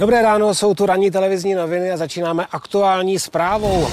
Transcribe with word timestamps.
Dobré 0.00 0.22
ráno, 0.22 0.54
jsou 0.54 0.74
tu 0.74 0.86
ranní 0.86 1.10
televizní 1.10 1.54
noviny 1.54 1.90
a 1.90 1.96
začínáme 1.96 2.46
aktuální 2.52 3.18
zprávou. 3.18 3.86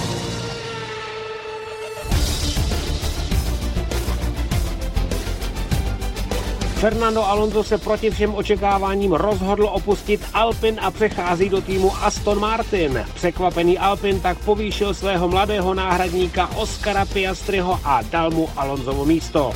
Fernando 6.80 7.26
Alonso 7.26 7.64
se 7.64 7.78
proti 7.78 8.10
všem 8.10 8.36
očekáváním 8.36 9.14
rozhodl 9.14 9.66
opustit 9.66 10.22
Alpin 10.34 10.80
a 10.82 10.92
přechází 10.92 11.50
do 11.50 11.62
týmu 11.62 11.92
Aston 12.02 12.40
Martin. 12.40 13.06
Překvapený 13.14 13.80
Alpin 13.80 14.20
tak 14.20 14.38
povýšil 14.38 14.94
svého 14.94 15.28
mladého 15.28 15.74
náhradníka 15.74 16.50
Oscara 16.56 17.06
Piastriho 17.06 17.80
a 17.84 18.02
dal 18.02 18.32
mu 18.32 18.50
Alonsovo 18.56 19.06
místo. 19.06 19.52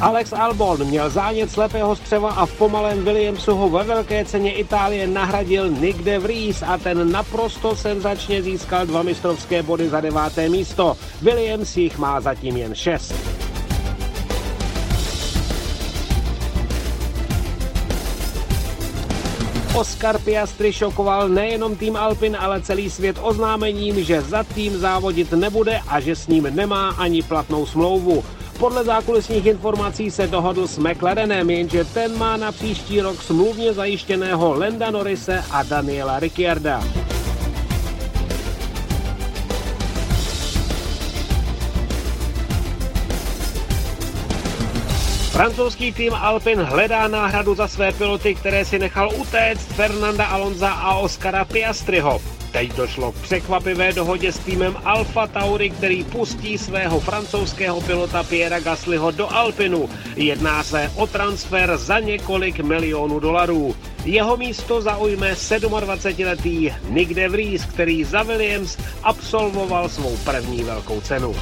Alex 0.00 0.32
Albon 0.32 0.84
měl 0.84 1.10
zánět 1.10 1.50
slepého 1.50 1.96
střeva 1.96 2.30
a 2.30 2.46
v 2.46 2.52
pomalém 2.52 3.04
Williamsu 3.04 3.54
ho 3.54 3.68
ve 3.68 3.84
velké 3.84 4.24
ceně 4.24 4.52
Itálie 4.52 5.06
nahradil 5.06 5.68
Nick 5.68 6.02
de 6.02 6.18
Vries 6.18 6.62
a 6.62 6.78
ten 6.78 7.12
naprosto 7.12 7.76
senzačně 7.76 8.42
získal 8.42 8.86
dva 8.86 9.02
mistrovské 9.02 9.62
body 9.62 9.88
za 9.88 10.00
deváté 10.00 10.48
místo. 10.48 10.96
Williams 11.22 11.76
jich 11.76 11.98
má 11.98 12.20
zatím 12.20 12.56
jen 12.56 12.74
šest. 12.74 13.14
Oscar 19.74 20.18
Piastri 20.18 20.72
šokoval 20.72 21.28
nejenom 21.28 21.76
tým 21.76 21.96
Alpin, 21.96 22.36
ale 22.40 22.60
celý 22.60 22.90
svět 22.90 23.16
oznámením, 23.22 24.04
že 24.04 24.22
za 24.22 24.44
tým 24.44 24.78
závodit 24.78 25.32
nebude 25.32 25.80
a 25.88 26.00
že 26.00 26.16
s 26.16 26.28
ním 26.28 26.48
nemá 26.50 26.90
ani 26.90 27.22
platnou 27.22 27.66
smlouvu. 27.66 28.24
Podle 28.58 28.84
zákulisních 28.84 29.46
informací 29.46 30.10
se 30.10 30.26
dohodl 30.26 30.66
s 30.66 30.78
McLarenem, 30.78 31.50
jenže 31.50 31.84
ten 31.84 32.18
má 32.18 32.36
na 32.36 32.52
příští 32.52 33.00
rok 33.00 33.22
smluvně 33.22 33.72
zajištěného 33.72 34.54
Lenda 34.54 34.90
Norrise 34.90 35.44
a 35.50 35.62
Daniela 35.62 36.20
Ricciarda. 36.20 36.80
Francouzský 45.30 45.92
tým 45.92 46.14
Alpin 46.14 46.60
hledá 46.60 47.08
náhradu 47.08 47.54
za 47.54 47.68
své 47.68 47.92
piloty, 47.92 48.34
které 48.34 48.64
si 48.64 48.78
nechal 48.78 49.10
utéct 49.16 49.72
Fernanda 49.72 50.24
Alonza 50.24 50.70
a 50.70 50.94
Oscara 50.94 51.44
Piastriho. 51.44 52.35
Teď 52.56 52.76
došlo 52.76 53.12
k 53.12 53.14
překvapivé 53.14 53.92
dohodě 53.92 54.32
s 54.32 54.38
týmem 54.38 54.76
Alfa 54.84 55.26
Tauri, 55.26 55.70
který 55.70 56.04
pustí 56.04 56.58
svého 56.58 57.00
francouzského 57.00 57.80
pilota 57.80 58.22
Piera 58.22 58.60
Gaslyho 58.60 59.10
do 59.10 59.32
Alpinu. 59.32 59.90
Jedná 60.16 60.62
se 60.64 60.92
o 60.94 61.06
transfer 61.06 61.76
za 61.76 61.98
několik 61.98 62.60
milionů 62.60 63.20
dolarů. 63.20 63.76
Jeho 64.04 64.36
místo 64.36 64.82
zaujme 64.82 65.32
27-letý 65.32 66.72
Nick 66.88 67.14
de 67.14 67.28
Vries, 67.28 67.64
který 67.64 68.04
za 68.04 68.22
Williams 68.22 68.78
absolvoval 69.02 69.88
svou 69.88 70.16
první 70.16 70.62
velkou 70.62 71.00
cenu. 71.00 71.36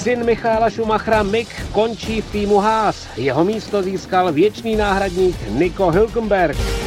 Syn 0.00 0.24
Michála 0.24 0.70
Schumachera 0.70 1.20
Mick 1.22 1.52
končí 1.72 2.24
v 2.24 2.32
týmu 2.32 2.56
Haas. 2.56 3.04
Jeho 3.16 3.44
místo 3.44 3.82
získal 3.82 4.32
věčný 4.32 4.76
náhradník 4.76 5.36
Nico 5.48 5.90
Hülkenberg. 5.90 6.79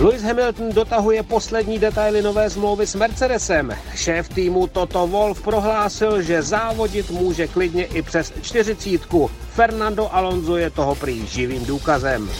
Lewis 0.00 0.22
Hamilton 0.22 0.72
dotahuje 0.72 1.22
poslední 1.22 1.78
detaily 1.78 2.22
nové 2.22 2.50
smlouvy 2.50 2.86
s 2.86 2.94
Mercedesem. 2.94 3.76
Šéf 3.94 4.28
týmu 4.28 4.66
Toto 4.66 5.06
Wolf 5.06 5.42
prohlásil, 5.42 6.22
že 6.22 6.42
závodit 6.42 7.10
může 7.10 7.46
klidně 7.46 7.84
i 7.84 8.02
přes 8.02 8.32
čtyřicítku. 8.42 9.30
Fernando 9.50 10.14
Alonso 10.14 10.56
je 10.56 10.70
toho 10.70 10.94
prý 10.94 11.26
živým 11.26 11.64
důkazem. 11.64 12.30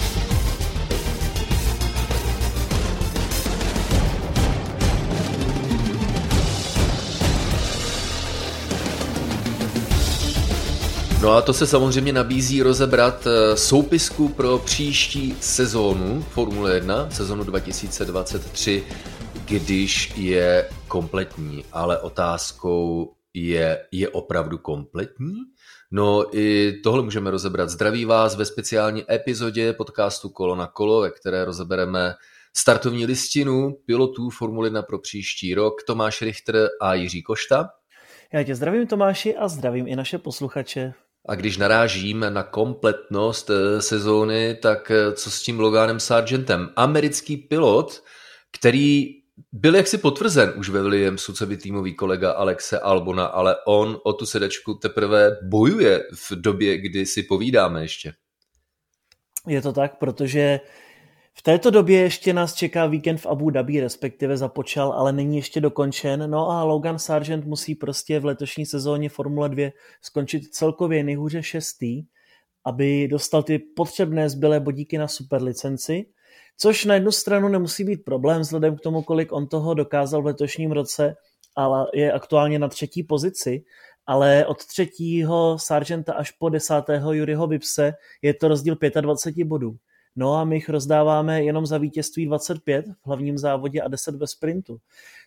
No 11.22 11.32
a 11.32 11.42
to 11.42 11.52
se 11.52 11.66
samozřejmě 11.66 12.12
nabízí 12.12 12.62
rozebrat 12.62 13.26
eh, 13.26 13.56
soupisku 13.56 14.28
pro 14.28 14.58
příští 14.58 15.34
sezónu 15.40 16.22
Formule 16.22 16.74
1, 16.74 17.10
sezónu 17.10 17.44
2023, 17.44 18.84
když 19.44 20.12
je 20.16 20.68
kompletní. 20.88 21.64
Ale 21.72 21.98
otázkou 21.98 23.12
je, 23.34 23.86
je 23.92 24.08
opravdu 24.08 24.58
kompletní? 24.58 25.34
No 25.90 26.36
i 26.36 26.72
tohle 26.84 27.02
můžeme 27.02 27.30
rozebrat. 27.30 27.70
Zdraví 27.70 28.04
vás 28.04 28.36
ve 28.36 28.44
speciální 28.44 29.12
epizodě 29.12 29.72
podcastu 29.72 30.28
Kolo 30.28 30.56
na 30.56 30.66
kolo, 30.66 31.00
ve 31.00 31.10
které 31.10 31.44
rozebereme 31.44 32.14
startovní 32.56 33.06
listinu 33.06 33.76
pilotů 33.86 34.30
Formule 34.30 34.66
1 34.66 34.82
pro 34.82 34.98
příští 34.98 35.54
rok 35.54 35.82
Tomáš 35.86 36.22
Richter 36.22 36.68
a 36.80 36.94
Jiří 36.94 37.22
Košta. 37.22 37.70
Já 38.32 38.42
tě 38.42 38.54
zdravím 38.54 38.86
Tomáši 38.86 39.36
a 39.36 39.48
zdravím 39.48 39.88
i 39.88 39.96
naše 39.96 40.18
posluchače. 40.18 40.94
A 41.28 41.34
když 41.34 41.56
narážím 41.56 42.26
na 42.28 42.42
kompletnost 42.42 43.50
eh, 43.50 43.82
sezóny, 43.82 44.54
tak 44.62 44.90
eh, 44.90 45.12
co 45.12 45.30
s 45.30 45.42
tím 45.42 45.60
Loganem 45.60 46.00
Sargentem? 46.00 46.68
Americký 46.76 47.36
pilot, 47.36 48.02
který 48.58 49.18
byl 49.52 49.76
jaksi 49.76 49.98
potvrzen 49.98 50.52
už 50.56 50.68
ve 50.68 50.82
Williamsu, 50.82 51.32
co 51.32 51.46
by 51.46 51.56
týmový 51.56 51.94
kolega 51.94 52.32
Alexe 52.32 52.78
Albona, 52.78 53.24
ale 53.24 53.56
on 53.66 53.98
o 54.04 54.12
tu 54.12 54.26
sedačku 54.26 54.74
teprve 54.74 55.36
bojuje 55.42 56.04
v 56.14 56.32
době, 56.32 56.78
kdy 56.78 57.06
si 57.06 57.22
povídáme 57.22 57.82
ještě. 57.82 58.12
Je 59.46 59.62
to 59.62 59.72
tak, 59.72 59.98
protože 59.98 60.60
v 61.38 61.42
této 61.42 61.70
době 61.70 62.00
ještě 62.00 62.32
nás 62.32 62.54
čeká 62.54 62.86
víkend 62.86 63.18
v 63.18 63.26
Abu 63.26 63.50
Dhabi, 63.50 63.80
respektive 63.80 64.36
započal, 64.36 64.92
ale 64.92 65.12
není 65.12 65.36
ještě 65.36 65.60
dokončen. 65.60 66.30
No 66.30 66.50
a 66.50 66.64
Logan 66.64 66.98
Sargent 66.98 67.44
musí 67.44 67.74
prostě 67.74 68.20
v 68.20 68.24
letošní 68.24 68.66
sezóně 68.66 69.08
Formule 69.08 69.48
2 69.48 69.70
skončit 70.02 70.54
celkově 70.54 71.04
nejhůře 71.04 71.42
šestý, 71.42 72.02
aby 72.64 73.08
dostal 73.08 73.42
ty 73.42 73.58
potřebné 73.58 74.30
zbylé 74.30 74.60
bodíky 74.60 74.98
na 74.98 75.08
superlicenci, 75.08 76.06
což 76.56 76.84
na 76.84 76.94
jednu 76.94 77.12
stranu 77.12 77.48
nemusí 77.48 77.84
být 77.84 78.04
problém 78.04 78.40
vzhledem 78.40 78.76
k 78.76 78.80
tomu, 78.80 79.02
kolik 79.02 79.32
on 79.32 79.46
toho 79.46 79.74
dokázal 79.74 80.22
v 80.22 80.26
letošním 80.26 80.72
roce, 80.72 81.14
ale 81.56 81.86
je 81.94 82.12
aktuálně 82.12 82.58
na 82.58 82.68
třetí 82.68 83.02
pozici, 83.02 83.64
ale 84.06 84.46
od 84.46 84.66
třetího 84.66 85.58
Sargenta 85.60 86.12
až 86.12 86.30
po 86.30 86.48
desátého 86.48 87.12
Juryho 87.12 87.46
Vipse 87.46 87.92
je 88.22 88.34
to 88.34 88.48
rozdíl 88.48 88.76
25 89.00 89.44
bodů. 89.44 89.76
No 90.20 90.34
a 90.34 90.44
my 90.44 90.56
jich 90.56 90.68
rozdáváme 90.68 91.42
jenom 91.42 91.66
za 91.66 91.78
vítězství 91.78 92.26
25 92.26 92.86
v 92.86 93.06
hlavním 93.06 93.38
závodě 93.38 93.80
a 93.82 93.88
10 93.88 94.14
ve 94.14 94.26
sprintu. 94.26 94.78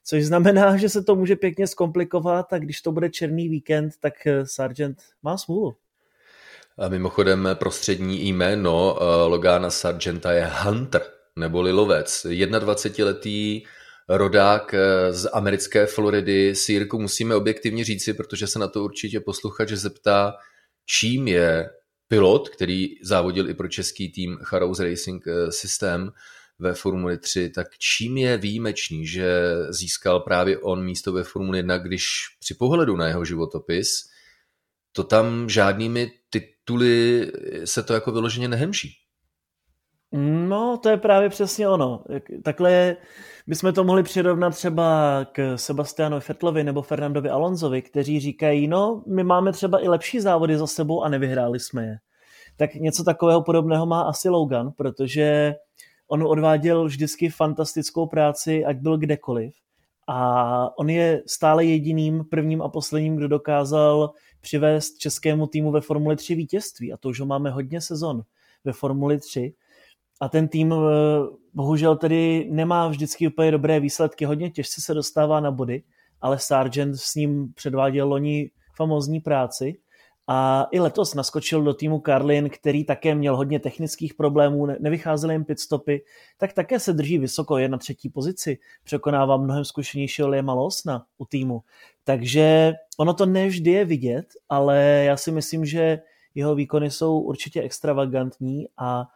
Což 0.06 0.24
znamená, 0.24 0.78
že 0.78 0.90
se 0.90 1.04
to 1.04 1.16
může 1.16 1.36
pěkně 1.36 1.68
zkomplikovat 1.68 2.54
a 2.54 2.58
když 2.58 2.82
to 2.82 2.92
bude 2.92 3.10
černý 3.10 3.50
víkend, 3.50 3.94
tak 4.00 4.28
eh, 4.28 4.46
Sargent 4.46 4.98
má 5.24 5.38
smůlu. 5.38 5.76
A 6.78 6.88
mimochodem 6.90 7.50
prostřední 7.54 8.28
jméno 8.28 8.98
eh, 8.98 9.28
Logana 9.28 9.70
Sargenta 9.70 10.32
je 10.32 10.50
Hunter, 10.64 11.02
neboli 11.36 11.72
lovec. 11.72 12.26
21-letý 12.26 13.64
rodák 14.10 14.74
eh, 14.74 15.14
z 15.14 15.30
americké 15.34 15.86
Floridy. 15.86 16.56
Sírku 16.56 17.00
musíme 17.00 17.36
objektivně 17.36 17.84
říci, 17.84 18.14
protože 18.14 18.48
se 18.48 18.60
na 18.60 18.68
to 18.68 18.84
určitě 18.84 19.20
posluchač 19.20 19.70
zeptá, 19.70 20.34
čím 20.86 21.28
je 21.28 21.70
pilot, 22.12 22.50
který 22.50 22.98
závodil 23.02 23.50
i 23.50 23.54
pro 23.54 23.68
český 23.68 24.12
tým 24.12 24.38
Charouz 24.44 24.80
Racing 24.80 25.28
eh, 25.28 25.52
System 25.52 26.12
ve 26.60 26.74
Formuli 26.74 27.18
3, 27.18 27.50
tak 27.50 27.68
čím 27.78 28.18
je 28.18 28.38
výjimečný, 28.38 29.08
že 29.08 29.56
získal 29.69 30.19
právě 30.19 30.58
on 30.58 30.84
místo 30.84 31.13
ve 31.13 31.24
Formuli 31.24 31.60
1, 31.60 31.78
když 31.78 32.06
při 32.40 32.54
pohledu 32.54 32.96
na 32.96 33.08
jeho 33.08 33.25
životopis 33.25 34.10
to 34.92 35.04
tam 35.04 35.50
žádnými 35.50 36.12
tituly 36.30 37.31
se 37.66 37.84
to 37.84 37.94
jako 37.94 38.12
vyloženě 38.12 38.48
nehemží. 38.48 39.00
No, 40.48 40.78
to 40.78 40.90
je 40.90 40.98
právě 40.98 41.30
přesně 41.30 41.69
ono. 41.69 42.04
Takhle 42.44 42.96
bychom 43.48 43.74
to 43.74 43.84
mohli 43.84 44.04
přirovnat 44.04 44.56
třeba 44.56 45.19
k 45.31 45.58
Sebastianovi 45.58 46.22
Fettlovi 46.22 46.63
nebo 46.63 46.81
Fernandovi 46.81 47.30
Alonsovi, 47.30 47.81
kteří 47.81 48.19
říkají, 48.19 48.68
no, 48.68 49.04
my 49.08 49.24
máme 49.24 49.52
třeba 49.52 49.84
i 49.84 49.88
lepší 49.88 50.19
závody 50.19 50.58
za 50.58 50.68
sebou 50.68 51.04
a 51.04 51.10
nevyhráli 51.10 51.60
jsme 51.60 51.86
je. 51.86 51.98
Tak 52.58 52.75
něco 52.75 53.04
takového 53.04 53.42
podobného 53.42 53.86
má 53.86 54.02
asi 54.02 54.30
Logan, 54.30 54.72
protože 54.72 55.56
on 56.08 56.24
odváděl 56.24 56.86
vždycky 56.86 57.30
fantastickou 57.30 58.08
práci, 58.08 58.66
ať 58.66 58.78
byl 58.78 58.98
kdekoliv. 58.98 59.54
A 60.08 60.78
on 60.78 60.90
je 60.90 61.24
stále 61.28 61.66
jediným 61.66 62.25
prvním 62.31 62.62
a 62.62 62.69
posledním, 62.69 63.16
kdo 63.16 63.28
dokázal 63.28 64.12
přivést 64.42 64.98
českému 64.98 65.48
týmu 65.48 65.72
ve 65.72 65.81
Formuli 65.81 66.16
3 66.16 66.36
vítězství. 66.36 66.94
A 66.94 66.98
to 66.98 67.10
už 67.10 67.19
ho 67.19 67.25
máme 67.25 67.50
hodně 67.50 67.81
sezon 67.81 68.22
ve 68.63 68.74
Formuli 68.74 69.19
3 69.19 69.54
a 70.22 70.30
ten 70.30 70.48
tým 70.48 70.74
eh, 70.74 70.78
bohužel 71.54 71.96
tedy 71.96 72.48
nemá 72.52 72.88
vždycky 72.88 73.28
úplně 73.28 73.52
dobré 73.52 73.80
výsledky, 73.80 74.26
hodně 74.26 74.50
těžce 74.50 74.82
se 74.82 74.94
dostává 74.94 75.40
na 75.40 75.52
body, 75.52 75.84
ale 76.22 76.40
Sargent 76.40 76.96
s 76.96 77.16
ním 77.16 77.54
předváděl 77.54 78.08
loni 78.08 78.52
famózní 78.76 79.20
práci 79.20 79.78
a 80.28 80.68
i 80.72 80.80
letos 80.80 81.14
naskočil 81.14 81.64
do 81.64 81.74
týmu 81.74 82.02
Carlin, 82.06 82.50
který 82.50 82.84
také 82.84 83.16
měl 83.16 83.36
hodně 83.36 83.60
technických 83.60 84.14
problémů, 84.14 84.66
nevycházely 84.66 85.34
jim 85.34 85.46
pitstopy, 85.46 86.04
tak 86.38 86.54
také 86.54 86.80
se 86.80 86.94
drží 86.94 87.18
vysoko, 87.18 87.58
je 87.58 87.70
na 87.70 87.78
třetí 87.78 88.10
pozici, 88.10 88.58
překonává 88.84 89.38
mnohem 89.38 89.66
zkušenějšího 89.66 90.30
Liama 90.30 90.54
Losna 90.54 91.06
u 91.18 91.26
týmu. 91.26 91.62
Takže 92.04 92.74
ono 92.98 93.14
to 93.14 93.26
nevždy 93.26 93.72
je 93.72 93.86
vidět, 93.86 94.26
ale 94.50 95.04
já 95.06 95.18
si 95.18 95.32
myslím, 95.32 95.66
že 95.66 96.00
jeho 96.36 96.56
výkony 96.56 96.92
jsou 96.92 97.20
určitě 97.20 97.62
extravagantní 97.62 98.68
a 98.78 99.08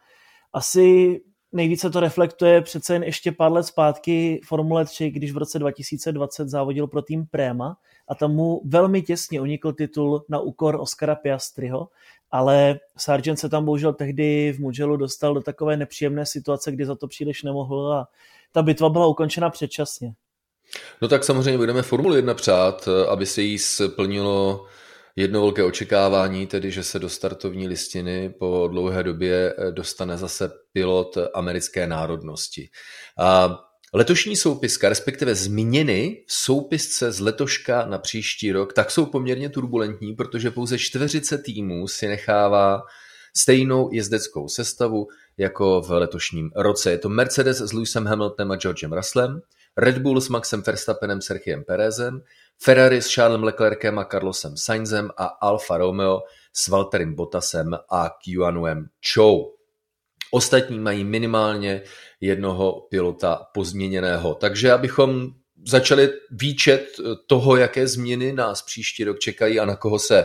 asi 0.56 1.20
nejvíce 1.52 1.90
to 1.90 2.00
reflektuje 2.00 2.62
přece 2.62 2.92
jen 2.92 3.02
ještě 3.02 3.32
pár 3.32 3.52
let 3.52 3.62
zpátky 3.62 4.40
Formule 4.44 4.84
3, 4.84 5.10
když 5.10 5.32
v 5.32 5.36
roce 5.36 5.58
2020 5.58 6.48
závodil 6.48 6.86
pro 6.86 7.02
tým 7.02 7.26
Prema 7.30 7.76
a 8.08 8.14
tam 8.14 8.34
mu 8.34 8.62
velmi 8.64 9.02
těsně 9.02 9.40
unikl 9.40 9.72
titul 9.72 10.24
na 10.28 10.38
úkor 10.38 10.76
Oscara 10.80 11.14
Piastriho, 11.14 11.88
ale 12.30 12.80
Sargent 12.98 13.38
se 13.38 13.48
tam 13.48 13.64
bohužel 13.64 13.92
tehdy 13.92 14.52
v 14.52 14.60
Mugellu 14.60 14.96
dostal 14.96 15.34
do 15.34 15.40
takové 15.40 15.76
nepříjemné 15.76 16.26
situace, 16.26 16.72
kdy 16.72 16.86
za 16.86 16.94
to 16.94 17.08
příliš 17.08 17.42
nemohl 17.42 17.92
a 17.92 18.08
ta 18.52 18.62
bitva 18.62 18.88
byla 18.88 19.06
ukončena 19.06 19.50
předčasně. 19.50 20.12
No 21.02 21.08
tak 21.08 21.24
samozřejmě 21.24 21.58
budeme 21.58 21.82
Formule 21.82 22.18
1 22.18 22.34
přát, 22.34 22.88
aby 23.08 23.26
se 23.26 23.42
jí 23.42 23.58
splnilo 23.58 24.66
jedno 25.16 25.40
velké 25.40 25.64
očekávání, 25.64 26.46
tedy 26.46 26.70
že 26.70 26.82
se 26.82 26.98
do 26.98 27.08
startovní 27.08 27.68
listiny 27.68 28.34
po 28.38 28.68
dlouhé 28.70 29.02
době 29.02 29.54
eh, 29.58 29.72
dostane 29.72 30.18
zase 30.18 30.50
pilot 30.72 31.18
americké 31.34 31.86
národnosti. 31.86 32.68
A 33.18 33.58
Letošní 33.94 34.36
soupiska, 34.36 34.88
respektive 34.88 35.34
změny 35.34 36.24
v 36.26 36.32
soupisce 36.32 37.12
z 37.12 37.20
letoška 37.20 37.86
na 37.86 37.98
příští 37.98 38.52
rok, 38.52 38.72
tak 38.72 38.90
jsou 38.90 39.06
poměrně 39.06 39.48
turbulentní, 39.48 40.14
protože 40.14 40.50
pouze 40.50 40.78
čtveřice 40.78 41.38
týmů 41.38 41.88
si 41.88 42.08
nechává 42.08 42.82
stejnou 43.36 43.88
jezdeckou 43.92 44.48
sestavu 44.48 45.06
jako 45.38 45.80
v 45.80 45.90
letošním 45.90 46.50
roce. 46.56 46.90
Je 46.90 46.98
to 46.98 47.08
Mercedes 47.08 47.60
s 47.60 47.72
Lewisem 47.72 48.06
Hamiltonem 48.06 48.50
a 48.50 48.56
Georgem 48.56 48.92
Russellem, 48.92 49.40
Red 49.76 49.98
Bull 49.98 50.20
s 50.20 50.28
Maxem 50.28 50.62
Verstappenem, 50.62 51.20
Sergiem 51.20 51.64
Perezem, 51.64 52.22
Ferrari 52.58 53.02
s 53.02 53.14
Charlesem 53.14 53.44
Leclerkem 53.44 53.98
a 53.98 54.04
Carlosem 54.04 54.56
Sainzem 54.56 55.10
a 55.16 55.24
Alfa 55.24 55.76
Romeo 55.76 56.22
s 56.52 56.68
Valtterim 56.68 57.14
Bottasem 57.14 57.74
a 57.90 58.10
Qianuem 58.24 58.86
Chou. 59.14 59.54
Ostatní 60.30 60.78
mají 60.78 61.04
minimálně 61.04 61.82
jednoho 62.20 62.86
pilota 62.90 63.46
pozměněného. 63.54 64.34
Takže 64.34 64.72
abychom 64.72 65.30
začali 65.66 66.12
výčet 66.30 66.86
toho, 67.26 67.56
jaké 67.56 67.86
změny 67.86 68.32
nás 68.32 68.62
příští 68.62 69.04
rok 69.04 69.18
čekají 69.18 69.60
a 69.60 69.64
na 69.64 69.76
koho 69.76 69.98
se 69.98 70.24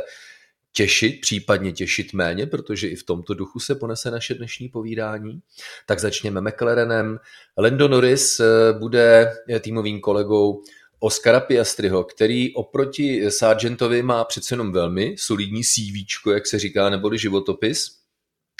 těšit, 0.74 1.22
případně 1.22 1.72
těšit 1.72 2.13
méně, 2.13 2.45
protože 2.45 2.88
i 2.88 2.95
v 2.95 3.04
tomto 3.04 3.33
duchu 3.33 3.60
se 3.60 3.75
ponese 3.75 4.12
naše 4.12 4.33
dnešní 4.33 4.69
povídání. 4.69 5.42
Tak 5.86 6.00
začněme 6.00 6.42
McLarenem. 6.42 7.19
Lando 7.57 7.88
Norris 7.88 8.39
eh, 8.39 8.45
bude 8.80 9.33
týmovým 9.60 10.00
kolegou 10.00 10.63
Oscara 11.03 11.39
Piastriho, 11.39 12.03
který 12.03 12.53
oproti 12.53 13.31
Sargentovi 13.31 14.03
má 14.03 14.24
přece 14.24 14.53
jenom 14.53 14.71
velmi 14.71 15.15
solidní 15.18 15.63
CV, 15.63 16.31
jak 16.33 16.48
se 16.48 16.59
říká, 16.59 16.89
neboli 16.89 17.18
životopis. 17.18 17.86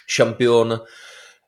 Šampion 0.08 0.82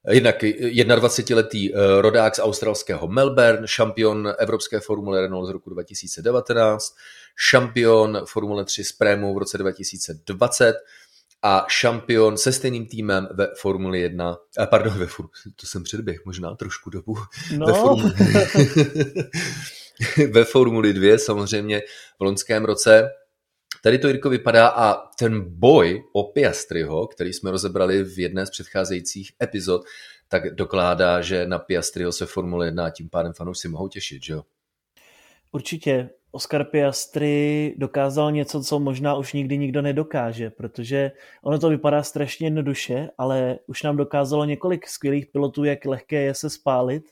Jednak 0.08 0.44
21-letý 0.44 1.76
eh, 1.76 2.02
rodák 2.02 2.36
z 2.36 2.40
australského 2.40 3.08
Melbourne, 3.08 3.68
šampion 3.68 4.34
Evropské 4.40 4.80
formule 4.80 5.22
Renault 5.22 5.48
z 5.48 5.52
roku 5.52 5.70
2019, 5.70 6.96
šampion 7.36 8.22
Formule 8.26 8.66
3 8.66 8.84
s 8.84 8.92
Prémou 8.92 9.36
v 9.36 9.38
roce 9.38 9.58
2020 9.58 10.76
a 11.42 11.66
šampion 11.70 12.38
se 12.38 12.54
stejným 12.54 12.86
týmem 12.86 13.28
ve 13.34 13.48
Formuli 13.58 14.02
1, 14.02 14.38
eh, 14.60 14.68
pardon, 14.68 14.94
ve 14.94 15.06
Formule, 15.08 15.34
to 15.56 15.68
jsem 15.68 15.84
předběh 15.84 16.26
možná 16.26 16.56
trošku 16.56 16.90
dobu, 16.90 17.18
no. 17.58 17.66
ve, 17.66 17.74
Formuli, 17.74 18.14
ve 20.32 20.46
Formuli 20.46 20.94
2 20.94 21.18
samozřejmě 21.18 21.82
v 22.20 22.24
loňském 22.24 22.66
roce. 22.66 23.10
Tady 23.84 24.00
to, 24.00 24.08
Jirko, 24.08 24.30
vypadá 24.30 24.68
a 24.68 25.08
ten 25.20 25.42
boj 25.48 26.04
o 26.14 26.24
Piastriho, 26.24 27.08
který 27.08 27.34
jsme 27.34 27.52
rozebrali 27.52 28.04
v 28.04 28.20
jedné 28.20 28.46
z 28.46 28.50
předcházejících 28.50 29.32
epizod, 29.44 29.82
tak 30.28 30.56
dokládá, 30.56 31.22
že 31.22 31.48
na 31.48 31.60
Piastriho 31.60 32.12
se 32.12 32.26
Formule 32.26 32.68
1 32.68 32.86
a 32.86 32.90
tím 32.90 33.10
pádem 33.10 33.34
fanoušci 33.34 33.68
mohou 33.68 33.88
těšit, 33.88 34.24
že 34.24 34.34
jo? 34.34 34.44
Určitě. 35.52 36.10
Oscar 36.32 36.64
Piastri 36.64 37.76
dokázal 37.78 38.32
něco, 38.32 38.64
co 38.64 38.80
možná 38.80 39.16
už 39.16 39.34
nikdy 39.34 39.58
nikdo 39.58 39.82
nedokáže, 39.82 40.50
protože 40.50 41.12
ono 41.44 41.60
to 41.60 41.70
vypadá 41.70 42.04
strašně 42.04 42.48
jednoduše, 42.48 43.10
ale 43.18 43.60
už 43.68 43.84
nám 43.84 43.98
dokázalo 43.98 44.46
několik 44.46 44.88
skvělých 44.88 45.28
pilotů, 45.28 45.64
jak 45.64 45.86
lehké 45.86 46.22
je 46.22 46.34
se 46.34 46.50
spálit 46.50 47.04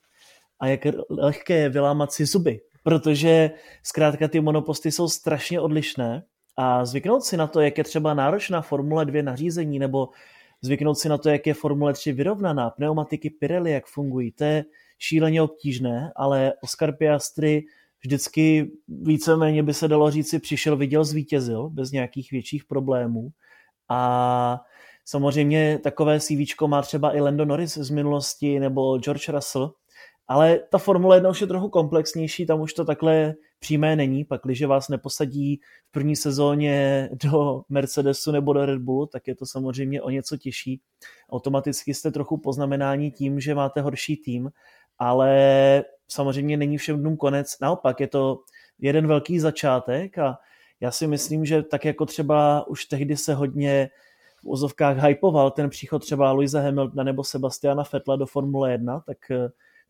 a 0.60 0.68
jak 0.68 0.80
lehké 1.10 1.54
je 1.54 1.70
vylámat 1.70 2.14
si 2.14 2.26
zuby, 2.26 2.62
protože 2.84 3.52
zkrátka 3.84 4.28
ty 4.28 4.42
monoposty 4.42 4.92
jsou 4.92 5.08
strašně 5.08 5.60
odlišné 5.60 6.24
a 6.58 6.86
zvyknout 6.86 7.24
si 7.24 7.38
na 7.38 7.48
to, 7.48 7.62
jak 7.62 7.78
je 7.78 7.84
třeba 7.84 8.14
náročná 8.14 8.62
Formule 8.62 9.06
2 9.06 9.24
nařízení, 9.24 9.80
nebo 9.80 10.10
zvyknout 10.62 10.98
si 10.98 11.10
na 11.10 11.18
to, 11.18 11.30
jak 11.30 11.48
je 11.48 11.54
Formule 11.54 11.94
3 11.94 12.14
vyrovnaná, 12.14 12.70
pneumatiky 12.70 13.30
Pirelli, 13.30 13.72
jak 13.72 13.86
fungují, 13.86 14.32
to 14.32 14.44
je 14.44 14.66
šíleně 15.00 15.42
obtížné, 15.42 16.12
ale 16.16 16.54
Oscar 16.62 16.96
Piastri 16.98 17.62
vždycky 18.04 18.72
víceméně 18.88 19.64
by 19.64 19.74
se 19.74 19.88
dalo 19.88 20.12
říci, 20.12 20.40
přišel, 20.40 20.78
viděl, 20.78 21.04
zvítězil 21.04 21.70
bez 21.70 21.92
nějakých 21.92 22.32
větších 22.32 22.66
problémů. 22.66 23.30
A 23.90 24.60
samozřejmě 25.06 25.80
takové 25.84 26.20
CV 26.20 26.68
má 26.68 26.82
třeba 26.82 27.16
i 27.16 27.20
Lando 27.22 27.46
Norris 27.46 27.78
z 27.78 27.90
minulosti 27.90 28.60
nebo 28.60 28.98
George 28.98 29.30
Russell, 29.30 29.74
ale 30.32 30.60
ta 30.70 30.78
Formule 30.78 31.18
1 31.18 31.30
už 31.30 31.42
je 31.42 31.48
trochu 31.48 31.70
komplexnější, 31.70 32.46
tam 32.46 32.62
už 32.62 32.74
to 32.74 32.86
takhle 32.86 33.34
přímé 33.60 33.96
není, 33.96 34.24
pak 34.26 34.42
když 34.44 34.64
vás 34.64 34.90
neposadí 34.90 35.60
v 35.88 35.92
první 35.92 36.16
sezóně 36.16 37.10
do 37.24 37.62
Mercedesu 37.70 38.32
nebo 38.32 38.54
do 38.54 38.66
Red 38.66 38.82
Bullu, 38.82 39.06
tak 39.06 39.28
je 39.28 39.36
to 39.36 39.46
samozřejmě 39.46 40.02
o 40.02 40.10
něco 40.10 40.38
těžší. 40.38 40.82
Automaticky 41.30 41.94
jste 41.94 42.12
trochu 42.12 42.38
poznamenání 42.38 43.12
tím, 43.12 43.40
že 43.40 43.56
máte 43.56 43.82
horší 43.82 44.18
tým, 44.18 44.50
ale 44.98 45.84
samozřejmě 46.08 46.58
není 46.58 46.78
všem 46.78 47.00
dnům 47.00 47.18
konec. 47.18 47.60
Naopak 47.62 48.00
je 48.00 48.08
to 48.08 48.40
jeden 48.80 49.08
velký 49.08 49.40
začátek 49.40 50.18
a 50.18 50.38
já 50.80 50.92
si 50.92 51.08
myslím, 51.08 51.46
že 51.46 51.64
tak 51.64 51.86
jako 51.86 52.06
třeba 52.06 52.68
už 52.68 52.86
tehdy 52.86 53.18
se 53.18 53.34
hodně 53.34 53.90
v 54.44 54.50
ozovkách 54.50 54.98
hypoval 54.98 55.52
ten 55.52 55.70
příchod 55.70 56.02
třeba 56.02 56.32
Luisa 56.32 56.62
Hamiltona 56.62 57.04
nebo 57.04 57.24
Sebastiana 57.24 57.84
Fetla 57.84 58.16
do 58.16 58.26
Formule 58.26 58.72
1, 58.72 59.00
tak 59.00 59.18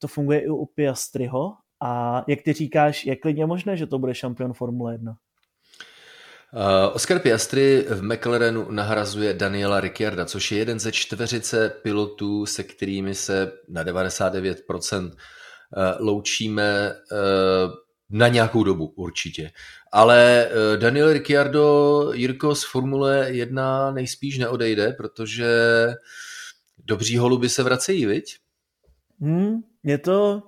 to 0.02 0.08
funguje 0.08 0.40
i 0.40 0.50
u 0.50 0.66
Piastriho 0.66 1.54
a 1.82 2.24
jak 2.28 2.42
ty 2.42 2.54
říkáš, 2.54 3.06
je 3.06 3.16
klidně 3.16 3.46
možné, 3.46 3.78
že 3.78 3.88
to 3.88 4.00
bude 4.00 4.16
šampion 4.16 4.54
Formule 4.54 4.94
1? 4.94 5.12
Uh, 5.12 6.96
Oscar 6.96 7.20
Piastri 7.20 7.86
v 7.90 8.04
McLarenu 8.04 8.72
nahrazuje 8.72 9.34
Daniela 9.34 9.80
Ricciarda, 9.80 10.26
což 10.26 10.52
je 10.52 10.58
jeden 10.58 10.80
ze 10.80 10.92
čtveřice 10.92 11.70
pilotů, 11.70 12.46
se 12.46 12.64
kterými 12.64 13.16
se 13.16 13.52
na 13.70 13.84
99% 13.84 15.04
uh, 15.04 15.12
loučíme 16.00 16.94
uh, 17.12 17.74
na 18.10 18.28
nějakou 18.28 18.64
dobu 18.64 18.88
určitě. 18.88 19.52
Ale 19.94 20.50
Daniel 20.80 21.14
Ricciardo, 21.14 22.12
Jirko 22.14 22.56
z 22.56 22.64
Formule 22.64 23.28
1 23.32 23.92
nejspíš 23.92 24.38
neodejde, 24.38 24.94
protože 24.94 25.48
dobří 26.78 27.18
holuby 27.18 27.50
se 27.50 27.64
vracejí, 27.64 28.06
viď? 28.06 28.36
Hmm, 29.22 29.62
je 29.84 29.98
to, 29.98 30.44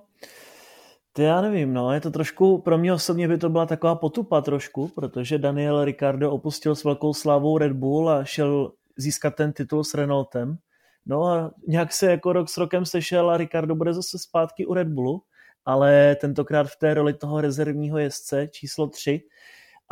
to 1.12 1.22
já 1.22 1.40
nevím, 1.40 1.74
no, 1.74 1.92
je 1.92 2.00
to 2.00 2.10
trošku, 2.10 2.58
pro 2.58 2.78
mě 2.78 2.92
osobně 2.92 3.28
by 3.28 3.38
to 3.38 3.48
byla 3.48 3.66
taková 3.66 3.94
potupa 3.94 4.40
trošku, 4.40 4.88
protože 4.88 5.38
Daniel 5.38 5.84
Ricardo 5.84 6.30
opustil 6.30 6.74
s 6.74 6.84
velkou 6.84 7.14
slávou 7.14 7.58
Red 7.58 7.72
Bull 7.72 8.10
a 8.10 8.24
šel 8.24 8.72
získat 8.96 9.34
ten 9.34 9.52
titul 9.52 9.84
s 9.84 9.94
Renaultem. 9.94 10.58
No 11.06 11.24
a 11.24 11.50
nějak 11.68 11.92
se 11.92 12.10
jako 12.10 12.32
rok 12.32 12.48
s 12.48 12.56
rokem 12.56 12.86
sešel 12.86 13.30
a 13.30 13.36
Ricardo 13.36 13.74
bude 13.74 13.94
zase 13.94 14.18
zpátky 14.18 14.66
u 14.66 14.74
Red 14.74 14.88
Bullu, 14.88 15.22
ale 15.64 16.16
tentokrát 16.20 16.66
v 16.66 16.76
té 16.76 16.94
roli 16.94 17.14
toho 17.14 17.40
rezervního 17.40 17.98
jezdce 17.98 18.48
číslo 18.48 18.86
3. 18.86 19.22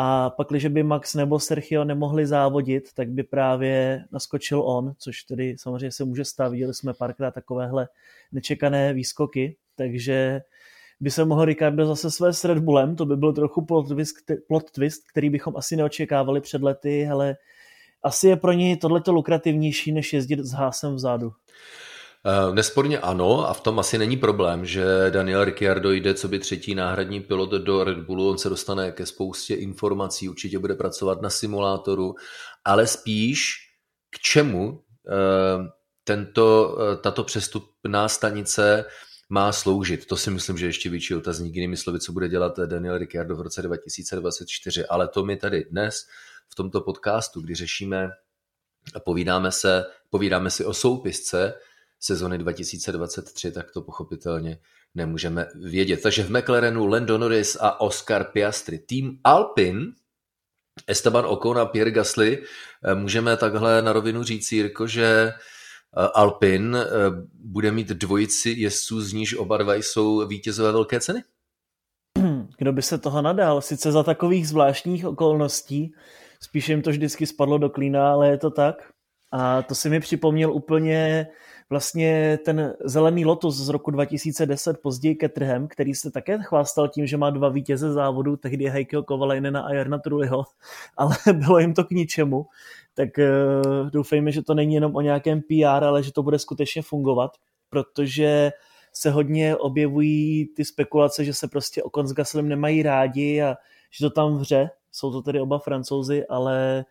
A 0.05 0.31
pak, 0.31 0.49
když 0.49 0.67
by 0.67 0.83
Max 0.83 1.15
nebo 1.15 1.41
Sergio 1.41 1.85
nemohli 1.85 2.27
závodit, 2.27 2.93
tak 2.95 3.09
by 3.09 3.23
právě 3.23 4.05
naskočil 4.13 4.63
on, 4.63 4.95
což 4.99 5.23
tedy 5.23 5.57
samozřejmě 5.59 5.93
se 5.93 6.05
může 6.05 6.25
stát. 6.25 6.49
Viděli 6.49 6.75
jsme 6.75 6.95
párkrát 6.95 7.31
takovéhle 7.31 7.89
nečekané 8.33 8.93
výskoky, 8.93 9.57
takže 9.77 10.41
by 11.01 11.11
se 11.11 11.25
mohl 11.25 11.45
Ricardo 11.45 11.87
zase 11.87 12.11
své 12.11 12.33
s 12.33 12.45
Red 12.45 12.59
Bullem, 12.59 12.97
to 12.97 13.07
by 13.07 13.17
byl 13.17 13.33
trochu 13.33 13.65
plot 13.65 13.89
twist, 13.89 14.17
plot 14.49 14.71
twist, 14.71 15.03
který 15.11 15.31
bychom 15.31 15.57
asi 15.57 15.77
neočekávali 15.77 16.41
před 16.41 16.63
lety, 16.63 17.09
ale 17.09 17.37
asi 18.03 18.29
je 18.29 18.37
pro 18.37 18.53
něj 18.53 18.77
tohleto 18.77 19.13
lukrativnější, 19.13 19.93
než 19.93 20.13
jezdit 20.13 20.39
s 20.41 20.53
hásem 20.53 20.95
vzadu. 20.95 21.33
Eh, 22.27 22.55
nesporně 22.55 22.99
ano 22.99 23.49
a 23.49 23.55
v 23.55 23.61
tom 23.61 23.79
asi 23.79 23.99
není 23.99 24.17
problém, 24.17 24.67
že 24.67 24.85
Daniel 25.11 25.45
Ricciardo 25.45 25.93
jde 25.93 26.15
co 26.15 26.29
by 26.29 26.39
třetí 26.39 26.75
náhradní 26.75 27.21
pilot 27.21 27.51
do 27.51 27.85
Red 27.85 27.99
Bullu, 27.99 28.31
on 28.31 28.39
se 28.39 28.49
dostane 28.49 28.93
ke 28.93 29.07
spoustě 29.07 29.55
informací, 29.55 30.29
určitě 30.29 30.59
bude 30.59 30.75
pracovat 30.75 31.23
na 31.23 31.31
simulátoru, 31.31 32.15
ale 32.65 32.87
spíš 32.87 33.55
k 34.11 34.19
čemu 34.19 34.83
eh, 35.09 35.69
tento, 36.05 36.79
eh, 36.81 36.97
tato 36.97 37.25
přestupná 37.25 38.09
stanice 38.09 38.85
má 39.29 39.53
sloužit. 39.53 40.07
To 40.07 40.17
si 40.17 40.31
myslím, 40.31 40.59
že 40.59 40.67
ještě 40.67 40.91
větší 40.91 41.15
otazník, 41.15 41.55
jinými 41.55 41.77
slovy, 41.77 42.01
co 42.01 42.13
bude 42.13 42.29
dělat 42.29 42.59
Daniel 42.67 42.99
Ricciardo 42.99 43.37
v 43.37 43.41
roce 43.41 43.63
2024, 43.63 44.87
ale 44.87 45.09
to 45.09 45.25
my 45.25 45.37
tady 45.37 45.65
dnes 45.71 46.07
v 46.49 46.55
tomto 46.55 46.81
podcastu, 46.81 47.41
kdy 47.41 47.55
řešíme 47.55 48.11
a 48.95 49.01
povídáme 49.01 49.53
se, 49.53 49.85
povídáme 50.11 50.51
si 50.51 50.65
o 50.65 50.75
soupisce 50.75 51.55
sezony 52.05 52.39
2023, 52.39 53.53
tak 53.53 53.73
to 53.73 53.83
pochopitelně 53.83 54.59
nemůžeme 54.95 55.47
vědět. 55.55 56.03
Takže 56.03 56.23
v 56.23 56.31
McLarenu 56.31 56.87
Lando 56.87 57.19
Norris 57.19 57.57
a 57.61 57.81
Oscar 57.81 58.25
Piastri. 58.25 58.79
Tým 58.79 59.19
Alpin, 59.25 59.93
Esteban 60.87 61.25
Ocon 61.27 61.59
a 61.59 61.67
Pierre 61.67 61.91
Gasly, 61.91 62.43
eh, 62.85 62.95
můžeme 62.95 63.37
takhle 63.37 63.83
na 63.83 63.93
rovinu 63.93 64.23
říct, 64.23 64.53
Jirko, 64.53 64.87
že 64.87 65.33
eh, 65.33 66.09
Alpin 66.15 66.77
eh, 66.77 66.87
bude 67.35 67.73
mít 67.73 67.89
dvojici 67.89 68.55
jezdců, 68.57 69.01
z 69.01 69.13
níž 69.13 69.35
oba 69.35 69.57
dva 69.57 69.75
jsou 69.75 70.27
vítězové 70.27 70.73
velké 70.73 71.01
ceny? 71.01 71.23
Kdo 72.59 72.73
by 72.73 72.83
se 72.83 72.99
toho 72.99 73.23
nadal? 73.23 73.61
Sice 73.61 73.93
za 73.93 74.03
takových 74.03 74.49
zvláštních 74.49 75.07
okolností, 75.07 75.95
spíš 76.41 76.69
jim 76.69 76.83
to 76.83 76.91
vždycky 76.91 77.27
spadlo 77.27 77.59
do 77.59 77.71
klína, 77.71 78.13
ale 78.13 78.29
je 78.29 78.39
to 78.39 78.51
tak. 78.51 78.93
A 79.33 79.63
to 79.63 79.75
si 79.75 79.91
mi 79.91 80.01
připomněl 80.01 80.53
úplně 80.53 81.27
vlastně 81.73 82.39
ten 82.45 82.75
zelený 82.85 83.25
Lotus 83.25 83.57
z 83.57 83.69
roku 83.69 83.91
2010, 83.91 84.83
později 84.83 85.15
Ketrhem, 85.15 85.69
který 85.69 85.95
se 85.95 86.11
také 86.11 86.39
chvástal 86.43 86.89
tím, 86.89 87.07
že 87.07 87.17
má 87.17 87.31
dva 87.31 87.49
vítěze 87.49 87.93
závodu, 87.93 88.37
tehdy 88.37 88.65
Heikio 88.65 89.03
Kovalajnena 89.03 89.61
a 89.61 89.73
Jarna 89.73 89.99
Truliho, 89.99 90.45
ale 90.97 91.17
bylo 91.33 91.59
jim 91.59 91.75
to 91.75 91.85
k 91.85 91.91
ničemu. 91.91 92.47
Tak 92.95 93.09
uh, 93.19 93.91
doufejme, 93.91 94.33
že 94.33 94.43
to 94.43 94.55
není 94.55 94.75
jenom 94.75 94.97
o 94.97 95.01
nějakém 95.01 95.41
PR, 95.41 95.85
ale 95.85 96.03
že 96.03 96.13
to 96.13 96.23
bude 96.23 96.39
skutečně 96.39 96.83
fungovat, 96.83 97.31
protože 97.71 98.53
se 98.93 99.11
hodně 99.11 99.57
objevují 99.57 100.47
ty 100.57 100.65
spekulace, 100.65 101.25
že 101.25 101.35
se 101.35 101.49
prostě 101.49 101.83
Okon 101.83 102.07
s 102.07 102.13
Gaslem 102.13 102.49
nemají 102.49 102.83
rádi 102.83 103.43
a 103.43 103.57
že 103.91 104.07
to 104.07 104.11
tam 104.11 104.39
vře. 104.39 104.71
Jsou 104.91 105.13
to 105.13 105.23
tedy 105.23 105.41
oba 105.41 105.59
francouzi, 105.59 106.27
ale 106.27 106.85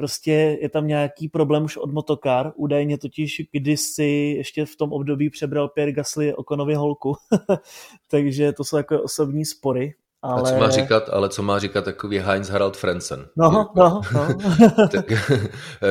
prostě 0.00 0.58
je 0.60 0.68
tam 0.68 0.86
nějaký 0.86 1.28
problém 1.28 1.64
už 1.64 1.76
od 1.76 1.92
motokar, 1.92 2.52
údajně 2.56 2.98
totiž 2.98 3.42
kdysi 3.52 4.34
ještě 4.36 4.64
v 4.64 4.76
tom 4.76 4.92
období 4.92 5.30
přebral 5.30 5.68
Pierre 5.68 5.92
Gasly 5.92 6.34
Okonově 6.34 6.76
holku, 6.76 7.16
takže 8.10 8.52
to 8.52 8.64
jsou 8.64 8.76
jako 8.76 9.02
osobní 9.02 9.44
spory. 9.44 9.94
Ale... 10.22 10.42
A 10.42 10.44
co 10.44 10.60
má 10.60 10.70
říkat, 10.70 11.08
ale 11.08 11.28
co 11.28 11.42
má 11.42 11.58
říkat 11.58 11.84
takový 11.84 12.18
Heinz 12.18 12.48
Harald 12.48 12.76
Frenzen, 12.76 13.26
no, 13.36 13.72
no, 13.76 14.00
no. 14.14 14.28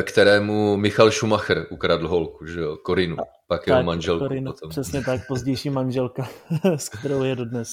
kterému 0.03 0.77
Michal 0.77 1.11
Schumacher 1.11 1.65
ukradl 1.69 2.07
holku, 2.07 2.45
že 2.45 2.59
jo, 2.59 2.77
Korinu, 2.77 3.17
pak 3.47 3.67
jeho 3.67 3.83
manželku 3.83 4.25
Korinu, 4.25 4.51
potom. 4.51 4.69
Přesně 4.69 5.03
tak, 5.03 5.21
pozdější 5.27 5.69
manželka, 5.69 6.29
s 6.75 6.89
kterou 6.89 7.23
je 7.23 7.35
dodnes. 7.35 7.69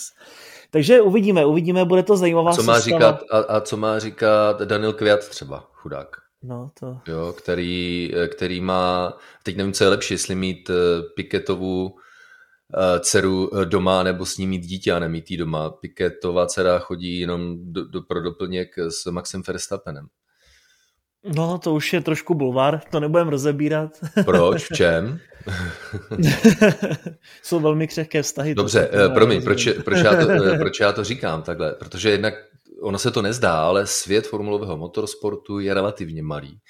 Takže 0.71 1.00
uvidíme, 1.00 1.47
uvidíme, 1.47 1.85
bude 1.85 2.02
to 2.02 2.16
zajímavá 2.16 2.52
co 2.52 2.62
má 2.62 2.81
říkat 2.81 3.21
a, 3.31 3.38
a 3.38 3.61
co 3.61 3.76
má 3.76 3.99
říkat 3.99 4.62
Daniel 4.62 4.93
Květ 4.93 5.28
třeba, 5.28 5.64
chudák. 5.73 6.25
No, 6.46 6.70
to... 6.80 6.98
Jo, 7.08 7.34
který, 7.38 8.12
který 8.28 8.60
má, 8.60 9.18
teď 9.42 9.56
nevím, 9.56 9.72
co 9.72 9.84
je 9.84 9.90
lepší, 9.90 10.14
jestli 10.14 10.34
mít 10.34 10.70
eh, 10.70 11.02
Piketovou 11.16 11.94
eh, 12.74 13.00
dceru 13.00 13.56
eh, 13.56 13.64
doma 13.64 14.02
nebo 14.02 14.26
s 14.26 14.38
ní 14.38 14.46
mít 14.46 14.62
dítě 14.62 14.92
a 14.92 14.98
nemít 14.98 15.30
jí 15.30 15.36
doma. 15.36 15.70
Piketová 15.70 16.46
dcera 16.46 16.78
chodí 16.78 17.20
jenom 17.20 17.56
do, 17.72 17.84
do, 17.84 18.02
pro 18.02 18.22
doplněk 18.22 18.78
s 18.88 19.10
Maxem 19.10 19.42
Verstappenem. 19.46 20.06
No, 21.36 21.58
to 21.58 21.74
už 21.74 21.92
je 21.92 22.00
trošku 22.00 22.34
bulvár, 22.34 22.80
to 22.90 23.00
nebudem 23.00 23.28
rozebírat. 23.28 23.90
Proč? 24.24 24.64
V 24.64 24.76
čem? 24.76 25.20
Jsou 27.42 27.60
velmi 27.60 27.88
křehké 27.88 28.22
vztahy. 28.22 28.54
Dobře, 28.54 28.90
promiň, 29.14 29.42
proč, 29.42 29.68
proč, 29.84 29.98
já 29.98 30.16
to, 30.16 30.26
proč 30.58 30.80
já 30.80 30.92
to 30.92 31.04
říkám 31.04 31.42
takhle? 31.42 31.72
Protože 31.72 32.10
jednak 32.10 32.34
ono 32.87 32.99
se 32.99 33.11
to 33.11 33.23
nezdá, 33.23 33.61
ale 33.61 33.87
svět 33.87 34.26
formulového 34.26 34.76
motorsportu 34.76 35.59
je 35.59 35.75
relativně 35.75 36.23
malý. 36.23 36.61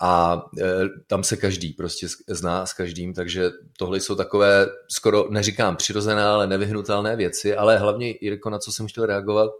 A 0.00 0.42
e, 0.60 0.64
tam 1.06 1.24
se 1.24 1.36
každý 1.36 1.72
prostě 1.72 2.06
zná 2.28 2.66
s 2.66 2.72
každým, 2.72 3.14
takže 3.14 3.50
tohle 3.78 4.00
jsou 4.00 4.14
takové, 4.14 4.66
skoro 4.90 5.26
neříkám 5.30 5.76
přirozené, 5.76 6.24
ale 6.24 6.46
nevyhnutelné 6.46 7.16
věci, 7.16 7.56
ale 7.56 7.78
hlavně, 7.78 8.14
Jirko, 8.20 8.50
na 8.50 8.58
co 8.58 8.72
jsem 8.72 8.86
chtěl 8.86 9.06
reagovat, 9.06 9.50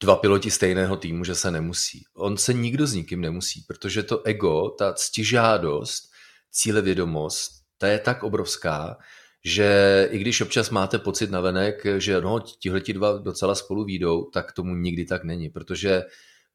dva 0.00 0.16
piloti 0.16 0.50
stejného 0.50 0.96
týmu, 0.96 1.24
že 1.24 1.34
se 1.34 1.50
nemusí. 1.50 2.04
On 2.14 2.36
se 2.36 2.52
nikdo 2.52 2.86
s 2.86 2.94
nikým 2.94 3.20
nemusí, 3.20 3.64
protože 3.68 4.02
to 4.02 4.22
ego, 4.22 4.70
ta 4.78 4.92
ctižádost, 4.92 6.10
cílevědomost, 6.50 7.50
ta 7.78 7.88
je 7.88 7.98
tak 7.98 8.22
obrovská, 8.22 8.96
že 9.44 10.08
i 10.10 10.18
když 10.18 10.40
občas 10.40 10.70
máte 10.70 10.98
pocit 10.98 11.30
na 11.30 11.40
venek, 11.40 11.86
že 11.98 12.20
no, 12.20 12.40
tihleti 12.40 12.92
dva 12.92 13.18
docela 13.18 13.54
spolu 13.54 13.84
výjdou, 13.84 14.24
tak 14.24 14.52
tomu 14.52 14.74
nikdy 14.74 15.04
tak 15.04 15.24
není, 15.24 15.48
protože 15.48 16.02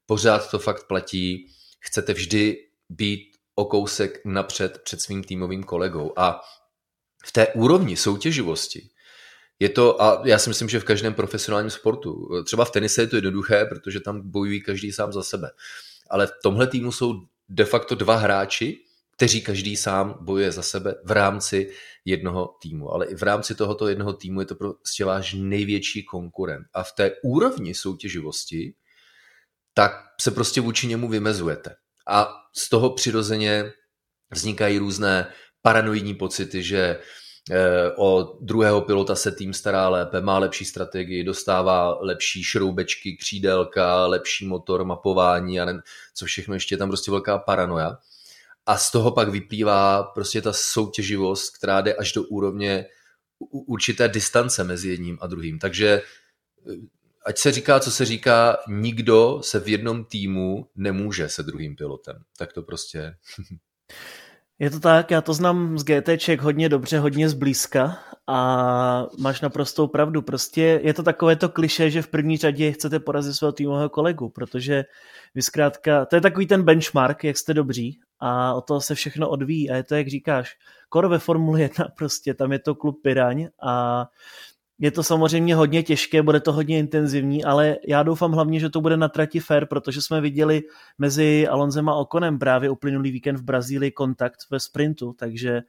pořád 0.06 0.51
to 0.51 0.60
fakt 0.60 0.88
platí, 0.88 1.48
chcete 1.79 2.13
vždy 2.13 2.58
být 2.89 3.38
o 3.56 3.65
kousek 3.65 4.22
napřed 4.25 4.82
před 4.84 5.01
svým 5.01 5.24
týmovým 5.24 5.63
kolegou. 5.63 6.13
A 6.17 6.41
v 7.25 7.32
té 7.32 7.48
úrovni 7.48 7.98
soutěživosti 7.98 8.89
je 9.60 9.70
to, 9.70 10.01
a 10.01 10.22
já 10.25 10.39
si 10.39 10.50
myslím, 10.50 10.70
že 10.70 10.79
v 10.79 10.84
každém 10.84 11.13
profesionálním 11.13 11.70
sportu, 11.70 12.29
třeba 12.44 12.65
v 12.65 12.72
tenise 12.72 13.01
je 13.01 13.08
to 13.08 13.15
jednoduché, 13.15 13.65
protože 13.65 14.00
tam 14.00 14.32
bojují 14.32 14.62
každý 14.62 14.91
sám 14.91 15.13
za 15.13 15.24
sebe, 15.24 15.50
ale 16.10 16.27
v 16.27 16.32
tomhle 16.44 16.67
týmu 16.67 16.91
jsou 16.91 17.13
de 17.50 17.65
facto 17.65 17.96
dva 17.96 18.15
hráči, 18.15 18.79
kteří 19.18 19.42
každý 19.42 19.78
sám 19.78 20.18
bojuje 20.22 20.52
za 20.52 20.62
sebe 20.62 20.96
v 21.04 21.12
rámci 21.12 21.72
jednoho 22.06 22.56
týmu. 22.62 22.94
Ale 22.94 23.06
i 23.06 23.16
v 23.16 23.24
rámci 23.24 23.56
tohoto 23.56 23.88
jednoho 23.88 24.14
týmu 24.14 24.40
je 24.40 24.46
to 24.46 24.56
prostě 24.56 25.06
váš 25.06 25.34
největší 25.34 26.04
konkurent. 26.04 26.68
A 26.74 26.84
v 26.84 26.92
té 26.92 27.12
úrovni 27.24 27.76
soutěživosti 27.76 28.74
tak 29.74 29.92
se 30.22 30.32
prostě 30.32 30.62
vůči 30.62 30.88
němu 30.88 31.08
vymezujete. 31.08 31.76
A 32.08 32.30
z 32.58 32.70
toho 32.70 32.90
přirozeně 32.90 33.72
vznikají 34.32 34.78
různé 34.78 35.34
paranoidní 35.62 36.16
pocity, 36.16 36.64
že 36.64 37.00
eh, 37.52 37.92
o 37.98 38.38
druhého 38.42 38.82
pilota 38.82 39.16
se 39.16 39.32
tým 39.32 39.54
stará 39.54 39.90
lépe, 39.90 40.22
má 40.22 40.38
lepší 40.38 40.66
strategii, 40.66 41.24
dostává 41.24 41.98
lepší 42.02 42.44
šroubečky, 42.44 43.18
křídelka, 43.18 44.06
lepší 44.06 44.48
motor, 44.48 44.86
mapování 44.86 45.60
a 45.60 45.66
ne, 45.66 45.82
co 46.16 46.26
všechno 46.26 46.54
ještě 46.54 46.76
je 46.76 46.80
tam 46.80 46.90
prostě 46.90 47.12
velká 47.12 47.38
paranoja 47.38 47.98
a 48.68 48.78
z 48.78 48.92
toho 48.92 49.12
pak 49.12 49.30
vyplývá 49.30 50.04
prostě 50.04 50.42
ta 50.42 50.54
soutěživost, 50.54 51.58
která 51.58 51.82
jde 51.82 51.94
až 51.94 52.12
do 52.12 52.24
úrovně 52.24 52.86
určité 53.50 54.08
distance 54.08 54.64
mezi 54.64 54.90
jedním 54.90 55.18
a 55.22 55.28
druhým. 55.28 55.60
Takže 55.60 55.88
eh, 55.88 56.76
ať 57.26 57.38
se 57.38 57.52
říká, 57.52 57.80
co 57.80 57.92
se 57.92 58.06
říká, 58.06 58.58
nikdo 58.68 59.40
se 59.44 59.60
v 59.60 59.68
jednom 59.68 60.06
týmu 60.06 60.68
nemůže 60.76 61.30
se 61.30 61.44
druhým 61.44 61.76
pilotem. 61.76 62.24
Tak 62.38 62.54
to 62.54 62.62
prostě 62.62 63.16
Je 64.60 64.70
to 64.70 64.80
tak, 64.80 65.12
já 65.12 65.22
to 65.22 65.34
znám 65.34 65.78
z 65.78 65.84
GTček 65.84 66.42
hodně 66.42 66.70
dobře, 66.70 67.00
hodně 67.00 67.30
zblízka 67.30 68.00
a 68.28 69.08
máš 69.20 69.42
naprostou 69.42 69.88
pravdu. 69.88 70.22
Prostě 70.22 70.82
je 70.84 70.94
to 70.94 71.04
takové 71.04 71.36
to 71.36 71.50
kliše, 71.50 71.92
že 71.92 72.02
v 72.02 72.08
první 72.08 72.38
řadě 72.38 72.72
chcete 72.72 73.00
porazit 73.00 73.34
svého 73.34 73.52
týmového 73.52 73.90
kolegu, 73.90 74.30
protože 74.30 74.84
vy 75.36 75.42
zkrátka, 75.42 76.06
to 76.06 76.16
je 76.16 76.22
takový 76.22 76.48
ten 76.48 76.64
benchmark, 76.64 77.24
jak 77.24 77.38
jste 77.38 77.54
dobří 77.54 78.00
a 78.20 78.54
o 78.54 78.62
toho 78.62 78.82
se 78.82 78.96
všechno 78.96 79.30
odvíjí 79.30 79.70
a 79.70 79.76
je 79.76 79.84
to, 79.84 79.96
jak 79.96 80.08
říkáš, 80.08 80.58
koro 80.90 81.10
ve 81.10 81.20
Formule 81.20 81.62
1 81.62 81.88
prostě, 81.98 82.34
tam 82.34 82.52
je 82.52 82.60
to 82.60 82.76
klub 82.76 83.00
Piraň 83.02 83.48
a 83.62 84.06
je 84.80 84.92
to 84.92 85.04
samozřejmě 85.04 85.56
hodně 85.56 85.84
těžké, 85.84 86.22
bude 86.22 86.40
to 86.40 86.54
hodně 86.54 86.80
intenzivní, 86.80 87.44
ale 87.44 87.78
já 87.88 88.04
doufám 88.04 88.32
hlavně, 88.32 88.60
že 88.60 88.70
to 88.70 88.82
bude 88.82 88.98
na 88.98 89.10
trati 89.10 89.40
fair, 89.40 89.66
protože 89.66 90.02
jsme 90.02 90.22
viděli 90.22 90.64
mezi 90.98 91.48
Alonzem 91.48 91.90
a 91.90 91.96
Okonem 91.96 92.40
právě 92.40 92.70
uplynulý 92.70 93.12
víkend 93.12 93.36
v 93.36 93.44
Brazílii 93.44 93.92
kontakt 93.92 94.40
ve 94.52 94.60
sprintu, 94.60 95.14
takže 95.20 95.62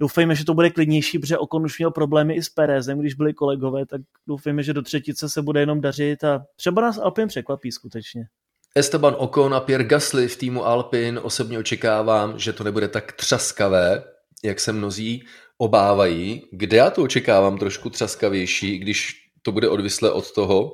doufejme, 0.00 0.34
že 0.34 0.44
to 0.44 0.54
bude 0.54 0.70
klidnější, 0.70 1.18
protože 1.18 1.38
Okon 1.38 1.64
už 1.64 1.78
měl 1.78 1.90
problémy 1.90 2.34
i 2.34 2.42
s 2.42 2.48
Perezem, 2.48 2.98
když 2.98 3.14
byli 3.14 3.34
kolegové, 3.34 3.86
tak 3.86 4.00
doufejme, 4.26 4.62
že 4.62 4.72
do 4.72 4.82
třetice 4.82 5.28
se 5.28 5.42
bude 5.42 5.60
jenom 5.60 5.80
dařit 5.80 6.24
a 6.24 6.46
třeba 6.56 6.82
nás 6.82 6.98
Alpin 6.98 7.28
překvapí 7.28 7.72
skutečně. 7.72 8.28
Esteban 8.76 9.14
Ocon 9.18 9.54
a 9.54 9.60
Pierre 9.60 9.84
Gasly 9.84 10.28
v 10.28 10.36
týmu 10.36 10.66
Alpin 10.66 11.20
osobně 11.22 11.58
očekávám, 11.58 12.38
že 12.38 12.52
to 12.52 12.64
nebude 12.64 12.88
tak 12.88 13.12
třaskavé, 13.12 14.04
jak 14.44 14.60
se 14.60 14.72
mnozí 14.72 15.24
obávají. 15.58 16.42
Kde 16.52 16.76
já 16.76 16.90
to 16.90 17.02
očekávám 17.02 17.58
trošku 17.58 17.90
třaskavější, 17.90 18.78
když 18.78 19.14
to 19.42 19.52
bude 19.52 19.68
odvislé 19.68 20.10
od 20.10 20.32
toho, 20.32 20.72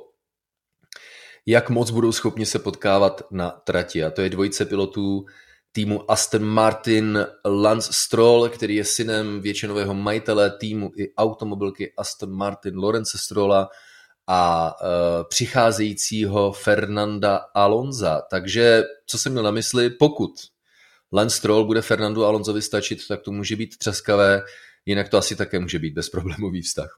jak 1.45 1.69
moc 1.69 1.91
budou 1.91 2.11
schopni 2.11 2.45
se 2.45 2.59
potkávat 2.59 3.21
na 3.31 3.49
trati. 3.49 4.03
A 4.03 4.11
to 4.11 4.21
je 4.21 4.29
dvojice 4.29 4.65
pilotů 4.65 5.25
týmu 5.71 6.11
Aston 6.11 6.43
Martin 6.43 7.27
Lance 7.45 7.89
Stroll, 7.93 8.49
který 8.49 8.75
je 8.75 8.85
synem 8.85 9.41
většinového 9.41 9.93
majitele 9.93 10.57
týmu 10.57 10.91
i 10.97 11.15
automobilky 11.15 11.93
Aston 11.97 12.31
Martin 12.31 12.77
Lorence 12.77 13.17
Strolla 13.17 13.69
a 14.27 14.73
e, 14.81 14.85
přicházejícího 15.29 16.51
Fernanda 16.51 17.45
Alonza. 17.53 18.21
Takže 18.29 18.83
co 19.05 19.17
jsem 19.17 19.31
měl 19.31 19.43
na 19.43 19.51
mysli, 19.51 19.89
pokud 19.89 20.31
Lance 21.13 21.37
Stroll 21.37 21.65
bude 21.65 21.81
Fernando 21.81 22.25
Alonsovi 22.25 22.61
stačit, 22.61 23.07
tak 23.07 23.21
to 23.21 23.31
může 23.31 23.55
být 23.55 23.77
třeskavé, 23.77 24.41
jinak 24.85 25.09
to 25.09 25.17
asi 25.17 25.35
také 25.35 25.59
může 25.59 25.79
být 25.79 25.93
bezproblémový 25.93 26.61
vztah. 26.61 26.97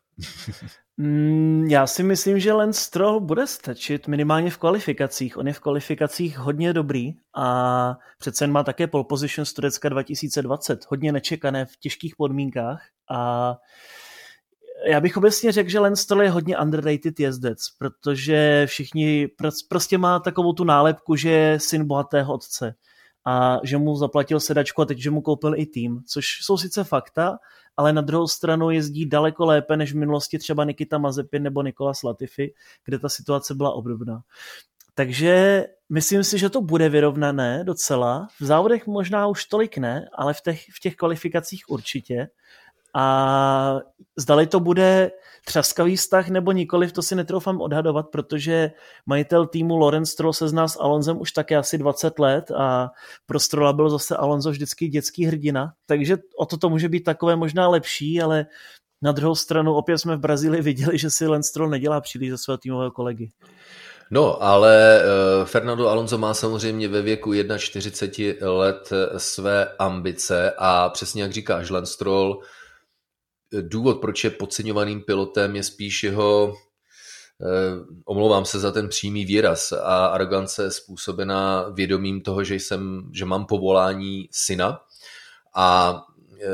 Mm, 0.97 1.67
já 1.69 1.87
si 1.87 2.03
myslím, 2.03 2.39
že 2.39 2.53
Lance 2.53 2.81
Stroll 2.81 3.19
bude 3.19 3.47
stačit 3.47 4.07
minimálně 4.07 4.51
v 4.51 4.57
kvalifikacích. 4.57 5.37
On 5.37 5.47
je 5.47 5.53
v 5.53 5.59
kvalifikacích 5.59 6.37
hodně 6.37 6.73
dobrý 6.73 7.11
a 7.35 7.97
přece 8.19 8.47
má 8.47 8.63
také 8.63 8.87
pole 8.87 9.03
position 9.09 9.45
z 9.45 9.53
Turecka 9.53 9.89
2020, 9.89 10.85
hodně 10.87 11.11
nečekané 11.11 11.65
v 11.65 11.77
těžkých 11.79 12.15
podmínkách 12.15 12.81
a 13.11 13.53
já 14.85 15.01
bych 15.01 15.17
obecně 15.17 15.51
řekl, 15.51 15.69
že 15.69 15.79
Lance 15.79 16.03
Stroll 16.03 16.21
je 16.21 16.29
hodně 16.29 16.57
underrated 16.57 17.19
jezdec, 17.19 17.59
protože 17.77 18.63
všichni 18.69 19.29
prostě 19.69 19.97
má 19.97 20.19
takovou 20.19 20.53
tu 20.53 20.63
nálepku, 20.63 21.15
že 21.15 21.29
je 21.29 21.59
syn 21.59 21.87
bohatého 21.87 22.33
otce 22.33 22.75
a 23.25 23.59
že 23.63 23.77
mu 23.77 23.95
zaplatil 23.95 24.39
sedačku 24.39 24.81
a 24.81 24.85
teď, 24.85 24.97
že 24.97 25.11
mu 25.11 25.21
koupil 25.21 25.55
i 25.55 25.65
tým, 25.65 26.01
což 26.07 26.25
jsou 26.41 26.57
sice 26.57 26.83
fakta, 26.83 27.37
ale 27.77 27.93
na 27.93 28.01
druhou 28.01 28.27
stranu 28.27 28.69
jezdí 28.69 29.05
daleko 29.05 29.45
lépe 29.45 29.77
než 29.77 29.93
v 29.93 29.97
minulosti 29.97 30.39
třeba 30.39 30.63
Nikita 30.63 30.97
Mazepin 30.97 31.43
nebo 31.43 31.61
Nikolas 31.61 32.03
Latifi, 32.03 32.53
kde 32.85 32.99
ta 32.99 33.09
situace 33.09 33.55
byla 33.55 33.71
obdobná. 33.71 34.21
Takže 34.95 35.65
myslím 35.89 36.23
si, 36.23 36.39
že 36.39 36.49
to 36.49 36.61
bude 36.61 36.89
vyrovnané 36.89 37.63
docela. 37.63 38.27
V 38.39 38.45
závodech 38.45 38.87
možná 38.87 39.27
už 39.27 39.45
tolik 39.45 39.77
ne, 39.77 40.09
ale 40.13 40.33
v 40.33 40.41
těch, 40.41 40.65
v 40.75 40.79
těch 40.79 40.95
kvalifikacích 40.95 41.69
určitě. 41.69 42.27
A 42.95 43.79
zdali 44.17 44.47
to 44.47 44.59
bude 44.59 45.11
třaskavý 45.45 45.95
vztah 45.95 46.29
nebo 46.29 46.51
nikoliv, 46.51 46.91
to 46.91 47.01
si 47.01 47.15
netroufám 47.15 47.61
odhadovat, 47.61 48.07
protože 48.11 48.71
majitel 49.05 49.47
týmu 49.47 49.77
Lorenz 49.77 50.09
Stroll 50.09 50.33
se 50.33 50.47
zná 50.47 50.67
s 50.67 50.79
Alonzem 50.79 51.21
už 51.21 51.31
také 51.31 51.55
asi 51.55 51.77
20 51.77 52.19
let 52.19 52.51
a 52.51 52.89
pro 53.25 53.39
Strolla 53.39 53.73
byl 53.73 53.89
zase 53.89 54.15
Alonso 54.15 54.51
vždycky 54.51 54.87
dětský 54.87 55.25
hrdina, 55.25 55.73
takže 55.85 56.17
o 56.37 56.45
to 56.45 56.57
to 56.57 56.69
může 56.69 56.89
být 56.89 57.03
takové 57.03 57.35
možná 57.35 57.67
lepší, 57.67 58.21
ale 58.21 58.45
na 59.01 59.11
druhou 59.11 59.35
stranu 59.35 59.73
opět 59.73 59.97
jsme 59.97 60.15
v 60.15 60.19
Brazílii 60.19 60.61
viděli, 60.61 60.97
že 60.97 61.09
si 61.09 61.27
Lance 61.27 61.49
Stroll 61.49 61.69
nedělá 61.69 62.01
příliš 62.01 62.31
za 62.31 62.37
svého 62.37 62.57
týmového 62.57 62.91
kolegy. 62.91 63.31
No, 64.11 64.43
ale 64.43 65.01
uh, 65.01 65.45
Fernando 65.45 65.89
Alonso 65.89 66.17
má 66.17 66.33
samozřejmě 66.33 66.87
ve 66.87 67.01
věku 67.01 67.33
41 67.57 68.51
let 68.51 68.89
své 69.17 69.67
ambice 69.79 70.53
a 70.57 70.89
přesně 70.89 71.21
jak 71.21 71.31
říkáš, 71.31 71.69
Lance 71.69 71.93
Stroll 71.93 72.39
důvod, 73.61 74.01
proč 74.01 74.23
je 74.23 74.29
podceňovaným 74.29 75.01
pilotem, 75.01 75.55
je 75.55 75.63
spíš 75.63 76.03
jeho, 76.03 76.53
eh, 77.41 77.45
omlouvám 78.05 78.45
se 78.45 78.59
za 78.59 78.71
ten 78.71 78.89
přímý 78.89 79.25
výraz, 79.25 79.71
a 79.71 80.05
arogance 80.05 80.71
způsobená 80.71 81.69
vědomím 81.69 82.21
toho, 82.21 82.43
že, 82.43 82.55
jsem, 82.55 83.09
že 83.13 83.25
mám 83.25 83.45
povolání 83.45 84.29
syna. 84.31 84.81
A 85.55 85.97
eh, 86.41 86.45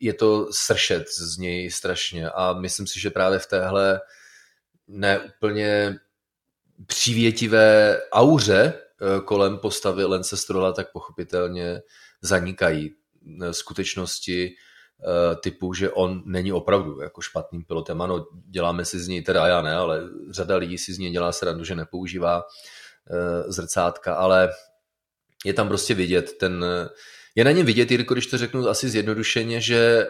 je 0.00 0.14
to 0.14 0.48
sršet 0.52 1.08
z 1.08 1.38
něj 1.38 1.70
strašně. 1.70 2.30
A 2.30 2.52
myslím 2.52 2.86
si, 2.86 3.00
že 3.00 3.10
právě 3.10 3.38
v 3.38 3.46
téhle 3.46 4.00
neúplně 4.88 5.96
přívětivé 6.86 8.00
auře 8.12 8.72
eh, 8.72 9.20
kolem 9.20 9.58
postavy 9.58 10.04
Lence 10.04 10.36
Strola 10.36 10.72
tak 10.72 10.92
pochopitelně 10.92 11.82
zanikají 12.22 12.94
skutečnosti, 13.50 14.54
typu, 15.40 15.74
že 15.74 15.90
on 15.90 16.22
není 16.26 16.52
opravdu 16.52 17.00
jako 17.00 17.20
špatným 17.20 17.64
pilotem. 17.64 18.02
Ano, 18.02 18.26
děláme 18.48 18.84
si 18.84 19.00
z 19.00 19.08
něj, 19.08 19.22
teda 19.22 19.46
já 19.46 19.62
ne, 19.62 19.74
ale 19.74 20.02
řada 20.30 20.56
lidí 20.56 20.78
si 20.78 20.94
z 20.94 20.98
něj 20.98 21.10
dělá 21.10 21.32
srandu, 21.32 21.64
že 21.64 21.74
nepoužívá 21.74 22.42
eh, 22.42 23.52
zrcátka, 23.52 24.14
ale 24.14 24.50
je 25.44 25.54
tam 25.54 25.68
prostě 25.68 25.94
vidět 25.94 26.38
ten, 26.38 26.64
je 27.34 27.44
na 27.44 27.50
něm 27.50 27.66
vidět, 27.66 27.90
Jirko, 27.90 28.14
když 28.14 28.26
to 28.26 28.38
řeknu 28.38 28.68
asi 28.68 28.88
zjednodušeně, 28.88 29.60
že 29.60 29.76
eh, 29.76 30.08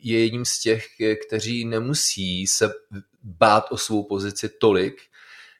je 0.00 0.22
jedním 0.22 0.44
z 0.44 0.58
těch, 0.58 0.86
kteří 1.26 1.64
nemusí 1.64 2.46
se 2.46 2.72
bát 3.22 3.64
o 3.70 3.76
svou 3.76 4.04
pozici 4.04 4.48
tolik, 4.48 4.94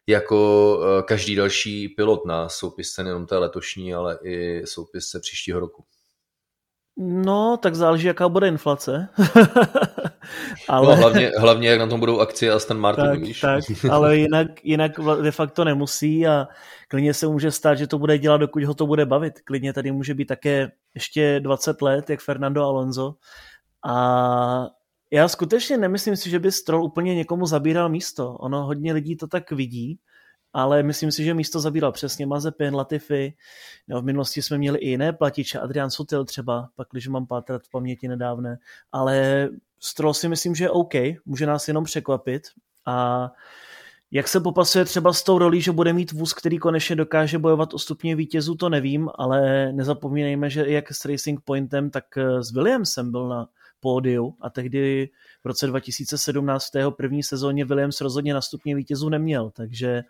jako 0.06 0.80
každý 1.06 1.34
další 1.34 1.88
pilot 1.88 2.26
na 2.26 2.48
soupisce 2.48 3.02
nejenom 3.02 3.26
té 3.26 3.38
letošní, 3.38 3.94
ale 3.94 4.18
i 4.24 4.62
soupisce 4.66 5.20
příštího 5.20 5.60
roku. 5.60 5.84
No, 6.96 7.56
tak 7.56 7.74
záleží, 7.74 8.06
jaká 8.06 8.28
bude 8.28 8.48
inflace. 8.48 9.08
ale... 10.68 10.86
No, 10.86 10.96
hlavně, 10.96 11.32
hlavně, 11.38 11.68
jak 11.68 11.78
na 11.78 11.86
tom 11.86 12.00
budou 12.00 12.20
akcie 12.20 12.52
Aston 12.52 12.78
Martin, 12.78 13.04
tak, 13.04 13.20
víš. 13.20 13.40
Tak, 13.40 13.64
ale 13.90 14.16
jinak, 14.16 14.64
jinak 14.64 14.92
de 15.22 15.30
facto 15.30 15.64
nemusí 15.64 16.26
a 16.26 16.48
klidně 16.88 17.14
se 17.14 17.26
může 17.26 17.50
stát, 17.50 17.74
že 17.74 17.86
to 17.86 17.98
bude 17.98 18.18
dělat, 18.18 18.36
dokud 18.36 18.64
ho 18.64 18.74
to 18.74 18.86
bude 18.86 19.06
bavit. 19.06 19.40
Klidně 19.44 19.72
tady 19.72 19.92
může 19.92 20.14
být 20.14 20.24
také 20.24 20.70
ještě 20.94 21.40
20 21.40 21.82
let, 21.82 22.10
jak 22.10 22.20
Fernando 22.20 22.62
Alonso. 22.62 23.14
A 23.86 24.66
já 25.10 25.28
skutečně 25.28 25.76
nemyslím 25.76 26.16
si, 26.16 26.30
že 26.30 26.38
by 26.38 26.52
Stroll 26.52 26.84
úplně 26.84 27.14
někomu 27.14 27.46
zabíral 27.46 27.88
místo. 27.88 28.32
Ono 28.32 28.64
hodně 28.64 28.92
lidí 28.92 29.16
to 29.16 29.26
tak 29.26 29.52
vidí, 29.52 29.98
ale 30.54 30.82
myslím 30.82 31.12
si, 31.12 31.24
že 31.24 31.34
místo 31.34 31.60
zabíral 31.60 31.92
přesně 31.92 32.26
Mazepin, 32.26 32.74
Latifi. 32.74 33.34
No, 33.88 34.00
v 34.00 34.04
minulosti 34.04 34.42
jsme 34.42 34.58
měli 34.58 34.78
i 34.78 34.88
jiné 34.88 35.12
platiče, 35.12 35.58
Adrian 35.58 35.90
Sutil 35.90 36.24
třeba, 36.24 36.68
pak 36.76 36.88
když 36.92 37.08
mám 37.08 37.26
pátrat 37.26 37.62
v 37.62 37.70
paměti 37.70 38.08
nedávné, 38.08 38.58
ale 38.92 39.48
Stroll 39.80 40.14
si 40.14 40.28
myslím, 40.28 40.54
že 40.54 40.64
je 40.64 40.70
OK, 40.70 40.94
může 41.26 41.46
nás 41.46 41.68
jenom 41.68 41.84
překvapit 41.84 42.42
a 42.86 43.30
jak 44.10 44.28
se 44.28 44.40
popasuje 44.40 44.84
třeba 44.84 45.12
s 45.12 45.22
tou 45.22 45.38
rolí, 45.38 45.60
že 45.60 45.72
bude 45.72 45.92
mít 45.92 46.12
vůz, 46.12 46.32
který 46.32 46.58
konečně 46.58 46.96
dokáže 46.96 47.38
bojovat 47.38 47.74
o 47.74 47.78
stupně 47.78 48.16
vítězů, 48.16 48.54
to 48.54 48.68
nevím, 48.68 49.10
ale 49.14 49.72
nezapomínejme, 49.72 50.50
že 50.50 50.64
jak 50.68 50.92
s 50.92 51.04
Racing 51.04 51.40
Pointem, 51.40 51.90
tak 51.90 52.04
s 52.40 52.52
Williamsem 52.52 53.10
byl 53.10 53.28
na 53.28 53.48
pódiu 53.84 54.34
a 54.40 54.50
tehdy 54.50 55.08
v 55.44 55.46
roce 55.46 55.66
2017 55.66 56.68
v 56.68 56.70
tého 56.70 56.90
první 56.90 57.22
sezóně 57.22 57.64
Williams 57.64 58.00
rozhodně 58.00 58.34
na 58.34 58.40
stupně 58.40 58.76
vítězů 58.76 59.08
neměl, 59.08 59.50
takže 59.50 60.02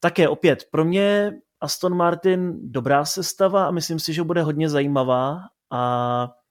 také 0.00 0.28
opět, 0.28 0.66
pro 0.70 0.84
mě 0.84 1.32
Aston 1.60 1.96
Martin 1.96 2.58
dobrá 2.62 3.04
sestava 3.04 3.66
a 3.66 3.70
myslím 3.70 3.98
si, 3.98 4.12
že 4.12 4.22
bude 4.22 4.42
hodně 4.42 4.68
zajímavá 4.68 5.38
a 5.70 5.82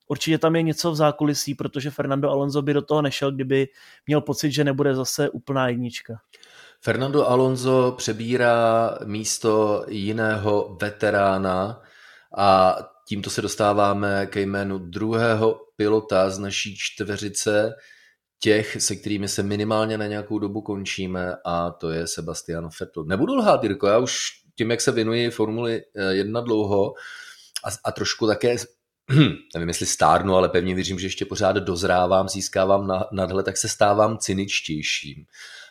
určitě 0.07 0.37
tam 0.37 0.55
je 0.55 0.61
něco 0.61 0.91
v 0.91 0.95
zákulisí, 0.95 1.55
protože 1.55 1.91
Fernando 1.91 2.29
Alonso 2.29 2.61
by 2.61 2.73
do 2.73 2.81
toho 2.81 3.01
nešel, 3.01 3.31
kdyby 3.31 3.67
měl 4.07 4.21
pocit, 4.21 4.51
že 4.51 4.63
nebude 4.63 4.95
zase 4.95 5.29
úplná 5.29 5.67
jednička. 5.67 6.13
Fernando 6.81 7.29
Alonso 7.29 7.93
přebírá 7.97 8.91
místo 9.05 9.85
jiného 9.87 10.77
veterána 10.81 11.81
a 12.37 12.77
tímto 13.07 13.29
se 13.29 13.41
dostáváme 13.41 14.25
ke 14.25 14.41
jménu 14.41 14.77
druhého 14.77 15.66
pilota 15.77 16.29
z 16.29 16.39
naší 16.39 16.75
čtveřice, 16.77 17.73
těch, 18.39 18.81
se 18.81 18.95
kterými 18.95 19.27
se 19.27 19.43
minimálně 19.43 19.97
na 19.97 20.07
nějakou 20.07 20.39
dobu 20.39 20.61
končíme 20.61 21.35
a 21.45 21.71
to 21.71 21.89
je 21.89 22.07
Sebastian 22.07 22.69
Vettel. 22.79 23.03
Nebudu 23.03 23.35
lhát, 23.35 23.63
Jirko, 23.63 23.87
já 23.87 23.97
už 23.97 24.17
tím, 24.55 24.71
jak 24.71 24.81
se 24.81 24.91
věnuji 24.91 25.29
Formuli 25.29 25.83
1 26.11 26.41
dlouho 26.41 26.93
a, 27.65 27.69
a 27.83 27.91
trošku 27.91 28.27
také 28.27 28.55
nevím, 29.55 29.67
jestli 29.67 29.85
stárnu, 29.85 30.35
ale 30.35 30.49
pevně 30.49 30.75
věřím, 30.75 30.99
že 30.99 31.05
ještě 31.05 31.25
pořád 31.25 31.55
dozrávám, 31.55 32.29
získávám 32.29 32.87
na, 32.87 33.05
nadhled, 33.11 33.45
tak 33.45 33.57
se 33.57 33.69
stávám 33.69 34.17
cyničtějším. 34.17 35.25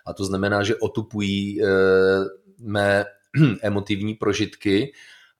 A 0.06 0.12
to 0.12 0.24
znamená, 0.24 0.62
že 0.62 0.76
otupují 0.76 1.62
e, 1.62 1.66
mé 2.58 3.04
emotivní 3.62 4.14
prožitky, 4.14 4.92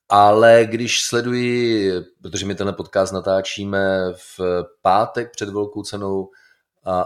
ale 0.09 0.67
když 0.71 1.03
sleduji, 1.03 1.93
protože 2.23 2.47
my 2.47 2.55
tenhle 2.55 2.73
podcast 2.73 3.13
natáčíme 3.13 4.13
v 4.13 4.41
pátek 4.83 5.31
před 5.33 5.49
velkou 5.49 5.83
cenou 5.83 6.31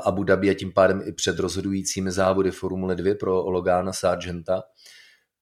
Abu 0.04 0.24
Dhabi 0.24 0.50
a 0.50 0.54
tím 0.54 0.72
pádem 0.72 1.02
i 1.04 1.12
před 1.12 1.38
rozhodujícími 1.38 2.10
závody 2.10 2.50
Formule 2.50 2.94
2 2.94 3.14
pro 3.20 3.50
Logana 3.50 3.92
Sargenta, 3.92 4.62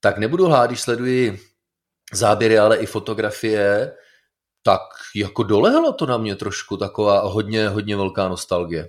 tak 0.00 0.18
nebudu 0.18 0.46
hlát, 0.46 0.66
když 0.66 0.80
sleduji 0.80 1.38
záběry, 2.12 2.58
ale 2.58 2.76
i 2.76 2.86
fotografie, 2.86 3.94
tak 4.62 4.80
jako 5.16 5.42
dolehlo 5.42 5.92
to 5.92 6.06
na 6.06 6.18
mě 6.18 6.36
trošku, 6.36 6.76
taková 6.76 7.20
hodně, 7.20 7.68
hodně 7.68 7.96
velká 7.96 8.28
nostalgie. 8.28 8.88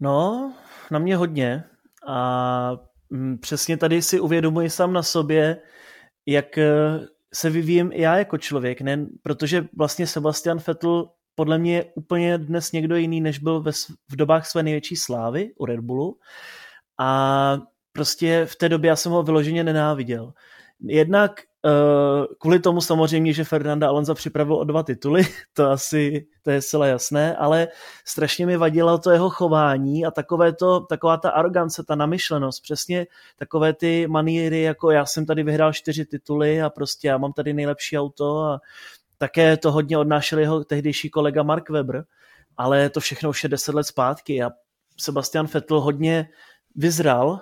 No, 0.00 0.52
na 0.90 0.98
mě 0.98 1.16
hodně 1.16 1.64
a 2.06 2.70
mm, 3.10 3.38
přesně 3.38 3.76
tady 3.76 4.02
si 4.02 4.20
uvědomuji 4.20 4.70
sám 4.70 4.92
na 4.92 5.02
sobě, 5.02 5.62
jak 6.30 6.58
eh, 6.58 6.66
se 7.34 7.50
vyvíjím 7.50 7.90
i 7.92 8.00
já 8.02 8.16
jako 8.16 8.38
člověk, 8.38 8.80
ne? 8.80 9.06
protože 9.22 9.68
vlastně 9.76 10.06
Sebastian 10.06 10.58
Vettel 10.66 11.10
podle 11.34 11.58
mě 11.58 11.74
je 11.74 11.84
úplně 11.94 12.38
dnes 12.38 12.72
někdo 12.72 12.96
jiný, 12.96 13.20
než 13.20 13.38
byl 13.38 13.62
ve, 13.62 13.72
v 14.08 14.16
dobách 14.16 14.46
své 14.46 14.62
největší 14.62 14.96
slávy 14.96 15.52
u 15.56 15.66
Red 15.66 15.80
Bullu 15.80 16.18
a 17.00 17.58
prostě 17.92 18.46
v 18.46 18.56
té 18.56 18.68
době 18.68 18.88
já 18.88 18.96
jsem 18.96 19.12
ho 19.12 19.22
vyloženě 19.22 19.64
nenáviděl. 19.64 20.32
Jednak 20.80 21.40
uh, 21.64 22.26
kvůli 22.38 22.58
tomu 22.58 22.80
samozřejmě, 22.80 23.32
že 23.32 23.44
Fernanda 23.44 23.88
Alonso 23.88 24.14
připravil 24.14 24.54
o 24.54 24.64
dva 24.64 24.82
tituly, 24.82 25.22
to 25.52 25.70
asi 25.70 26.26
to 26.42 26.50
je 26.50 26.62
zcela 26.62 26.86
jasné, 26.86 27.36
ale 27.36 27.68
strašně 28.04 28.46
mi 28.46 28.56
vadilo 28.56 28.98
to 28.98 29.10
jeho 29.10 29.30
chování 29.30 30.06
a 30.06 30.10
takové 30.10 30.52
to, 30.52 30.80
taková 30.80 31.16
ta 31.16 31.30
arogance, 31.30 31.84
ta 31.84 31.94
namyšlenost, 31.94 32.62
přesně 32.62 33.06
takové 33.36 33.72
ty 33.72 34.06
maníry, 34.06 34.62
jako 34.62 34.90
já 34.90 35.06
jsem 35.06 35.26
tady 35.26 35.42
vyhrál 35.42 35.72
čtyři 35.72 36.04
tituly 36.04 36.62
a 36.62 36.70
prostě 36.70 37.08
já 37.08 37.18
mám 37.18 37.32
tady 37.32 37.52
nejlepší 37.52 37.98
auto 37.98 38.38
a 38.38 38.60
také 39.18 39.56
to 39.56 39.72
hodně 39.72 39.98
odnášel 39.98 40.38
jeho 40.38 40.64
tehdejší 40.64 41.10
kolega 41.10 41.42
Mark 41.42 41.70
Webber, 41.70 42.04
ale 42.56 42.90
to 42.90 43.00
všechno 43.00 43.30
už 43.30 43.42
je 43.42 43.48
deset 43.48 43.74
let 43.74 43.84
zpátky 43.84 44.42
a 44.42 44.50
Sebastian 45.00 45.46
Vettel 45.46 45.80
hodně 45.80 46.28
vyzral 46.74 47.40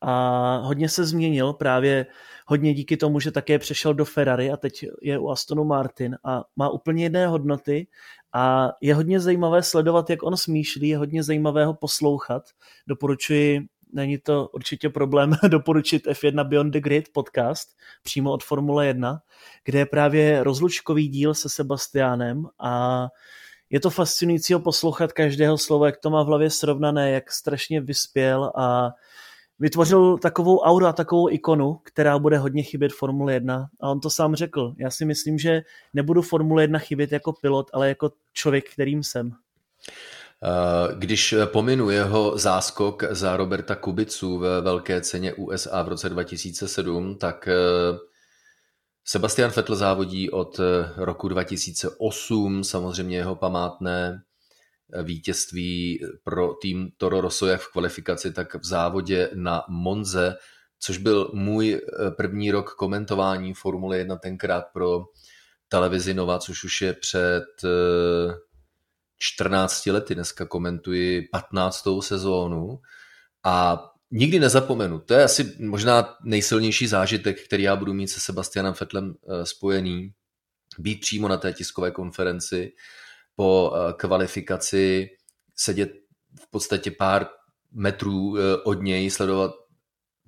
a 0.00 0.56
hodně 0.56 0.88
se 0.88 1.04
změnil 1.04 1.52
právě 1.52 2.06
hodně 2.48 2.74
díky 2.74 2.96
tomu, 2.96 3.20
že 3.20 3.30
také 3.30 3.58
přešel 3.58 3.94
do 3.94 4.04
Ferrari 4.04 4.50
a 4.50 4.56
teď 4.56 4.84
je 5.02 5.18
u 5.18 5.28
Astonu 5.28 5.64
Martin 5.64 6.16
a 6.24 6.44
má 6.56 6.68
úplně 6.68 7.02
jiné 7.02 7.26
hodnoty 7.26 7.86
a 8.32 8.72
je 8.80 8.94
hodně 8.94 9.20
zajímavé 9.20 9.62
sledovat, 9.62 10.10
jak 10.10 10.22
on 10.22 10.36
smýšlí, 10.36 10.88
je 10.88 10.98
hodně 10.98 11.22
zajímavé 11.22 11.66
ho 11.66 11.74
poslouchat. 11.74 12.42
Doporučuji, 12.86 13.60
není 13.92 14.18
to 14.18 14.48
určitě 14.54 14.88
problém 14.88 15.32
doporučit 15.48 16.06
F1 16.06 16.48
Beyond 16.48 16.72
the 16.72 16.80
Grid 16.80 17.08
podcast 17.12 17.68
přímo 18.02 18.32
od 18.32 18.44
Formule 18.44 18.86
1, 18.86 19.20
kde 19.64 19.78
je 19.78 19.86
právě 19.86 20.44
rozlučkový 20.44 21.08
díl 21.08 21.34
se 21.34 21.48
Sebastiánem 21.48 22.46
a 22.58 23.06
je 23.70 23.80
to 23.80 23.90
fascinující 23.90 24.52
ho 24.52 24.60
poslouchat 24.60 25.12
každého 25.12 25.58
slova, 25.58 25.86
jak 25.86 25.96
to 25.96 26.10
má 26.10 26.22
v 26.22 26.26
hlavě 26.26 26.50
srovnané, 26.50 27.10
jak 27.10 27.32
strašně 27.32 27.80
vyspěl 27.80 28.52
a 28.56 28.90
vytvořil 29.58 30.18
takovou 30.18 30.58
auru 30.58 30.86
a 30.86 30.92
takovou 30.92 31.30
ikonu, 31.30 31.80
která 31.82 32.18
bude 32.18 32.38
hodně 32.38 32.62
chybět 32.62 32.92
Formule 32.92 33.32
1 33.34 33.68
a 33.80 33.88
on 33.90 34.00
to 34.00 34.10
sám 34.10 34.34
řekl. 34.34 34.74
Já 34.78 34.90
si 34.90 35.04
myslím, 35.04 35.38
že 35.38 35.62
nebudu 35.94 36.22
Formule 36.22 36.62
1 36.62 36.78
chybět 36.78 37.12
jako 37.12 37.32
pilot, 37.32 37.70
ale 37.72 37.88
jako 37.88 38.10
člověk, 38.32 38.72
kterým 38.72 39.02
jsem. 39.02 39.32
Eh, 40.44 40.94
když 40.94 41.34
pominu 41.44 41.90
jeho 41.90 42.38
záskok 42.38 43.02
za 43.10 43.36
Roberta 43.36 43.74
Kubicu 43.74 44.38
ve 44.38 44.60
velké 44.60 45.00
ceně 45.00 45.34
USA 45.34 45.82
v 45.82 45.88
roce 45.88 46.08
2007, 46.08 47.18
tak 47.18 47.48
eh, 47.48 47.98
Sebastian 49.04 49.50
Vettel 49.56 49.76
závodí 49.76 50.30
od 50.30 50.60
eh, 50.60 50.92
roku 50.96 51.28
2008, 51.28 52.64
samozřejmě 52.64 53.16
jeho 53.16 53.36
památné 53.36 54.22
vítězství 55.02 56.00
pro 56.24 56.54
tým 56.54 56.90
Toro 56.96 57.20
Rosso 57.20 57.46
jak 57.46 57.60
v 57.60 57.72
kvalifikaci, 57.72 58.32
tak 58.32 58.54
v 58.54 58.64
závodě 58.64 59.30
na 59.34 59.64
Monze, 59.68 60.36
což 60.78 60.98
byl 60.98 61.30
můj 61.34 61.74
eh, 61.74 62.10
první 62.10 62.50
rok 62.50 62.74
komentování 62.74 63.54
Formule 63.54 63.98
1 63.98 64.16
tenkrát 64.16 64.64
pro 64.72 65.04
televizi 65.68 66.14
Nova, 66.14 66.38
což 66.38 66.64
už 66.64 66.80
je 66.82 66.92
před 66.92 67.44
14 69.18 69.86
eh, 69.86 69.92
lety. 69.92 70.14
Dneska 70.14 70.46
komentuji 70.46 71.28
15. 71.32 71.84
sezónu 72.00 72.80
a 73.44 73.84
nikdy 74.10 74.40
nezapomenu. 74.40 74.98
To 74.98 75.14
je 75.14 75.24
asi 75.24 75.56
možná 75.60 76.16
nejsilnější 76.24 76.86
zážitek, 76.86 77.44
který 77.44 77.62
já 77.62 77.76
budu 77.76 77.94
mít 77.94 78.08
se 78.08 78.20
Sebastianem 78.20 78.74
Fetlem 78.74 79.14
eh, 79.14 79.46
spojený. 79.46 80.12
Být 80.78 81.00
přímo 81.00 81.28
na 81.28 81.36
té 81.36 81.52
tiskové 81.52 81.90
konferenci, 81.90 82.72
po 83.38 83.72
eh, 83.74 83.92
kvalifikaci 83.92 85.08
sedět 85.56 85.90
v 86.40 86.50
podstatě 86.50 86.90
pár 86.90 87.26
metrů 87.72 88.36
eh, 88.36 88.56
od 88.64 88.82
něj, 88.82 89.10
sledovat 89.10 89.52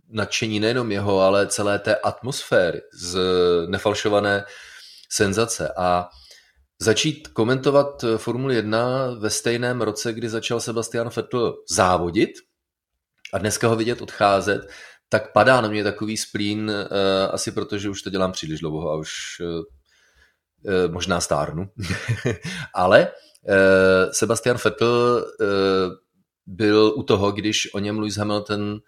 nadšení 0.08 0.60
nejenom 0.60 0.92
jeho, 0.92 1.20
ale 1.20 1.46
celé 1.46 1.78
té 1.78 1.96
atmosféry 1.96 2.80
z 2.94 3.18
nefalšované 3.66 4.44
senzace. 5.12 5.72
A 5.76 6.08
začít 6.80 7.28
komentovat 7.28 8.04
eh, 8.04 8.18
Formuli 8.18 8.54
1 8.54 9.10
ve 9.18 9.30
stejném 9.30 9.80
roce, 9.82 10.12
kdy 10.12 10.28
začal 10.28 10.60
Sebastian 10.60 11.10
Vettel 11.16 11.54
závodit 11.70 12.30
a 13.34 13.38
dneska 13.38 13.68
ho 13.68 13.76
vidět 13.76 14.02
odcházet, 14.02 14.70
tak 15.08 15.32
padá 15.32 15.60
na 15.60 15.68
mě 15.68 15.84
takový 15.84 16.16
splín, 16.16 16.72
asi 17.30 17.52
protože 17.52 17.90
už 17.90 18.02
to 18.02 18.10
dělám 18.10 18.32
příliš 18.32 18.60
dlouho 18.60 18.90
a 18.90 18.96
už 18.96 19.10
Eh, 19.40 19.79
možná 20.90 21.20
stárnu, 21.20 21.70
ale 22.74 23.08
eh, 23.48 24.12
Sebastian 24.12 24.56
Vettel 24.64 25.24
eh, 25.40 25.44
byl 26.46 26.92
u 26.96 27.02
toho, 27.02 27.32
když 27.32 27.74
o 27.74 27.78
něm 27.78 27.98
Lewis 27.98 28.16
Hamilton 28.16 28.80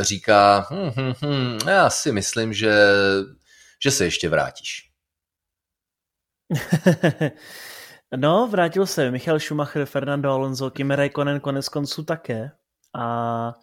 říká, 0.00 0.66
hm, 0.70 0.90
hm, 0.96 1.12
hm, 1.24 1.58
já 1.68 1.90
si 1.90 2.12
myslím, 2.12 2.52
že, 2.52 2.88
že 3.82 3.90
se 3.90 4.04
ještě 4.04 4.28
vrátíš. 4.28 4.90
no, 8.16 8.48
vrátil 8.50 8.86
se 8.86 9.10
Michal 9.10 9.40
Schumacher, 9.40 9.86
Fernando 9.86 10.30
Alonso, 10.30 10.70
Kimi 10.70 10.96
Raikkonen 10.96 11.40
konec 11.40 11.68
konců 11.68 12.04
také. 12.04 12.50
A 12.94 13.54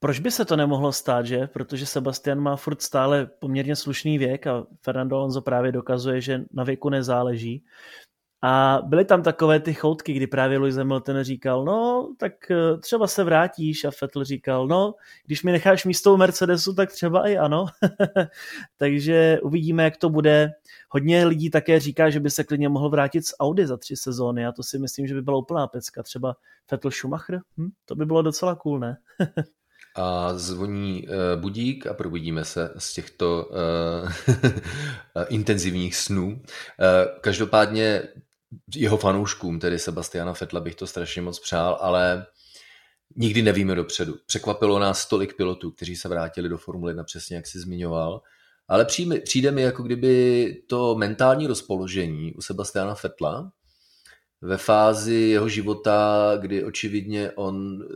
proč 0.00 0.18
by 0.18 0.30
se 0.30 0.44
to 0.44 0.56
nemohlo 0.56 0.92
stát, 0.92 1.26
že? 1.26 1.46
Protože 1.46 1.86
Sebastian 1.86 2.40
má 2.40 2.56
furt 2.56 2.82
stále 2.82 3.26
poměrně 3.26 3.76
slušný 3.76 4.18
věk 4.18 4.46
a 4.46 4.66
Fernando 4.82 5.16
Alonso 5.16 5.42
právě 5.42 5.72
dokazuje, 5.72 6.20
že 6.20 6.44
na 6.52 6.64
věku 6.64 6.88
nezáleží. 6.88 7.64
A 8.42 8.82
byly 8.86 9.04
tam 9.04 9.22
takové 9.22 9.60
ty 9.60 9.74
choutky, 9.74 10.12
kdy 10.12 10.26
právě 10.26 10.58
Lewis 10.58 10.76
Hamilton 10.76 11.22
říkal, 11.22 11.64
no, 11.64 12.08
tak 12.18 12.50
eh, 12.50 12.76
třeba 12.78 13.06
se 13.06 13.24
vrátíš 13.24 13.84
a 13.84 13.90
Vettel 14.02 14.24
říkal, 14.24 14.68
no, 14.68 14.94
když 15.26 15.42
mi 15.42 15.52
necháš 15.52 15.84
místo 15.84 16.14
u 16.14 16.16
Mercedesu, 16.16 16.74
tak 16.74 16.92
třeba 16.92 17.28
i 17.28 17.36
ano. 17.36 17.66
Takže 18.76 19.40
uvidíme, 19.42 19.84
jak 19.84 19.96
to 19.96 20.10
bude. 20.10 20.50
Hodně 20.88 21.26
lidí 21.26 21.50
také 21.50 21.80
říká, 21.80 22.10
že 22.10 22.20
by 22.20 22.30
se 22.30 22.44
klidně 22.44 22.68
mohl 22.68 22.90
vrátit 22.90 23.26
z 23.26 23.34
Audi 23.40 23.66
za 23.66 23.76
tři 23.76 23.96
sezóny 23.96 24.46
a 24.46 24.52
to 24.52 24.62
si 24.62 24.78
myslím, 24.78 25.06
že 25.06 25.14
by 25.14 25.22
byla 25.22 25.38
úplná 25.38 25.66
pecka. 25.66 26.02
Třeba 26.02 26.36
Vettel 26.70 26.90
Schumacher, 26.90 27.40
hm? 27.58 27.68
to 27.84 27.94
by 27.94 28.06
bylo 28.06 28.22
docela 28.22 28.54
cool, 28.54 28.78
ne? 28.78 28.96
a 29.94 30.34
zvoní 30.34 31.08
uh, 31.08 31.40
budík 31.40 31.86
a 31.86 31.94
probudíme 31.94 32.44
se 32.44 32.74
z 32.78 32.92
těchto 32.92 33.50
uh, 33.50 34.12
intenzivních 35.28 35.96
snů. 35.96 36.28
Uh, 36.28 36.40
každopádně 37.20 38.02
jeho 38.74 38.96
fanouškům, 38.96 39.58
tedy 39.58 39.78
Sebastiana 39.78 40.34
Fetla, 40.34 40.60
bych 40.60 40.74
to 40.74 40.86
strašně 40.86 41.22
moc 41.22 41.38
přál, 41.38 41.78
ale 41.80 42.26
nikdy 43.16 43.42
nevíme 43.42 43.74
dopředu. 43.74 44.16
Překvapilo 44.26 44.78
nás 44.78 45.06
tolik 45.06 45.36
pilotů, 45.36 45.70
kteří 45.70 45.96
se 45.96 46.08
vrátili 46.08 46.48
do 46.48 46.58
Formule 46.58 46.90
1, 46.90 47.04
přesně 47.04 47.36
jak 47.36 47.46
si 47.46 47.60
zmiňoval, 47.60 48.22
ale 48.68 48.86
přijde 49.24 49.50
mi, 49.50 49.62
jako 49.62 49.82
kdyby 49.82 50.62
to 50.66 50.94
mentální 50.94 51.46
rozpoložení 51.46 52.34
u 52.34 52.42
Sebastiana 52.42 52.94
Fetla 52.94 53.52
ve 54.42 54.56
fázi 54.56 55.14
jeho 55.14 55.48
života, 55.48 56.32
kdy 56.40 56.64
očividně 56.64 57.30
on 57.30 57.82
e, 57.82 57.86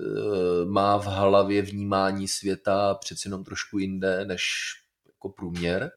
má 0.65 0.97
v 0.97 1.07
hlavě 1.07 1.63
vnímání 1.63 2.29
světa 2.29 2.95
přeci 2.95 3.29
jenom 3.29 3.45
trošku 3.45 3.79
jinde 3.79 4.25
než 4.25 4.73
jako 5.07 5.29
průměr, 5.29 5.91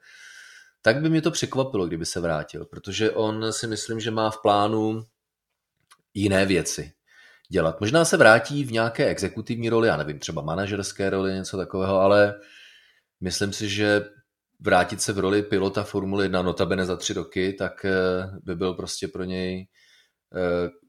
tak 0.81 1.01
by 1.01 1.09
mě 1.09 1.21
to 1.21 1.31
překvapilo, 1.31 1.87
kdyby 1.87 2.05
se 2.05 2.19
vrátil, 2.19 2.65
protože 2.65 3.11
on 3.11 3.53
si 3.53 3.67
myslím, 3.67 3.99
že 3.99 4.11
má 4.11 4.31
v 4.31 4.41
plánu 4.41 5.05
jiné 6.13 6.45
věci 6.45 6.91
dělat. 7.49 7.81
Možná 7.81 8.05
se 8.05 8.17
vrátí 8.17 8.63
v 8.63 8.71
nějaké 8.71 9.07
exekutivní 9.07 9.69
roli, 9.69 9.87
já 9.87 9.97
nevím, 9.97 10.19
třeba 10.19 10.41
manažerské 10.41 11.09
roli, 11.09 11.33
něco 11.33 11.57
takového, 11.57 11.99
ale 11.99 12.35
myslím 13.21 13.53
si, 13.53 13.69
že 13.69 14.05
vrátit 14.59 15.01
se 15.01 15.13
v 15.13 15.19
roli 15.19 15.43
pilota 15.43 15.83
Formule 15.83 16.25
1 16.25 16.41
notabene 16.41 16.85
za 16.85 16.95
tři 16.95 17.13
roky, 17.13 17.53
tak 17.53 17.85
e, 17.85 17.91
by 18.43 18.55
byl 18.55 18.73
prostě 18.73 19.07
pro 19.07 19.23
něj 19.23 19.67
Eh, 19.67 19.67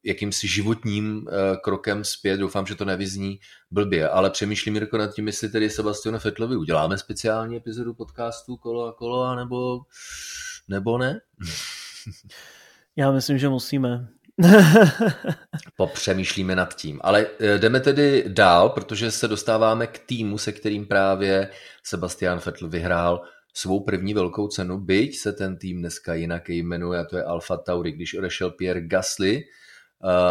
jakýmsi 0.05 0.48
životním 0.48 1.29
eh, 1.29 1.57
krokem 1.64 2.05
zpět. 2.05 2.37
Doufám, 2.37 2.66
že 2.66 2.74
to 2.74 2.85
nevyzní 2.85 3.40
blbě, 3.70 4.09
ale 4.09 4.31
přemýšlím, 4.31 4.74
Mirko, 4.74 4.98
nad 4.98 5.14
tím, 5.14 5.27
jestli 5.27 5.48
tedy 5.48 5.70
Sebastianu 5.70 6.18
Fetlovi 6.18 6.57
uděláme 6.57 6.98
speciální 6.98 7.57
epizodu 7.57 7.94
podcastu 7.94 8.57
Kolo 8.57 8.87
a 8.87 8.92
Kolo, 8.92 9.37
nebo, 9.37 9.81
nebo 10.68 10.98
ne? 10.98 11.20
Já 12.96 13.12
myslím, 13.12 13.38
že 13.38 13.48
musíme. 13.48 14.09
Popřemýšlíme 15.77 16.57
nad 16.57 16.74
tím. 16.74 17.01
Ale 17.03 17.27
eh, 17.40 17.59
jdeme 17.59 17.81
tedy 17.81 18.24
dál, 18.29 18.68
protože 18.68 19.11
se 19.11 19.29
dostáváme 19.29 19.87
k 19.87 19.98
týmu, 19.98 20.38
se 20.38 20.53
kterým 20.53 20.87
právě 20.87 21.51
Sebastian 21.83 22.40
Vettel 22.46 22.68
vyhrál 22.68 23.22
svou 23.55 23.81
první 23.81 24.15
velkou 24.15 24.49
cenu, 24.49 24.79
byť 24.79 25.19
se 25.19 25.33
ten 25.33 25.59
tým 25.59 25.79
dneska 25.79 26.15
jinak 26.15 26.49
jmenuje, 26.49 26.99
a 26.99 27.05
to 27.05 27.17
je 27.17 27.25
Alfa 27.25 27.57
Tauri. 27.57 27.93
Když 27.93 28.15
odešel 28.15 28.51
Pierre 28.51 28.81
Gasly, 28.81 29.45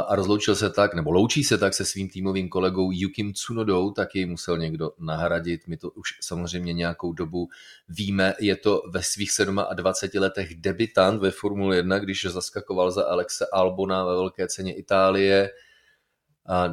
a 0.08 0.16
rozloučil 0.16 0.56
se 0.56 0.70
tak, 0.70 0.94
nebo 0.94 1.12
loučí 1.12 1.44
se 1.44 1.58
tak 1.58 1.74
se 1.74 1.86
svým 1.86 2.10
týmovým 2.10 2.50
kolegou 2.50 2.92
Yukim 2.92 3.34
Tsunodou, 3.34 3.92
tak 3.92 4.16
jej 4.16 4.26
musel 4.26 4.58
někdo 4.58 4.92
nahradit. 5.00 5.68
My 5.68 5.78
to 5.78 5.90
už 5.90 6.10
samozřejmě 6.22 6.74
nějakou 6.74 7.14
dobu 7.14 7.48
víme. 7.90 8.34
Je 8.40 8.56
to 8.56 8.82
ve 8.92 9.04
svých 9.04 9.32
27 9.74 10.22
letech 10.22 10.56
debitant 10.56 11.22
ve 11.22 11.32
Formule 11.32 11.76
1, 11.76 12.00
když 12.00 12.26
zaskakoval 12.26 12.92
za 12.92 13.04
Alexe 13.04 13.46
Albona 13.54 14.06
ve 14.06 14.12
velké 14.12 14.48
ceně 14.48 14.76
Itálie. 14.76 15.50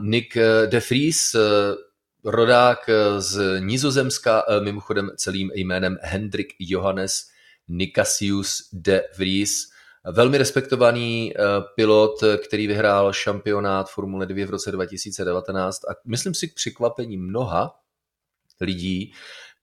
Nick 0.01 0.35
de 0.67 0.81
Vries, 0.91 1.37
rodák 2.25 2.91
z 3.19 3.61
Nizozemska, 3.61 4.43
mimochodem 4.61 5.11
celým 5.17 5.51
jménem 5.55 5.97
Hendrik 6.03 6.55
Johannes 6.59 7.29
Nicasius 7.69 8.69
de 8.73 9.03
Vries, 9.19 9.75
Velmi 10.13 10.39
respektovaný 10.39 11.33
eh, 11.37 11.43
pilot, 11.75 12.25
který 12.45 12.67
vyhrál 12.67 13.13
šampionát 13.13 13.91
Formule 13.91 14.27
2 14.27 14.47
v 14.47 14.51
roce 14.51 14.73
2019 14.73 15.85
a 15.85 15.95
myslím 16.07 16.35
si 16.35 16.49
k 16.49 16.55
překvapení 16.55 17.17
mnoha 17.17 17.81
lidí 18.61 19.13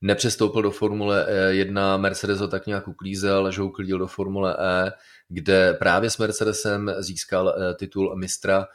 nepřestoupil 0.00 0.62
do 0.62 0.70
Formule 0.70 1.26
1, 1.48 1.96
Mercedes 1.96 2.40
ho 2.40 2.48
tak 2.48 2.66
nějak 2.66 2.88
uklízel, 2.88 3.50
že 3.50 3.62
uklidil 3.62 3.98
do 3.98 4.06
Formule 4.06 4.56
E, 4.58 4.92
kde 5.28 5.72
právě 5.72 6.10
s 6.10 6.18
Mercedesem 6.18 6.94
získal 6.98 7.48
eh, 7.48 7.74
titul 7.74 8.16
mistra 8.16 8.66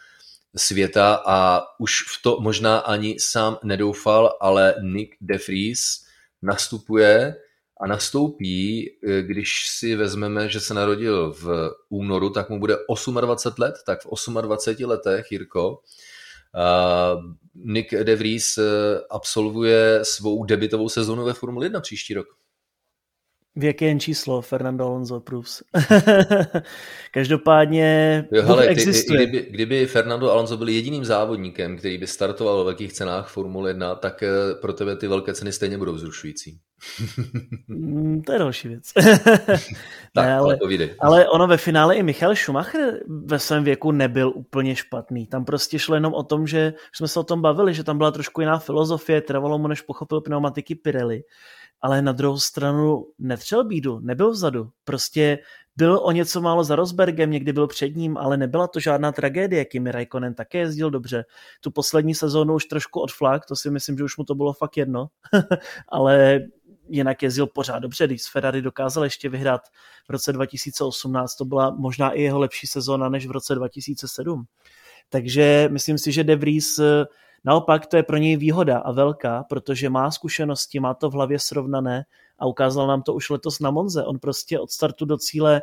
světa 0.57 1.23
a 1.25 1.61
už 1.79 1.91
v 2.03 2.21
to 2.23 2.37
možná 2.41 2.77
ani 2.79 3.19
sám 3.19 3.57
nedoufal, 3.63 4.37
ale 4.41 4.75
Nick 4.81 5.15
De 5.21 5.37
Vries 5.47 6.05
nastupuje 6.41 7.35
a 7.81 7.87
nastoupí, 7.87 8.89
eh, 8.89 9.21
když 9.21 9.69
si 9.69 9.95
vezmeme, 9.95 10.49
že 10.49 10.59
se 10.59 10.73
narodil 10.73 11.31
v 11.31 11.71
únoru, 11.89 12.29
tak 12.29 12.49
mu 12.49 12.59
bude 12.59 12.77
28 13.21 13.57
let, 13.57 13.75
tak 13.85 13.99
v 14.01 14.41
28 14.41 14.85
letech, 14.85 15.31
Jirko, 15.31 15.81
Nick 17.55 17.93
De 18.03 18.15
Vries 18.15 18.57
eh, 18.57 18.63
absolvuje 19.09 19.99
svou 20.03 20.43
debitovou 20.43 20.89
sezonu 20.89 21.25
ve 21.25 21.33
Formule 21.33 21.65
1 21.65 21.79
příští 21.79 22.13
rok. 22.13 22.27
Věk 23.57 23.81
je 23.81 23.87
jen 23.87 23.99
číslo, 23.99 24.41
Fernando 24.41 24.85
Alonso 24.85 25.19
proves. 25.19 25.63
Každopádně 27.11 28.25
jo, 28.31 28.43
hele, 28.43 28.67
existuje. 28.67 29.19
Ty, 29.19 29.25
kdyby, 29.25 29.47
kdyby 29.51 29.85
Fernando 29.85 30.31
Alonso 30.31 30.57
byl 30.57 30.67
jediným 30.67 31.05
závodníkem, 31.05 31.77
který 31.77 31.97
by 31.97 32.07
startoval 32.07 32.57
ve 32.57 32.63
velkých 32.63 32.93
cenách 32.93 33.29
Formule 33.29 33.69
1, 33.69 33.95
tak 33.95 34.23
eh, 34.23 34.29
pro 34.61 34.73
tebe 34.73 34.95
ty 34.95 35.07
velké 35.07 35.33
ceny 35.33 35.51
stejně 35.51 35.77
budou 35.77 35.93
vzrušující. 35.93 36.59
Mm, 37.67 38.21
to 38.21 38.33
je 38.33 38.39
další 38.39 38.67
věc. 38.67 38.91
tak, 40.13 40.25
ne, 40.25 40.37
ale, 40.37 40.57
ale, 40.59 40.89
ale 40.99 41.29
ono 41.29 41.47
ve 41.47 41.57
finále 41.57 41.95
i 41.95 42.03
Michal 42.03 42.35
Schumacher 42.35 42.99
ve 43.07 43.39
svém 43.39 43.63
věku 43.63 43.91
nebyl 43.91 44.31
úplně 44.35 44.75
špatný. 44.75 45.27
Tam 45.27 45.45
prostě 45.45 45.79
šlo 45.79 45.95
jenom 45.95 46.13
o 46.13 46.23
tom, 46.23 46.47
že 46.47 46.73
jsme 46.93 47.07
se 47.07 47.19
o 47.19 47.23
tom 47.23 47.41
bavili, 47.41 47.73
že 47.73 47.83
tam 47.83 47.97
byla 47.97 48.11
trošku 48.11 48.41
jiná 48.41 48.59
filozofie, 48.59 49.21
trvalo 49.21 49.57
mu, 49.57 49.67
než 49.67 49.81
pochopil 49.81 50.21
pneumatiky 50.21 50.75
Pirelli 50.75 51.23
ale 51.81 52.01
na 52.01 52.11
druhou 52.11 52.39
stranu 52.39 53.05
netřel 53.19 53.63
bídu, 53.63 53.99
nebyl 53.99 54.31
vzadu. 54.31 54.69
Prostě 54.83 55.39
byl 55.77 55.99
o 56.03 56.11
něco 56.11 56.41
málo 56.41 56.63
za 56.63 56.75
Rosbergem, 56.75 57.31
někdy 57.31 57.53
byl 57.53 57.67
před 57.67 57.95
ním, 57.95 58.17
ale 58.17 58.37
nebyla 58.37 58.67
to 58.67 58.79
žádná 58.79 59.11
tragédie. 59.11 59.65
Kimi 59.65 59.91
Raikkonen 59.91 60.33
také 60.33 60.57
jezdil 60.57 60.91
dobře. 60.91 61.25
Tu 61.61 61.71
poslední 61.71 62.15
sezónu 62.15 62.53
už 62.53 62.65
trošku 62.65 62.99
odflak, 62.99 63.45
to 63.45 63.55
si 63.55 63.69
myslím, 63.71 63.97
že 63.97 64.03
už 64.03 64.17
mu 64.17 64.23
to 64.23 64.35
bylo 64.35 64.53
fakt 64.53 64.77
jedno, 64.77 65.07
ale 65.89 66.39
jinak 66.89 67.23
jezdil 67.23 67.47
pořád 67.47 67.79
dobře, 67.79 68.07
když 68.07 68.29
Ferrari 68.29 68.61
dokázal 68.61 69.03
ještě 69.03 69.29
vyhrát 69.29 69.61
v 70.07 70.09
roce 70.09 70.33
2018, 70.33 71.35
to 71.35 71.45
byla 71.45 71.69
možná 71.69 72.11
i 72.11 72.21
jeho 72.21 72.39
lepší 72.39 72.67
sezóna 72.67 73.09
než 73.09 73.27
v 73.27 73.31
roce 73.31 73.55
2007. 73.55 74.45
Takže 75.09 75.69
myslím 75.71 75.97
si, 75.97 76.11
že 76.11 76.23
De 76.23 76.35
Vries 76.35 76.79
Naopak 77.43 77.85
to 77.85 77.97
je 77.97 78.03
pro 78.03 78.17
něj 78.17 78.37
výhoda 78.37 78.77
a 78.77 78.91
velká, 78.91 79.43
protože 79.43 79.89
má 79.89 80.11
zkušenosti, 80.11 80.79
má 80.79 80.93
to 80.93 81.09
v 81.09 81.13
hlavě 81.13 81.39
srovnané 81.39 82.05
a 82.39 82.45
ukázal 82.45 82.87
nám 82.87 83.01
to 83.01 83.13
už 83.13 83.29
letos 83.29 83.59
na 83.59 83.71
Monze. 83.71 84.05
On 84.05 84.19
prostě 84.19 84.59
od 84.59 84.71
startu 84.71 85.05
do 85.05 85.17
cíle 85.17 85.61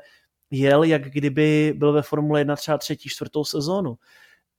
jel, 0.51 0.85
jak 0.85 1.05
kdyby 1.11 1.75
byl 1.77 1.93
ve 1.93 2.03
Formule 2.03 2.41
1 2.41 2.57
třeba 2.57 2.79
třetí, 2.79 3.09
čtvrtou 3.09 3.45
sezónu. 3.45 3.99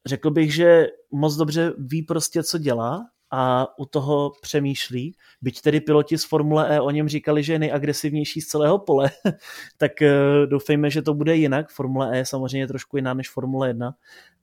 Řekl 0.06 0.32
bych, 0.32 0.54
že 0.54 0.88
moc 1.12 1.36
dobře 1.36 1.74
ví 1.78 2.02
prostě, 2.02 2.44
co 2.44 2.58
dělá 2.58 3.06
a 3.32 3.68
u 3.80 3.86
toho 3.86 4.32
přemýšlí. 4.42 5.16
Byť 5.42 5.62
tedy 5.62 5.82
piloti 5.82 6.18
z 6.18 6.26
Formule 6.26 6.76
E 6.76 6.82
o 6.82 6.92
něm 6.92 7.10
říkali, 7.10 7.44
že 7.44 7.54
je 7.54 7.60
nejagresivnější 7.60 8.42
z 8.42 8.48
celého 8.48 8.80
pole, 8.80 9.10
tak 9.78 10.02
eh, 10.02 10.14
doufejme, 10.46 10.90
že 10.90 11.02
to 11.02 11.14
bude 11.14 11.36
jinak. 11.36 11.70
Formule 11.70 12.12
E 12.14 12.18
je 12.18 12.26
samozřejmě 12.26 12.68
trošku 12.68 12.98
jiná 12.98 13.14
než 13.14 13.30
Formule 13.30 13.68
1, 13.68 13.96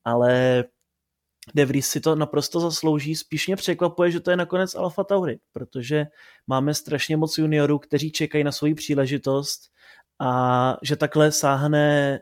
ale 0.04 0.64
De 1.54 1.64
Vries 1.64 1.88
si 1.88 2.00
to 2.00 2.16
naprosto 2.16 2.60
zaslouží. 2.60 3.16
Spíš 3.16 3.46
mě 3.46 3.56
překvapuje, 3.56 4.10
že 4.10 4.20
to 4.20 4.30
je 4.30 4.36
nakonec 4.36 4.74
Alfa 4.74 5.04
Tauri, 5.04 5.38
protože 5.52 6.06
máme 6.46 6.74
strašně 6.74 7.16
moc 7.16 7.38
juniorů, 7.38 7.78
kteří 7.78 8.12
čekají 8.12 8.44
na 8.44 8.52
svoji 8.52 8.74
příležitost 8.74 9.60
a 10.18 10.76
že 10.82 10.96
takhle 10.96 11.32
sáhne 11.32 12.18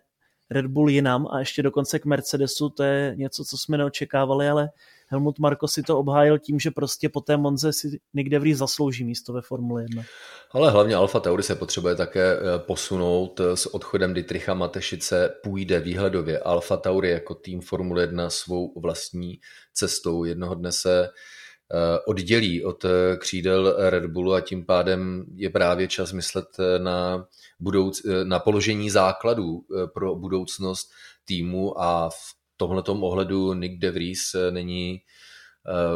Red 0.50 0.66
Bull 0.66 0.90
jinam 0.90 1.26
a 1.30 1.38
ještě 1.38 1.62
dokonce 1.62 1.98
k 1.98 2.04
Mercedesu, 2.04 2.68
to 2.70 2.82
je 2.82 3.14
něco, 3.16 3.44
co 3.44 3.58
jsme 3.58 3.78
neočekávali, 3.78 4.48
ale 4.48 4.70
Helmut 5.12 5.38
Marko 5.38 5.68
si 5.68 5.82
to 5.82 5.98
obhájil 5.98 6.38
tím, 6.38 6.58
že 6.58 6.70
prostě 6.70 7.08
po 7.08 7.20
té 7.20 7.36
Monze 7.36 7.72
si 7.72 8.00
někde 8.14 8.38
v 8.38 8.54
zaslouží 8.54 9.04
místo 9.04 9.32
ve 9.32 9.42
Formule 9.42 9.82
1. 9.82 10.02
Ale 10.50 10.70
hlavně 10.70 10.94
Alfa 10.94 11.20
Tauri 11.20 11.42
se 11.42 11.54
potřebuje 11.54 11.94
také 11.94 12.32
eh, 12.32 12.58
posunout 12.58 13.40
eh, 13.40 13.56
s 13.56 13.74
odchodem 13.74 14.14
Dietricha 14.14 14.54
Matešice 14.54 15.34
půjde 15.42 15.80
výhledově 15.80 16.38
Alfa 16.38 16.76
Tauri 16.76 17.10
jako 17.10 17.34
tým 17.34 17.60
Formule 17.60 18.02
1 18.02 18.30
svou 18.30 18.80
vlastní 18.80 19.40
cestou. 19.74 20.24
Jednoho 20.24 20.54
dne 20.54 20.72
se 20.72 21.04
eh, 21.04 21.98
oddělí 22.06 22.64
od 22.64 22.84
křídel 23.18 23.76
Red 23.90 24.06
Bullu 24.06 24.32
a 24.32 24.40
tím 24.40 24.66
pádem 24.66 25.24
je 25.34 25.50
právě 25.50 25.88
čas 25.88 26.12
myslet 26.12 26.46
na, 26.78 27.26
budouc, 27.60 28.02
na 28.24 28.38
položení 28.38 28.90
základů 28.90 29.64
pro 29.94 30.14
budoucnost 30.14 30.90
týmu 31.24 31.80
a 31.80 32.10
v 32.10 32.39
tomhletom 32.60 33.04
ohledu 33.04 33.54
Nick 33.54 33.78
De 33.78 33.90
Vries 33.90 34.34
eh, 34.34 34.50
není 34.50 35.02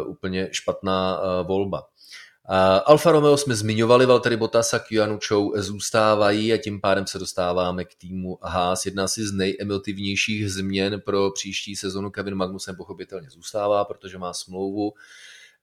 uh, 0.02 0.10
úplně 0.10 0.48
špatná 0.52 1.20
uh, 1.20 1.46
volba. 1.46 1.82
Alfa 2.84 3.12
Romeo 3.12 3.36
jsme 3.36 3.54
zmiňovali, 3.54 4.06
Valtteri 4.06 4.36
Bottas 4.36 4.74
a 4.74 4.78
Keanu 4.78 5.18
Chou 5.28 5.52
zůstávají 5.56 6.52
a 6.52 6.56
tím 6.56 6.80
pádem 6.80 7.06
se 7.06 7.18
dostáváme 7.18 7.84
k 7.84 7.94
týmu 7.94 8.38
Haas. 8.42 8.86
Jedna 8.86 9.08
si 9.08 9.26
z 9.26 9.32
nejemotivnějších 9.32 10.52
změn 10.52 11.00
pro 11.00 11.30
příští 11.30 11.76
sezonu 11.76 12.10
Kevin 12.10 12.34
Magnussen 12.34 12.76
pochopitelně 12.76 13.30
zůstává, 13.30 13.84
protože 13.84 14.18
má 14.18 14.32
smlouvu 14.32 14.92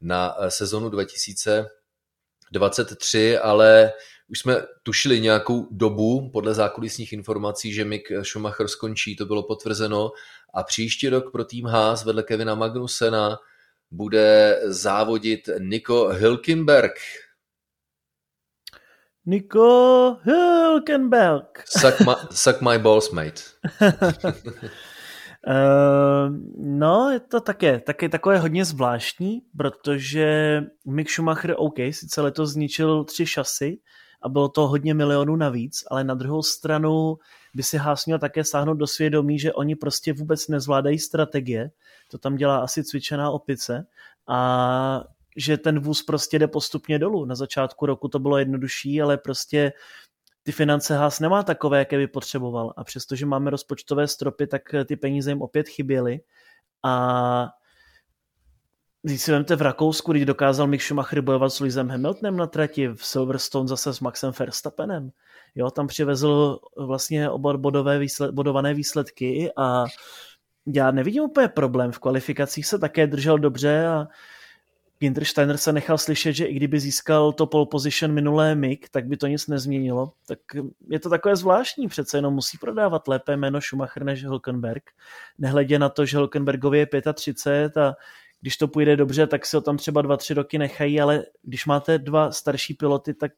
na 0.01 0.35
sezonu 0.49 0.89
2023, 0.89 3.37
ale 3.37 3.93
už 4.32 4.39
jsme 4.39 4.56
tušili 4.84 5.22
nějakou 5.22 5.67
dobu 5.72 6.30
podle 6.30 6.54
zákulisních 6.54 7.13
informací, 7.13 7.74
že 7.74 7.86
Mick 7.86 8.08
Schumacher 8.22 8.67
skončí, 8.67 9.15
to 9.15 9.26
bylo 9.26 9.44
potvrzeno 9.44 10.12
a 10.54 10.63
příští 10.63 11.10
rok 11.10 11.32
pro 11.32 11.46
tým 11.46 11.65
Haas 11.65 12.06
vedle 12.06 12.24
Kevina 12.24 12.56
Magnusena 12.56 13.38
bude 13.91 14.60
závodit 14.65 15.50
Nico 15.60 16.10
Hülkenberg. 16.10 16.94
Nico 19.26 20.17
Hülkenberg. 20.24 21.63
Suck 21.65 22.00
my, 22.00 22.13
suck 22.32 22.62
my 22.62 22.80
balls, 22.80 23.12
mate. 23.12 23.41
Uh, 25.48 26.30
no, 26.58 27.10
je 27.10 27.20
to 27.20 27.41
také, 27.41 27.80
také 27.80 28.10
takové 28.10 28.39
hodně 28.39 28.65
zvláštní, 28.65 29.41
protože 29.58 30.62
Mick 30.88 31.10
Schumacher, 31.10 31.56
OK, 31.58 31.78
sice 31.91 32.22
letos 32.22 32.50
zničil 32.50 33.04
tři 33.04 33.26
šasy 33.26 33.78
a 34.21 34.29
bylo 34.29 34.49
to 34.49 34.67
hodně 34.67 34.93
milionů 34.93 35.36
navíc, 35.36 35.84
ale 35.91 36.03
na 36.03 36.13
druhou 36.13 36.43
stranu 36.43 37.17
by 37.53 37.63
si 37.63 37.77
Haas 37.77 38.05
měl 38.05 38.19
také 38.19 38.43
sáhnout 38.43 38.73
do 38.73 38.88
svědomí, 38.88 39.39
že 39.39 39.53
oni 39.53 39.75
prostě 39.75 40.13
vůbec 40.13 40.47
nezvládají 40.47 40.99
strategie, 40.99 41.71
to 42.07 42.17
tam 42.17 42.36
dělá 42.36 42.57
asi 42.57 42.84
cvičená 42.84 43.31
opice 43.31 43.88
a 44.27 45.03
že 45.38 45.57
ten 45.57 45.79
vůz 45.79 46.03
prostě 46.03 46.39
jde 46.39 46.47
postupně 46.47 46.99
dolů. 46.99 47.25
Na 47.25 47.36
začátku 47.36 47.86
roku 47.86 48.07
to 48.07 48.19
bylo 48.19 48.38
jednodušší, 48.38 49.01
ale 49.01 49.17
prostě 49.17 49.73
ty 50.43 50.51
finance 50.51 50.97
Haas 50.97 51.19
nemá 51.19 51.43
takové, 51.43 51.79
jaké 51.79 51.97
by 51.97 52.07
potřeboval. 52.07 52.73
A 52.77 52.84
přestože 52.84 53.25
máme 53.25 53.49
rozpočtové 53.49 54.07
stropy, 54.07 54.47
tak 54.47 54.62
ty 54.86 54.95
peníze 54.95 55.31
jim 55.31 55.41
opět 55.41 55.69
chyběly. 55.69 56.19
A 56.84 57.49
když 59.03 59.21
si 59.21 59.31
vemte 59.31 59.55
v 59.55 59.61
Rakousku, 59.61 60.11
když 60.11 60.25
dokázal 60.25 60.67
Mick 60.67 60.83
Schumacher 60.83 61.21
bojovat 61.21 61.49
s 61.49 61.59
Luisem 61.59 61.89
Hamiltonem 61.89 62.37
na 62.37 62.47
trati, 62.47 62.87
v 62.87 63.05
Silverstone 63.05 63.67
zase 63.67 63.93
s 63.93 63.99
Maxem 63.99 64.31
Verstappenem. 64.39 65.11
Jo, 65.55 65.71
tam 65.71 65.87
přivezl 65.87 66.59
vlastně 66.77 67.29
oba 67.29 67.57
bodové 67.57 67.99
výsled, 67.99 68.31
bodované 68.31 68.73
výsledky 68.73 69.51
a 69.57 69.85
já 70.67 70.91
nevidím 70.91 71.23
úplně 71.23 71.47
problém. 71.47 71.91
V 71.91 71.99
kvalifikacích 71.99 72.65
se 72.65 72.79
také 72.79 73.07
držel 73.07 73.39
dobře 73.39 73.87
a 73.87 74.07
Ginter 74.99 75.25
Steiner 75.25 75.57
se 75.57 75.73
nechal 75.73 75.97
slyšet, 75.97 76.33
že 76.33 76.45
i 76.45 76.53
kdyby 76.53 76.79
získal 76.79 77.33
to 77.33 77.47
pole 77.47 77.65
position 77.65 78.13
minulé 78.13 78.55
MIG, 78.55 78.89
tak 78.89 79.07
by 79.07 79.17
to 79.17 79.27
nic 79.27 79.47
nezměnilo. 79.47 80.13
Tak 80.27 80.39
je 80.89 80.99
to 80.99 81.09
takové 81.09 81.35
zvláštní, 81.35 81.87
přece 81.87 82.17
jenom 82.17 82.33
musí 82.33 82.57
prodávat 82.57 83.07
lépe 83.07 83.37
jméno 83.37 83.61
Schumacher 83.61 84.03
než 84.03 84.25
Hülkenberg. 84.25 84.81
Nehledě 85.37 85.79
na 85.79 85.89
to, 85.89 86.05
že 86.05 86.17
Hülkenbergovi 86.17 86.77
je 86.77 87.13
35 87.13 87.77
a 87.77 87.95
když 88.41 88.58
to 88.58 88.67
půjde 88.67 88.95
dobře, 88.95 89.27
tak 89.27 89.45
si 89.45 89.56
ho 89.58 89.62
tam 89.62 89.77
třeba 89.77 90.01
dva, 90.01 90.17
tři 90.17 90.34
roky 90.34 90.58
nechají, 90.58 91.01
ale 91.01 91.23
když 91.43 91.65
máte 91.65 91.97
dva 91.97 92.32
starší 92.32 92.73
piloty, 92.73 93.13
tak 93.13 93.32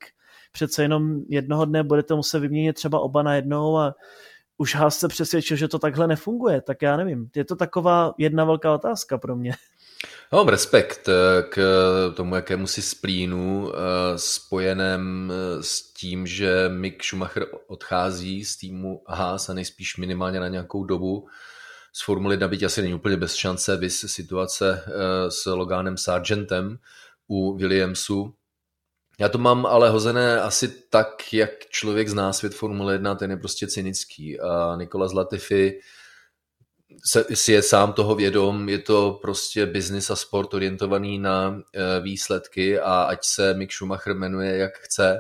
přece 0.52 0.82
jenom 0.82 1.22
jednoho 1.30 1.66
dne 1.66 1.84
budete 1.84 2.16
muset 2.16 2.40
vyměnit 2.40 2.74
třeba 2.74 3.00
oba 3.00 3.24
na 3.24 3.36
jednou 3.36 3.78
a 3.78 3.96
už 4.58 4.76
Haas 4.76 5.00
se 5.00 5.08
přesvědčil, 5.08 5.58
že 5.58 5.68
to 5.68 5.80
takhle 5.80 6.08
nefunguje, 6.08 6.62
tak 6.62 6.82
já 6.82 6.98
nevím. 6.98 7.30
Je 7.36 7.46
to 7.46 7.56
taková 7.56 8.14
jedna 8.18 8.46
velká 8.46 8.74
otázka 8.74 9.18
pro 9.18 9.36
mě. 9.36 9.54
Já 10.32 10.38
mám 10.38 10.48
respekt 10.48 11.10
eh, 11.10 11.44
k 11.50 11.58
tomu, 12.16 12.36
jakému 12.36 12.68
si 12.68 12.82
splínu 12.82 13.72
eh, 13.72 13.78
spojeném 14.18 15.32
eh, 15.32 15.64
s 15.64 15.94
tím, 15.94 16.28
že 16.28 16.70
Mick 16.70 17.04
Schumacher 17.04 17.46
odchází 17.68 18.46
z 18.46 18.58
týmu 18.58 19.02
Haas 19.08 19.50
a 19.50 19.54
nejspíš 19.54 19.98
minimálně 19.98 20.40
na 20.40 20.48
nějakou 20.48 20.84
dobu 20.84 21.28
z 21.94 22.04
Formule 22.04 22.34
1, 22.34 22.48
byť 22.48 22.64
asi 22.64 22.82
není 22.82 22.94
úplně 22.94 23.18
bez 23.18 23.36
šance, 23.36 23.78
vys 23.78 24.06
situace 24.08 24.84
s 25.30 25.46
Loganem 25.46 25.98
Sargentem 25.98 26.78
u 27.28 27.58
Williamsu. 27.58 28.34
Já 29.20 29.30
to 29.30 29.38
mám 29.38 29.66
ale 29.66 29.90
hozené 29.90 30.42
asi 30.42 30.68
tak, 30.90 31.34
jak 31.34 31.50
člověk 31.70 32.10
zná 32.10 32.34
svět 32.34 32.54
Formule 32.54 32.94
1, 32.94 33.16
ten 33.16 33.32
je 33.32 33.38
prostě 33.38 33.68
cynický. 33.68 34.40
A 34.40 34.76
Nikola 34.78 35.08
Zlatifi 35.08 35.80
se, 37.06 37.26
si 37.34 37.52
je 37.52 37.62
sám 37.62 37.94
toho 37.94 38.16
vědom, 38.16 38.70
je 38.70 38.80
to 38.80 39.20
prostě 39.22 39.66
business 39.66 40.10
a 40.10 40.16
sport 40.16 40.54
orientovaný 40.54 41.20
na 41.20 41.62
e, 41.74 42.02
výsledky 42.02 42.80
a 42.80 43.04
ať 43.04 43.26
se 43.26 43.54
Mick 43.54 43.72
Schumacher 43.74 44.16
jmenuje 44.16 44.58
jak 44.58 44.78
chce, 44.78 45.20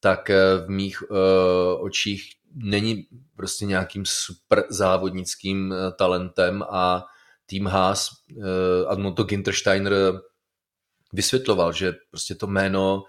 tak 0.00 0.30
e, 0.30 0.56
v 0.56 0.68
mých 0.68 1.02
e, 1.02 1.14
očích 1.78 2.30
není 2.54 3.06
prostě 3.36 3.66
nějakým 3.66 4.04
super 4.06 4.64
závodnickým 4.68 5.74
talentem 5.98 6.62
a 6.62 7.04
tým 7.46 7.66
Haas, 7.66 8.08
a 8.88 9.12
to 9.12 9.24
Gintersteiner 9.24 9.92
vysvětloval, 11.12 11.72
že 11.72 11.92
prostě 12.10 12.34
to 12.34 12.46
jméno 12.46 13.02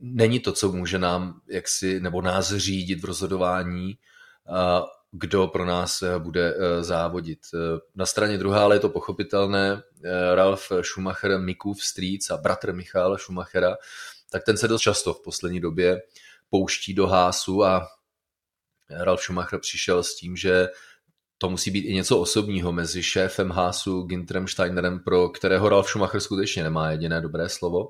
není 0.00 0.40
to, 0.40 0.52
co 0.52 0.72
může 0.72 0.98
nám 0.98 1.40
jaksi, 1.48 2.00
nebo 2.00 2.22
nás 2.22 2.52
řídit 2.52 3.00
v 3.00 3.04
rozhodování, 3.04 3.98
kdo 5.10 5.46
pro 5.46 5.64
nás 5.64 6.02
eh, 6.02 6.18
bude 6.18 6.54
eh, 6.54 6.84
závodit. 6.84 7.38
Eh, 7.54 7.58
na 7.94 8.06
straně 8.06 8.38
druhé 8.38 8.60
ale 8.60 8.76
je 8.76 8.80
to 8.80 8.88
pochopitelné, 8.88 9.82
Ralf 10.34 10.72
Schumacher, 10.82 11.38
Mikův 11.40 11.84
strýc 11.84 12.30
a 12.30 12.36
bratr 12.36 12.72
Michala 12.72 13.18
Schumachera, 13.18 13.76
tak 14.30 14.44
ten 14.44 14.56
se 14.56 14.68
dost 14.68 14.82
často 14.82 15.14
v 15.14 15.22
poslední 15.22 15.60
době 15.60 16.02
pouští 16.50 16.94
do 16.94 17.06
hásu 17.06 17.64
a 17.64 17.88
Ralf 18.90 19.20
Schumacher 19.20 19.60
přišel 19.60 20.02
s 20.02 20.16
tím, 20.16 20.36
že 20.36 20.68
to 21.38 21.50
musí 21.50 21.70
být 21.70 21.84
i 21.84 21.94
něco 21.94 22.18
osobního 22.18 22.72
mezi 22.72 23.02
šéfem 23.02 23.50
Hásu 23.50 24.02
Ginterem 24.02 24.48
Steinerem, 24.48 25.00
pro 25.00 25.28
kterého 25.28 25.68
Ralf 25.68 25.88
Schumacher 25.88 26.20
skutečně 26.20 26.62
nemá 26.62 26.90
jediné 26.90 27.20
dobré 27.20 27.48
slovo, 27.48 27.88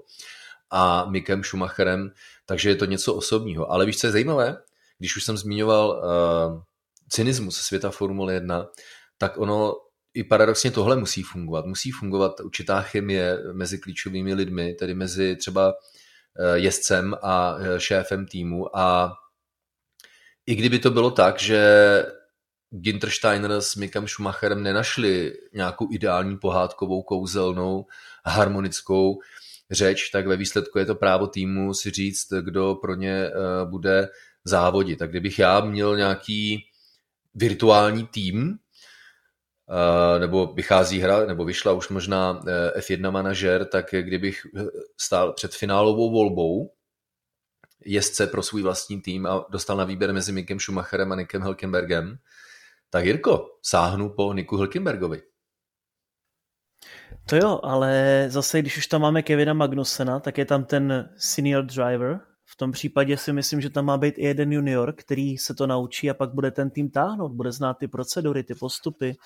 a 0.70 1.06
Mikem 1.10 1.44
Schumacherem, 1.44 2.10
takže 2.46 2.68
je 2.68 2.76
to 2.76 2.84
něco 2.84 3.14
osobního. 3.14 3.72
Ale 3.72 3.86
víš, 3.86 3.98
co 3.98 4.06
je 4.06 4.10
zajímavé? 4.10 4.56
Když 4.98 5.16
už 5.16 5.24
jsem 5.24 5.36
zmiňoval 5.36 5.88
uh, 5.90 6.62
cynismus 7.08 7.56
světa 7.56 7.90
Formule 7.90 8.34
1, 8.34 8.66
tak 9.18 9.38
ono 9.38 9.74
i 10.14 10.24
paradoxně 10.24 10.70
tohle 10.70 10.96
musí 10.96 11.22
fungovat. 11.22 11.66
Musí 11.66 11.90
fungovat 11.90 12.40
určitá 12.40 12.82
chemie 12.82 13.38
mezi 13.52 13.78
klíčovými 13.78 14.34
lidmi, 14.34 14.74
tedy 14.74 14.94
mezi 14.94 15.36
třeba 15.36 15.74
eh, 16.40 16.58
jezdcem 16.58 17.14
a 17.22 17.56
eh, 17.60 17.80
šéfem 17.80 18.26
týmu 18.26 18.76
a 18.76 19.12
i 20.48 20.54
kdyby 20.54 20.78
to 20.78 20.90
bylo 20.90 21.10
tak, 21.10 21.40
že 21.40 21.62
Ginter 22.70 23.10
Steiner 23.10 23.60
s 23.60 23.76
Mikem 23.76 24.08
Schumacherem 24.08 24.62
nenašli 24.62 25.32
nějakou 25.54 25.92
ideální 25.92 26.36
pohádkovou, 26.36 27.02
kouzelnou, 27.02 27.86
harmonickou 28.24 29.18
řeč, 29.70 30.10
tak 30.10 30.26
ve 30.26 30.36
výsledku 30.36 30.78
je 30.78 30.86
to 30.86 30.94
právo 30.94 31.26
týmu 31.26 31.74
si 31.74 31.90
říct, 31.90 32.32
kdo 32.40 32.74
pro 32.74 32.94
ně 32.94 33.12
eh, 33.12 33.32
bude 33.64 34.08
závodit. 34.44 34.98
Tak 34.98 35.10
kdybych 35.10 35.38
já 35.38 35.60
měl 35.60 35.96
nějaký 35.96 36.64
virtuální 37.34 38.06
tým, 38.06 38.56
eh, 39.68 40.18
nebo 40.18 40.46
vychází 40.46 40.98
hra, 40.98 41.26
nebo 41.26 41.44
vyšla 41.44 41.72
už 41.72 41.88
možná 41.88 42.42
eh, 42.46 42.80
F1 42.80 43.10
manažer, 43.10 43.64
tak 43.64 43.86
kdybych 44.00 44.46
stál 45.00 45.32
před 45.32 45.54
finálovou 45.54 46.10
volbou 46.10 46.77
jezdce 47.84 48.26
pro 48.26 48.42
svůj 48.42 48.62
vlastní 48.62 49.00
tým 49.00 49.26
a 49.26 49.46
dostal 49.50 49.76
na 49.76 49.84
výběr 49.84 50.12
mezi 50.12 50.32
Mikem 50.32 50.60
Schumacherem 50.60 51.12
a 51.12 51.16
Nikem 51.16 51.42
Helkenbergem, 51.42 52.18
tak 52.90 53.04
Jirko, 53.04 53.46
sáhnu 53.62 54.08
po 54.08 54.32
Niku 54.32 54.56
Hülkenbergovi. 54.56 55.22
To 57.28 57.36
jo, 57.36 57.60
ale 57.62 58.24
zase, 58.28 58.58
když 58.58 58.76
už 58.76 58.86
tam 58.86 59.00
máme 59.00 59.22
Kevina 59.22 59.52
Magnusena, 59.52 60.20
tak 60.20 60.38
je 60.38 60.44
tam 60.44 60.64
ten 60.64 61.10
senior 61.16 61.64
driver. 61.64 62.20
V 62.44 62.56
tom 62.56 62.72
případě 62.72 63.16
si 63.16 63.32
myslím, 63.32 63.60
že 63.60 63.70
tam 63.70 63.84
má 63.84 63.98
být 63.98 64.14
i 64.18 64.24
jeden 64.24 64.52
junior, 64.52 64.92
který 64.92 65.38
se 65.38 65.54
to 65.54 65.66
naučí 65.66 66.10
a 66.10 66.14
pak 66.14 66.34
bude 66.34 66.50
ten 66.50 66.70
tým 66.70 66.90
táhnout, 66.90 67.32
bude 67.32 67.52
znát 67.52 67.74
ty 67.74 67.88
procedury, 67.88 68.42
ty 68.44 68.54
postupy 68.54 69.16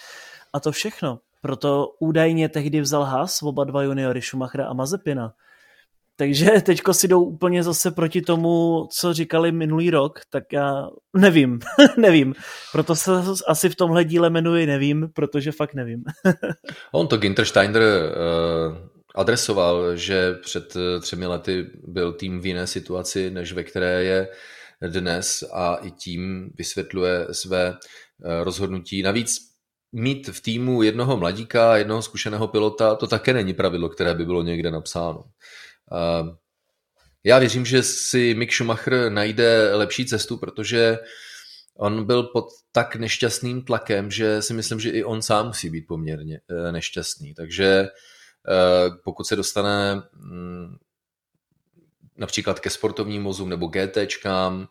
a 0.53 0.61
to 0.61 0.73
všechno. 0.73 1.21
Proto 1.41 1.89
údajně 2.01 2.49
tehdy 2.49 2.81
vzal 2.81 3.05
Haas 3.05 3.43
oba 3.43 3.65
dva 3.65 3.83
juniory, 3.83 4.23
Schumachera 4.23 4.67
a 4.67 4.73
Mazepina. 4.73 5.35
Takže 6.17 6.51
teďko 6.67 6.95
si 6.95 7.09
jdou 7.09 7.25
úplně 7.25 7.63
zase 7.63 7.91
proti 7.91 8.23
tomu, 8.23 8.87
co 8.99 9.13
říkali 9.13 9.53
minulý 9.53 9.91
rok, 9.91 10.21
tak 10.31 10.45
já 10.53 10.87
nevím, 11.17 11.59
nevím. 11.97 12.35
Proto 12.73 12.97
se 12.97 13.11
asi 13.49 13.69
v 13.69 13.77
tomhle 13.77 14.05
díle 14.05 14.31
jmenuji 14.31 14.67
nevím, 14.67 15.09
protože 15.15 15.53
fakt 15.53 15.75
nevím. 15.75 16.05
On 16.93 17.09
to 17.09 17.17
Ginter 17.17 17.45
Steiner 17.45 17.83
uh, 17.83 18.77
adresoval, 19.15 19.97
že 19.97 20.35
před 20.43 20.77
eh, 20.77 21.01
třemi 21.01 21.27
lety 21.27 21.67
byl 21.89 22.13
tým 22.13 22.41
v 22.41 22.47
jiné 22.47 22.67
situaci, 22.67 23.31
než 23.31 23.53
ve 23.53 23.65
které 23.65 24.05
je 24.05 24.29
dnes 24.89 25.45
a 25.53 25.75
i 25.75 25.91
tím 25.91 26.51
vysvětluje 26.59 27.27
své 27.33 27.71
uh, 27.71 27.77
rozhodnutí. 28.43 29.03
Navíc 29.03 29.53
mít 29.93 30.29
v 30.29 30.41
týmu 30.41 30.83
jednoho 30.83 31.17
mladíka, 31.17 31.77
jednoho 31.77 32.03
zkušeného 32.03 32.49
pilota, 32.49 32.95
to 32.95 33.07
také 33.07 33.33
není 33.33 33.55
pravidlo, 33.55 33.89
které 33.89 34.15
by 34.15 34.25
bylo 34.25 34.43
někde 34.43 34.71
napsáno. 34.71 35.25
Ehm, 35.93 36.37
já 37.25 37.39
věřím, 37.39 37.67
že 37.67 37.83
si 37.83 38.35
Mick 38.35 38.53
Schumacher 38.53 39.13
najde 39.13 39.75
lepší 39.75 40.07
cestu, 40.07 40.37
protože 40.37 40.99
on 41.75 42.05
byl 42.05 42.23
pod 42.23 42.49
tak 42.73 42.97
nešťastným 42.97 43.63
tlakem, 43.63 44.11
že 44.11 44.43
si 44.43 44.55
myslím, 44.55 44.81
že 44.81 44.91
i 44.91 45.05
on 45.05 45.23
sám 45.23 45.47
musí 45.47 45.71
být 45.71 45.87
poměrně 45.87 46.41
eh, 46.51 46.73
nešťastný. 46.73 47.35
Takže 47.35 47.67
eh, 47.69 48.91
pokud 49.05 49.27
se 49.27 49.37
dostane 49.37 50.03
mm, 50.15 50.77
například 52.17 52.61
ke 52.61 52.71
sportovním 52.71 53.25
vozům 53.25 53.49
nebo 53.49 53.67
GTčkám, 53.67 54.69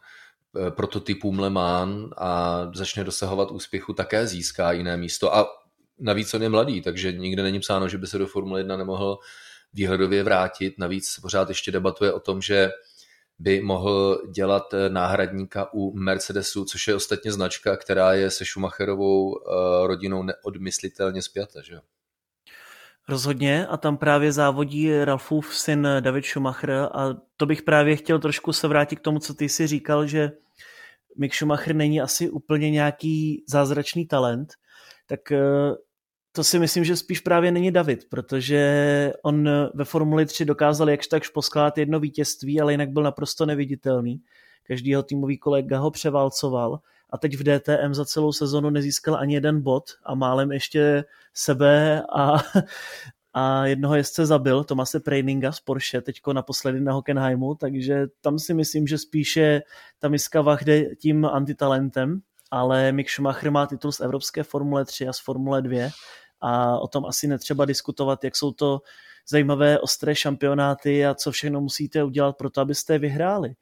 eh, 0.68 0.72
prototypům 0.72 1.40
Le 1.40 1.50
Mans 1.50 2.12
a 2.18 2.62
začne 2.76 3.04
dosahovat 3.04 3.52
úspěchu, 3.52 3.94
také 3.94 4.28
získá 4.28 4.72
jiné 4.72 4.98
místo. 4.98 5.36
A 5.36 5.48
navíc 6.00 6.34
on 6.34 6.44
je 6.44 6.50
mladý, 6.50 6.82
takže 6.82 7.12
nikde 7.12 7.44
není 7.44 7.60
psáno, 7.60 7.88
že 7.88 7.98
by 7.98 8.08
se 8.08 8.18
do 8.18 8.28
Formule 8.28 8.60
1 8.60 8.78
nemohl 8.78 9.20
výhledově 9.74 10.24
vrátit. 10.24 10.74
Navíc 10.78 11.20
pořád 11.22 11.50
ještě 11.50 11.72
debatuje 11.72 12.14
o 12.14 12.20
tom, 12.20 12.42
že 12.42 12.72
by 13.40 13.62
mohl 13.62 14.22
dělat 14.32 14.74
eh, 14.74 14.90
náhradníka 14.90 15.74
u 15.74 15.94
Mercedesu, 15.98 16.66
což 16.66 16.88
je 16.88 16.96
ostatně 16.96 17.32
značka, 17.32 17.78
která 17.78 18.14
je 18.14 18.32
se 18.32 18.46
Schumacherovou 18.46 19.36
eh, 19.36 19.88
rodinou 19.88 20.24
neodmyslitelně 20.24 21.22
zpěta. 21.22 21.62
Že? 21.62 21.80
Rozhodně 23.10 23.68
a 23.68 23.78
tam 23.78 23.98
právě 23.98 24.32
závodí 24.32 25.04
Ralfův 25.04 25.56
syn 25.56 25.88
David 26.00 26.26
Schumacher 26.26 26.72
a 26.72 27.18
to 27.38 27.46
bych 27.46 27.62
právě 27.62 27.96
chtěl 27.96 28.20
trošku 28.20 28.54
se 28.54 28.68
vrátit 28.68 28.96
k 28.96 29.02
tomu, 29.02 29.20
co 29.20 29.34
ty 29.34 29.50
si 29.50 29.68
říkal, 29.68 30.08
že 30.08 30.32
Mick 31.18 31.36
Schumacher 31.36 31.76
není 31.76 32.02
asi 32.02 32.30
úplně 32.30 32.72
nějaký 32.72 33.44
zázračný 33.48 34.08
talent, 34.08 34.54
tak 35.08 35.32
eh, 35.32 35.40
to 36.32 36.44
si 36.44 36.60
myslím, 36.60 36.84
že 36.84 36.96
spíš 36.96 37.20
právě 37.20 37.52
není 37.52 37.72
David, 37.72 38.10
protože 38.10 39.14
on 39.22 39.50
ve 39.74 39.86
Formuli 39.86 40.26
3 40.26 40.46
dokázal 40.46 40.90
jakž 40.90 41.08
takž 41.08 41.30
poskládat 41.30 41.78
jedno 41.78 42.00
vítězství, 42.00 42.62
ale 42.62 42.74
jinak 42.74 42.90
byl 42.90 43.04
naprosto 43.04 43.46
neviditelný. 43.46 44.22
Každý 44.64 44.90
jeho 44.90 45.04
týmový 45.04 45.38
kolega 45.38 45.80
ho 45.80 45.92
převálcoval 45.92 46.80
a 47.10 47.18
teď 47.18 47.38
v 47.38 47.44
DTM 47.44 47.94
za 47.94 48.06
celou 48.06 48.32
sezonu 48.32 48.70
nezískal 48.70 49.16
ani 49.16 49.34
jeden 49.34 49.62
bod 49.62 49.84
a 50.04 50.16
málem 50.16 50.52
ještě 50.52 51.06
sebe 51.34 52.04
a, 52.16 52.38
a 53.34 53.66
jednoho 53.66 53.96
jezdce 53.96 54.26
zabil, 54.26 54.64
Tomase 54.64 55.00
Preininga 55.00 55.52
z 55.52 55.60
Porsche, 55.60 56.02
teďko 56.02 56.34
naposledy 56.34 56.82
na 56.82 56.94
Hockenheimu, 56.94 57.56
takže 57.56 58.08
tam 58.22 58.40
si 58.40 58.54
myslím, 58.54 58.88
že 58.88 58.98
spíše 58.98 59.62
ta 60.00 60.10
miska 60.10 60.42
vachde 60.42 60.96
tím 60.96 61.26
antitalentem 61.26 62.22
ale 62.52 62.92
Mick 62.92 63.10
Schumacher 63.10 63.52
má 63.52 63.68
titul 63.68 63.92
z 63.92 64.00
Evropské 64.00 64.44
Formule 64.44 64.86
3 64.86 65.08
a 65.08 65.14
z 65.14 65.20
Formule 65.20 65.62
2 65.62 65.90
a 66.42 66.80
o 66.80 66.88
tom 66.88 67.06
asi 67.06 67.28
netřeba 67.28 67.66
diskutovat, 67.66 68.24
jak 68.24 68.36
jsou 68.36 68.52
to 68.52 68.82
zajímavé 69.30 69.80
ostré 69.80 70.16
šampionáty 70.16 71.06
a 71.06 71.16
co 71.16 71.32
všechno 71.32 71.62
musíte 71.62 72.04
udělat 72.04 72.38
pro 72.38 72.50
to, 72.50 72.62
abyste 72.62 73.00
vyhráli. 73.00 73.54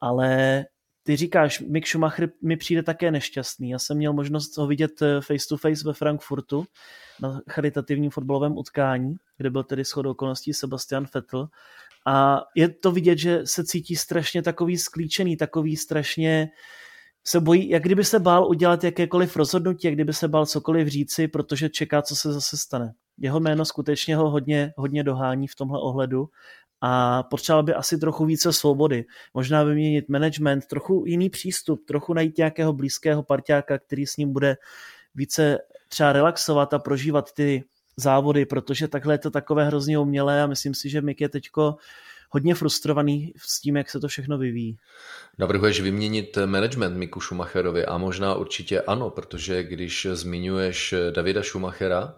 Ale 0.00 0.64
ty 1.02 1.16
říkáš, 1.16 1.60
Mick 1.60 1.86
Schumacher 1.86 2.28
mi 2.42 2.56
přijde 2.56 2.82
také 2.82 3.10
nešťastný. 3.10 3.70
Já 3.70 3.78
jsem 3.78 3.96
měl 3.96 4.12
možnost 4.12 4.56
ho 4.56 4.66
vidět 4.66 5.02
eh, 5.02 5.20
face 5.20 5.48
to 5.48 5.56
face 5.56 5.84
ve 5.84 5.92
Frankfurtu 5.92 6.64
na 7.22 7.40
charitativním 7.50 8.10
fotbalovém 8.10 8.56
utkání, 8.56 9.16
kde 9.36 9.50
byl 9.50 9.64
tedy 9.64 9.84
shodou 9.84 10.10
okolností 10.10 10.54
Sebastian 10.54 11.06
Vettel. 11.14 11.48
A 12.06 12.42
je 12.56 12.68
to 12.68 12.92
vidět, 12.92 13.18
že 13.18 13.40
se 13.44 13.64
cítí 13.64 13.96
strašně 13.96 14.42
takový 14.42 14.78
sklíčený, 14.78 15.36
takový 15.36 15.76
strašně 15.76 16.48
se 17.26 17.40
bojí, 17.40 17.68
jak 17.70 17.82
kdyby 17.82 18.04
se 18.04 18.18
bál 18.18 18.46
udělat 18.48 18.84
jakékoliv 18.84 19.36
rozhodnutí, 19.36 19.86
jak 19.86 19.94
kdyby 19.94 20.12
se 20.12 20.28
bál 20.28 20.46
cokoliv 20.46 20.88
říci, 20.88 21.28
protože 21.28 21.68
čeká, 21.68 22.02
co 22.02 22.16
se 22.16 22.32
zase 22.32 22.56
stane. 22.56 22.92
Jeho 23.18 23.40
jméno 23.40 23.64
skutečně 23.64 24.16
ho 24.16 24.30
hodně, 24.30 24.72
hodně 24.76 25.04
dohání 25.04 25.46
v 25.46 25.54
tomhle 25.54 25.80
ohledu 25.80 26.28
a 26.80 27.22
potřeboval 27.22 27.62
by 27.62 27.74
asi 27.74 27.98
trochu 27.98 28.24
více 28.24 28.52
svobody. 28.52 29.04
Možná 29.34 29.62
vyměnit 29.62 30.08
management, 30.08 30.66
trochu 30.66 31.04
jiný 31.06 31.30
přístup, 31.30 31.84
trochu 31.86 32.14
najít 32.14 32.38
nějakého 32.38 32.72
blízkého 32.72 33.22
parťáka, 33.22 33.78
který 33.78 34.06
s 34.06 34.16
ním 34.16 34.32
bude 34.32 34.56
více 35.14 35.58
třeba 35.88 36.12
relaxovat 36.12 36.74
a 36.74 36.78
prožívat 36.78 37.32
ty 37.32 37.64
závody, 37.96 38.46
protože 38.46 38.88
takhle 38.88 39.14
je 39.14 39.18
to 39.18 39.30
takové 39.30 39.66
hrozně 39.66 39.98
umělé 39.98 40.42
a 40.42 40.46
myslím 40.46 40.74
si, 40.74 40.90
že 40.90 41.00
Mick 41.00 41.20
je 41.20 41.28
teďko 41.28 41.76
hodně 42.34 42.54
frustrovaný 42.54 43.32
s 43.36 43.60
tím, 43.60 43.76
jak 43.76 43.90
se 43.90 44.00
to 44.00 44.08
všechno 44.08 44.38
vyvíjí. 44.38 44.76
Navrhuješ 45.38 45.80
vyměnit 45.80 46.38
management 46.46 46.96
Miku 46.96 47.20
Schumacherovi 47.20 47.84
a 47.84 47.98
možná 47.98 48.34
určitě 48.34 48.80
ano, 48.80 49.10
protože 49.10 49.62
když 49.62 50.06
zmiňuješ 50.12 50.94
Davida 51.10 51.42
Schumachera, 51.42 52.14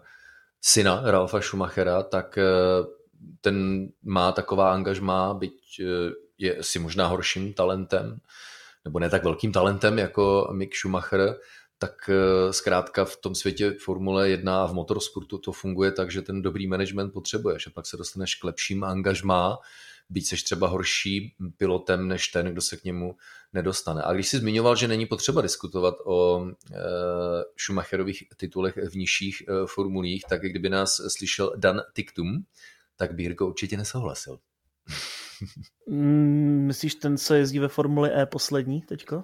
syna 0.61 1.01
Ralfa 1.05 1.41
Schumachera, 1.41 2.03
tak 2.03 2.37
eh, 2.37 2.43
ten 3.41 3.87
má 4.03 4.31
taková 4.31 4.73
angažmá, 4.73 5.33
byť 5.33 5.81
eh, 5.81 6.11
je 6.37 6.57
si 6.61 6.79
možná 6.79 7.07
horším 7.07 7.53
talentem, 7.53 8.19
nebo 8.85 8.99
ne 8.99 9.09
tak 9.09 9.23
velkým 9.23 9.51
talentem 9.51 9.99
jako 9.99 10.49
Mick 10.53 10.75
Schumacher, 10.75 11.37
tak 11.77 12.09
eh, 12.09 12.53
zkrátka 12.53 13.05
v 13.05 13.15
tom 13.15 13.35
světě 13.35 13.75
Formule 13.79 14.29
1 14.29 14.63
a 14.63 14.67
v 14.67 14.73
motorsportu 14.73 15.37
to 15.37 15.51
funguje 15.51 15.91
tak, 15.91 16.11
že 16.11 16.21
ten 16.21 16.41
dobrý 16.41 16.67
management 16.67 17.13
potřebuješ 17.13 17.67
a 17.67 17.69
pak 17.69 17.85
se 17.85 17.97
dostaneš 17.97 18.35
k 18.35 18.43
lepším 18.43 18.83
angažmá, 18.83 19.57
být 20.09 20.27
seš 20.27 20.43
třeba 20.43 20.67
horší 20.67 21.35
pilotem 21.57 22.07
než 22.07 22.27
ten, 22.27 22.45
kdo 22.45 22.61
se 22.61 22.77
k 22.77 22.83
němu 22.83 23.15
nedostane. 23.53 24.03
A 24.03 24.13
když 24.13 24.27
jsi 24.27 24.37
zmiňoval, 24.37 24.75
že 24.75 24.87
není 24.87 25.05
potřeba 25.05 25.41
diskutovat 25.41 25.95
o 26.05 26.45
e, 26.45 26.51
Schumacherových 27.57 28.23
titulech 28.37 28.77
v 28.77 28.95
nižších 28.95 29.41
e, 29.41 29.67
formulích, 29.67 30.23
tak 30.29 30.41
kdyby 30.41 30.69
nás 30.69 31.01
slyšel 31.07 31.53
Dan 31.55 31.81
Tiktum, 31.93 32.45
tak 32.95 33.15
by 33.15 33.23
Jirko 33.23 33.47
určitě 33.47 33.77
nesouhlasil. 33.77 34.39
Mm, 35.87 36.63
myslíš 36.67 36.95
ten, 36.95 37.17
co 37.17 37.33
jezdí 37.33 37.59
ve 37.59 37.67
Formuli 37.67 38.09
E 38.21 38.25
poslední 38.25 38.81
teďko? 38.81 39.23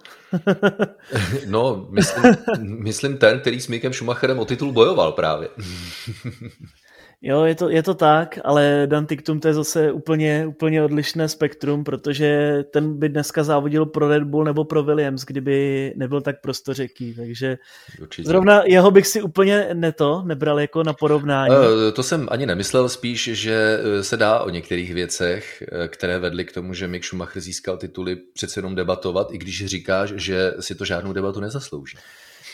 no, 1.47 1.87
myslím, 1.89 2.35
myslím 2.59 3.17
ten, 3.17 3.39
který 3.39 3.61
s 3.61 3.67
Mikem 3.67 3.93
Schumacherem 3.93 4.39
o 4.39 4.45
titul 4.45 4.71
bojoval 4.71 5.11
právě. 5.11 5.49
Jo, 7.25 7.43
je 7.43 7.55
to, 7.55 7.69
je 7.69 7.83
to 7.83 7.93
tak, 7.93 8.39
ale 8.43 8.83
Dan 8.85 9.05
Tictum 9.05 9.39
to 9.39 9.47
je 9.47 9.53
zase 9.53 9.91
úplně, 9.91 10.47
úplně 10.47 10.83
odlišné 10.83 11.29
spektrum, 11.29 11.83
protože 11.83 12.59
ten 12.71 12.99
by 12.99 13.09
dneska 13.09 13.43
závodil 13.43 13.85
pro 13.85 14.07
Red 14.07 14.23
Bull 14.23 14.43
nebo 14.43 14.65
pro 14.65 14.83
Williams, 14.83 15.25
kdyby 15.25 15.93
nebyl 15.95 16.21
tak 16.21 16.41
prostořeký, 16.41 17.15
takže 17.15 17.57
Určitě. 18.01 18.27
zrovna 18.27 18.63
jeho 18.65 18.91
bych 18.91 19.07
si 19.07 19.21
úplně 19.21 19.69
neto 19.73 20.23
nebral 20.25 20.59
jako 20.59 20.83
na 20.83 20.93
porovnání. 20.93 21.55
Uh, 21.55 21.91
to 21.93 22.03
jsem 22.03 22.27
ani 22.31 22.45
nemyslel, 22.45 22.89
spíš, 22.89 23.29
že 23.33 23.79
eh, 23.79 24.03
se 24.03 24.17
dá 24.17 24.39
o 24.39 24.49
některých 24.49 24.93
věcech, 24.93 25.63
eh, 25.71 25.87
které 25.87 26.19
vedly 26.19 26.45
k 26.45 26.53
tomu, 26.53 26.73
že 26.73 26.87
Mick 26.87 27.05
Schumacher 27.05 27.41
získal 27.41 27.77
tituly, 27.77 28.15
přece 28.33 28.59
jenom 28.59 28.75
debatovat, 28.75 29.31
i 29.31 29.37
když 29.37 29.65
říkáš, 29.65 30.13
že 30.15 30.53
si 30.59 30.75
to 30.75 30.85
žádnou 30.85 31.13
debatu 31.13 31.39
nezaslouží. 31.39 31.97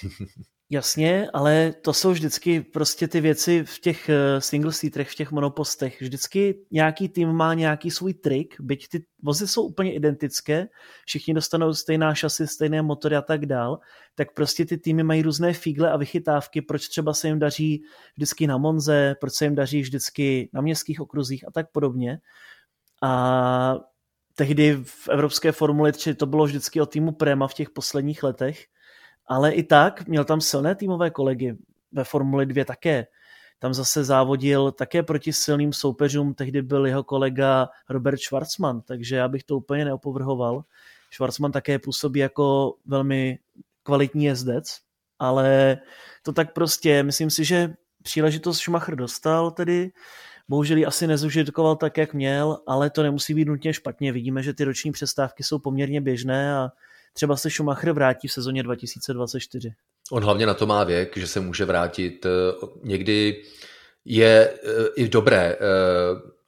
Jasně, 0.71 1.29
ale 1.33 1.73
to 1.81 1.93
jsou 1.93 2.11
vždycky 2.11 2.61
prostě 2.61 3.07
ty 3.07 3.21
věci 3.21 3.63
v 3.63 3.79
těch 3.79 4.09
eh, 4.09 4.41
single 4.41 4.71
seaterech, 4.71 5.11
v 5.11 5.15
těch 5.15 5.31
monopostech. 5.31 6.01
Vždycky 6.01 6.65
nějaký 6.71 7.09
tým 7.09 7.31
má 7.31 7.53
nějaký 7.53 7.91
svůj 7.91 8.13
trik, 8.13 8.55
byť 8.59 8.87
ty 8.87 9.05
vozy 9.23 9.47
jsou 9.47 9.63
úplně 9.63 9.93
identické, 9.93 10.67
všichni 11.05 11.33
dostanou 11.33 11.73
stejná 11.73 12.15
šasy, 12.15 12.47
stejné 12.47 12.81
motory 12.81 13.15
a 13.15 13.21
tak 13.21 13.45
dál, 13.45 13.79
tak 14.15 14.33
prostě 14.33 14.65
ty 14.65 14.77
týmy 14.77 15.03
mají 15.03 15.21
různé 15.21 15.53
fígle 15.53 15.91
a 15.91 15.97
vychytávky, 15.97 16.61
proč 16.61 16.87
třeba 16.87 17.13
se 17.13 17.27
jim 17.27 17.39
daří 17.39 17.83
vždycky 18.15 18.47
na 18.47 18.57
Monze, 18.57 19.15
proč 19.19 19.33
se 19.33 19.45
jim 19.45 19.55
daří 19.55 19.81
vždycky 19.81 20.49
na 20.53 20.61
městských 20.61 21.01
okruzích 21.01 21.47
a 21.47 21.51
tak 21.51 21.71
podobně. 21.71 22.19
A 23.03 23.75
tehdy 24.35 24.77
v 24.83 25.09
Evropské 25.09 25.51
formuli 25.51 25.91
3 25.91 26.15
to 26.15 26.25
bylo 26.25 26.45
vždycky 26.45 26.81
o 26.81 26.85
týmu 26.85 27.11
Prema 27.11 27.47
v 27.47 27.53
těch 27.53 27.69
posledních 27.69 28.23
letech, 28.23 28.65
ale 29.29 29.51
i 29.51 29.63
tak 29.63 30.07
měl 30.07 30.25
tam 30.25 30.41
silné 30.41 30.75
týmové 30.75 31.09
kolegy 31.09 31.57
ve 31.91 32.03
Formuli 32.03 32.45
2 32.45 32.65
také. 32.65 33.07
Tam 33.59 33.73
zase 33.73 34.03
závodil 34.03 34.71
také 34.71 35.03
proti 35.03 35.33
silným 35.33 35.73
soupeřům, 35.73 36.33
tehdy 36.33 36.61
byl 36.61 36.85
jeho 36.85 37.03
kolega 37.03 37.69
Robert 37.89 38.19
Schwarzman, 38.19 38.81
takže 38.81 39.15
já 39.15 39.27
bych 39.27 39.43
to 39.43 39.57
úplně 39.57 39.85
neopovrhoval. 39.85 40.63
Schwarzman 41.13 41.51
také 41.51 41.79
působí 41.79 42.19
jako 42.19 42.75
velmi 42.85 43.39
kvalitní 43.83 44.25
jezdec, 44.25 44.77
ale 45.19 45.77
to 46.23 46.33
tak 46.33 46.53
prostě, 46.53 47.03
myslím 47.03 47.29
si, 47.29 47.43
že 47.45 47.73
příležitost 48.03 48.57
Schumacher 48.57 48.95
dostal 48.95 49.51
tedy, 49.51 49.91
bohužel 50.47 50.77
ji 50.77 50.85
asi 50.85 51.07
nezužitkoval 51.07 51.75
tak, 51.75 51.97
jak 51.97 52.13
měl, 52.13 52.59
ale 52.67 52.89
to 52.89 53.03
nemusí 53.03 53.33
být 53.33 53.45
nutně 53.45 53.73
špatně. 53.73 54.11
Vidíme, 54.11 54.43
že 54.43 54.53
ty 54.53 54.63
roční 54.63 54.91
přestávky 54.91 55.43
jsou 55.43 55.59
poměrně 55.59 56.01
běžné 56.01 56.55
a 56.55 56.71
třeba 57.13 57.35
se 57.35 57.49
Schumacher 57.49 57.91
vrátí 57.91 58.27
v 58.27 58.31
sezóně 58.31 58.63
2024. 58.63 59.71
On 60.11 60.23
hlavně 60.23 60.45
na 60.45 60.53
to 60.53 60.65
má 60.65 60.83
věk, 60.83 61.17
že 61.17 61.27
se 61.27 61.39
může 61.39 61.65
vrátit. 61.65 62.25
Eh, 62.25 62.29
někdy 62.83 63.43
je 64.05 64.53
eh, 64.53 64.87
i 64.95 65.07
dobré 65.07 65.55
eh, 65.55 65.57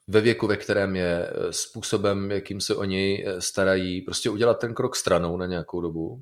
ve 0.07 0.21
věku, 0.21 0.47
ve 0.47 0.57
kterém 0.57 0.95
je 0.95 1.29
způsobem, 1.51 2.31
jakým 2.31 2.61
se 2.61 2.75
o 2.75 2.83
něj 2.83 3.25
starají, 3.39 4.01
prostě 4.01 4.29
udělat 4.29 4.59
ten 4.59 4.73
krok 4.73 4.95
stranou 4.95 5.37
na 5.37 5.45
nějakou 5.45 5.81
dobu, 5.81 6.21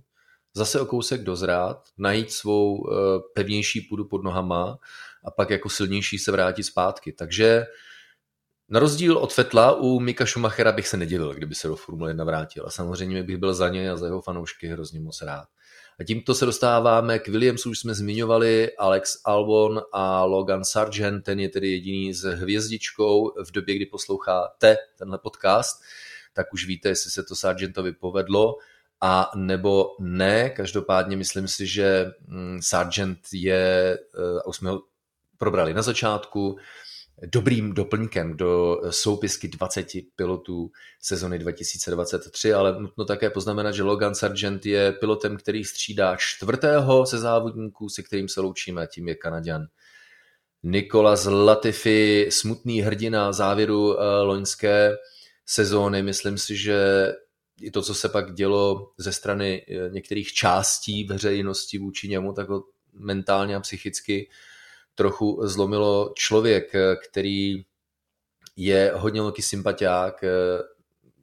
zase 0.53 0.81
o 0.81 0.85
kousek 0.85 1.23
dozrát, 1.23 1.83
najít 1.97 2.31
svou 2.31 2.89
pevnější 3.33 3.81
půdu 3.81 4.05
pod 4.05 4.23
nohama 4.23 4.79
a 5.25 5.31
pak 5.31 5.49
jako 5.49 5.69
silnější 5.69 6.17
se 6.17 6.31
vrátit 6.31 6.63
zpátky. 6.63 7.11
Takže 7.11 7.65
na 8.69 8.79
rozdíl 8.79 9.17
od 9.17 9.33
Fetla 9.33 9.75
u 9.75 9.99
Mika 9.99 10.25
Schumachera 10.25 10.71
bych 10.71 10.87
se 10.87 10.97
nedivil, 10.97 11.33
kdyby 11.33 11.55
se 11.55 11.67
do 11.67 11.75
Formule 11.75 12.09
1 12.09 12.23
vrátil. 12.23 12.63
A 12.67 12.69
samozřejmě 12.69 13.23
bych 13.23 13.37
byl 13.37 13.53
za 13.53 13.69
něj 13.69 13.89
a 13.89 13.95
za 13.95 14.05
jeho 14.05 14.21
fanoušky 14.21 14.67
hrozně 14.67 14.99
moc 14.99 15.21
rád. 15.21 15.47
A 15.99 16.03
tímto 16.03 16.35
se 16.35 16.45
dostáváme 16.45 17.19
k 17.19 17.27
Williamsu, 17.27 17.69
už 17.69 17.79
jsme 17.79 17.93
zmiňovali, 17.93 18.71
Alex 18.77 19.21
Albon 19.25 19.81
a 19.91 20.23
Logan 20.23 20.65
Sargent, 20.65 21.25
ten 21.25 21.39
je 21.39 21.49
tedy 21.49 21.71
jediný 21.71 22.13
s 22.13 22.23
hvězdičkou 22.23 23.33
v 23.43 23.51
době, 23.51 23.75
kdy 23.75 23.85
posloucháte 23.85 24.77
tenhle 24.97 25.17
podcast, 25.17 25.81
tak 26.33 26.53
už 26.53 26.65
víte, 26.65 26.89
jestli 26.89 27.11
se 27.11 27.23
to 27.23 27.35
Sargentovi 27.35 27.91
povedlo 27.91 28.55
a 29.01 29.31
nebo 29.35 29.95
ne. 29.99 30.49
Každopádně 30.49 31.17
myslím 31.17 31.47
si, 31.47 31.67
že 31.67 32.11
mm, 32.27 32.59
Sargent 32.61 33.19
je, 33.33 33.99
eh, 34.15 34.39
a 34.39 34.47
už 34.47 34.55
jsme 34.55 34.69
ho 34.69 34.81
probrali 35.37 35.73
na 35.73 35.81
začátku, 35.81 36.57
dobrým 37.25 37.73
doplňkem 37.73 38.37
do 38.37 38.81
soupisky 38.89 39.47
20 39.47 39.87
pilotů 40.15 40.71
sezony 41.01 41.39
2023, 41.39 42.53
ale 42.53 42.81
nutno 42.81 43.05
také 43.05 43.29
poznamenat, 43.29 43.71
že 43.71 43.83
Logan 43.83 44.15
Sargent 44.15 44.65
je 44.65 44.91
pilotem, 44.91 45.37
který 45.37 45.63
střídá 45.63 46.15
čtvrtého 46.15 47.05
se 47.05 47.17
závodníků, 47.17 47.89
se 47.89 48.03
kterým 48.03 48.27
se 48.27 48.41
loučíme, 48.41 48.87
tím 48.87 49.07
je 49.07 49.15
Kanaděn. 49.15 49.67
Nikolas 50.63 51.25
Latifi, 51.25 52.27
smutný 52.31 52.81
hrdina 52.81 53.31
závěru 53.31 53.87
uh, 53.87 53.95
loňské 54.21 54.95
sezóny, 55.45 56.03
myslím 56.03 56.37
si, 56.37 56.57
že 56.57 57.07
i 57.61 57.71
to, 57.71 57.81
co 57.81 57.95
se 57.95 58.09
pak 58.09 58.33
dělo 58.33 58.91
ze 58.97 59.13
strany 59.13 59.65
eh, 59.67 59.89
některých 59.89 60.33
částí 60.33 61.03
veřejnosti 61.03 61.77
vůči 61.77 62.07
němu, 62.07 62.33
tak 62.33 62.49
ho 62.49 62.63
mentálně 62.93 63.55
a 63.55 63.59
psychicky 63.59 64.29
trochu 64.99 65.39
zlomilo 65.43 66.13
člověk, 66.15 66.71
který 67.09 67.63
je 68.55 68.91
hodně 68.95 69.21
velký 69.21 69.41
sympatiák, 69.41 70.23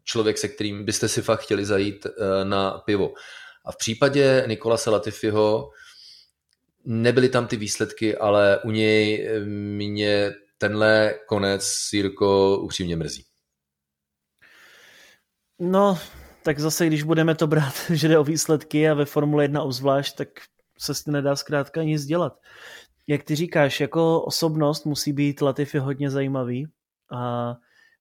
člověk, 0.04 0.38
se 0.38 0.48
kterým 0.48 0.84
byste 0.84 1.08
si 1.08 1.22
fakt 1.22 1.40
chtěli 1.40 1.64
zajít 1.64 2.06
eh, 2.06 2.44
na 2.44 2.70
pivo. 2.70 3.12
A 3.64 3.72
v 3.72 3.76
případě 3.76 4.44
Nikola 4.46 4.76
Latifiho 4.86 5.70
nebyly 6.84 7.28
tam 7.28 7.46
ty 7.46 7.56
výsledky, 7.56 8.16
ale 8.16 8.58
u 8.64 8.70
něj 8.70 9.28
mě 9.44 10.34
tenhle 10.58 11.14
konec 11.28 11.64
Sirko 11.64 12.58
upřímně 12.58 12.96
mrzí. 12.96 13.24
No, 15.58 15.98
tak 16.42 16.58
zase, 16.58 16.86
když 16.86 17.02
budeme 17.02 17.34
to 17.34 17.46
brát, 17.46 17.74
že 17.92 18.08
jde 18.08 18.18
o 18.18 18.24
výsledky 18.24 18.88
a 18.88 18.94
ve 18.94 19.04
Formule 19.04 19.44
1 19.44 19.62
obzvlášť, 19.62 20.16
tak 20.16 20.28
se 20.78 20.94
s 20.94 21.04
tím 21.04 21.12
nedá 21.12 21.36
zkrátka 21.36 21.82
nic 21.82 22.04
dělat. 22.04 22.38
Jak 23.06 23.22
ty 23.22 23.34
říkáš, 23.34 23.80
jako 23.80 24.22
osobnost 24.22 24.86
musí 24.86 25.12
být 25.12 25.40
Latifi 25.40 25.78
hodně 25.78 26.10
zajímavý 26.10 26.66
a 27.12 27.54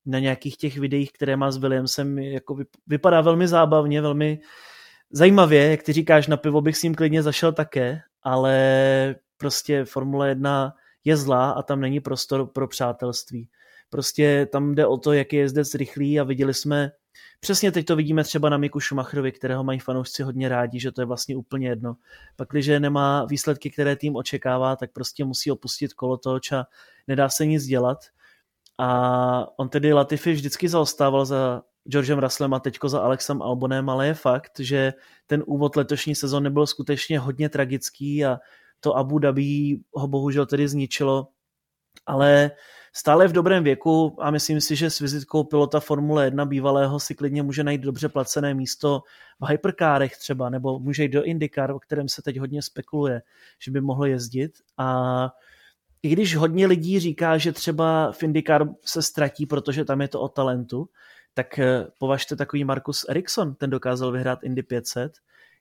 na 0.06 0.20
nějakých 0.20 0.58
těch 0.58 0.78
videích, 0.78 1.12
které 1.12 1.36
má 1.36 1.52
s 1.52 1.58
Williamsem, 1.58 2.20
jako 2.20 2.58
vypadá 2.88 3.22
velmi 3.22 3.48
zábavně, 3.48 4.02
velmi 4.02 4.40
zajímavě, 5.12 5.72
jak 5.72 5.84
ty 5.84 5.94
říkáš, 5.94 6.28
na 6.28 6.38
pivo 6.38 6.62
bych 6.62 6.78
s 6.78 6.84
ním 6.84 6.96
klidně 6.96 7.24
zašel 7.24 7.54
také, 7.54 8.02
ale 8.24 9.16
prostě 9.38 9.86
Formule 9.86 10.30
1 10.30 10.74
je 11.04 11.18
zlá 11.18 11.52
a 11.52 11.62
tam 11.62 11.82
není 11.82 12.00
prostor 12.00 12.48
pro 12.48 12.68
přátelství. 12.68 13.50
Prostě 13.90 14.48
tam 14.52 14.76
jde 14.76 14.88
o 14.88 14.98
to, 14.98 15.14
jak 15.14 15.34
je 15.34 15.40
jezdec 15.40 15.76
rychlý 15.76 16.20
a 16.20 16.24
viděli 16.24 16.54
jsme, 16.54 16.92
přesně 17.40 17.72
teď 17.72 17.86
to 17.86 17.96
vidíme 17.96 18.24
třeba 18.24 18.50
na 18.50 18.58
Miku 18.58 18.80
Schumacherovi, 18.80 19.32
kterého 19.32 19.64
mají 19.64 19.80
fanoušci 19.80 20.24
hodně 20.24 20.50
rádi, 20.50 20.80
že 20.80 20.92
to 20.92 21.02
je 21.02 21.06
vlastně 21.06 21.36
úplně 21.36 21.68
jedno. 21.68 21.96
Pak, 22.36 22.50
když 22.50 22.68
nemá 22.68 23.26
výsledky, 23.26 23.72
které 23.72 23.96
tým 23.96 24.16
očekává, 24.16 24.76
tak 24.76 24.92
prostě 24.92 25.26
musí 25.26 25.52
opustit 25.52 25.94
kolotoč 25.94 26.52
a 26.52 26.66
nedá 27.08 27.30
se 27.30 27.46
nic 27.46 27.66
dělat. 27.66 27.98
A 28.78 29.60
on 29.60 29.70
tedy 29.70 29.94
Latifi 29.94 30.34
vždycky 30.34 30.70
zaostával 30.70 31.26
za 31.26 31.62
Georgem 31.88 32.20
Russellem 32.20 32.54
a 32.54 32.60
teďko 32.60 32.90
za 32.90 33.00
Alexem 33.00 33.42
Albonem, 33.42 33.90
ale 33.90 34.08
je 34.08 34.14
fakt, 34.14 34.60
že 34.60 34.94
ten 35.28 35.44
úvod 35.46 35.76
letošní 35.76 36.16
sezóny 36.16 36.50
byl 36.50 36.68
skutečně 36.68 37.20
hodně 37.20 37.50
tragický 37.50 38.26
a 38.26 38.40
to 38.80 38.98
Abu 38.98 39.20
Dhabi 39.20 39.80
ho 39.94 40.08
bohužel 40.08 40.46
tedy 40.46 40.68
zničilo, 40.68 41.28
ale 42.06 42.52
stále 42.96 43.28
v 43.28 43.32
dobrém 43.32 43.64
věku 43.64 44.16
a 44.20 44.32
myslím 44.32 44.62
si, 44.62 44.76
že 44.76 44.90
s 44.90 45.00
vizitkou 45.00 45.44
pilota 45.44 45.80
Formule 45.80 46.26
1 46.26 46.46
bývalého 46.46 47.00
si 47.00 47.16
klidně 47.16 47.44
může 47.44 47.64
najít 47.64 47.82
dobře 47.82 48.10
placené 48.10 48.54
místo 48.54 49.04
v 49.40 49.48
hyperkárech 49.48 50.18
třeba, 50.18 50.50
nebo 50.50 50.80
může 50.80 51.04
jít 51.04 51.12
do 51.12 51.24
IndyCar, 51.24 51.72
o 51.72 51.80
kterém 51.80 52.10
se 52.10 52.22
teď 52.22 52.40
hodně 52.40 52.62
spekuluje, 52.62 53.22
že 53.60 53.72
by 53.72 53.82
mohl 53.82 54.06
jezdit 54.06 54.52
a 54.78 55.30
i 56.04 56.10
když 56.10 56.36
hodně 56.36 56.68
lidí 56.68 57.00
říká, 57.00 57.38
že 57.38 57.52
třeba 57.52 58.12
v 58.12 58.24
IndyCar 58.24 58.68
se 58.86 59.02
ztratí, 59.02 59.46
protože 59.46 59.86
tam 59.86 60.02
je 60.02 60.08
to 60.08 60.22
o 60.22 60.28
talentu, 60.28 60.90
tak 61.34 61.60
eh, 61.60 61.88
považte 62.00 62.36
takový 62.36 62.64
Markus 62.64 63.06
Eriksson, 63.10 63.56
ten 63.56 63.70
dokázal 63.70 64.12
vyhrát 64.12 64.44
Indy 64.44 64.64
500. 64.64 65.14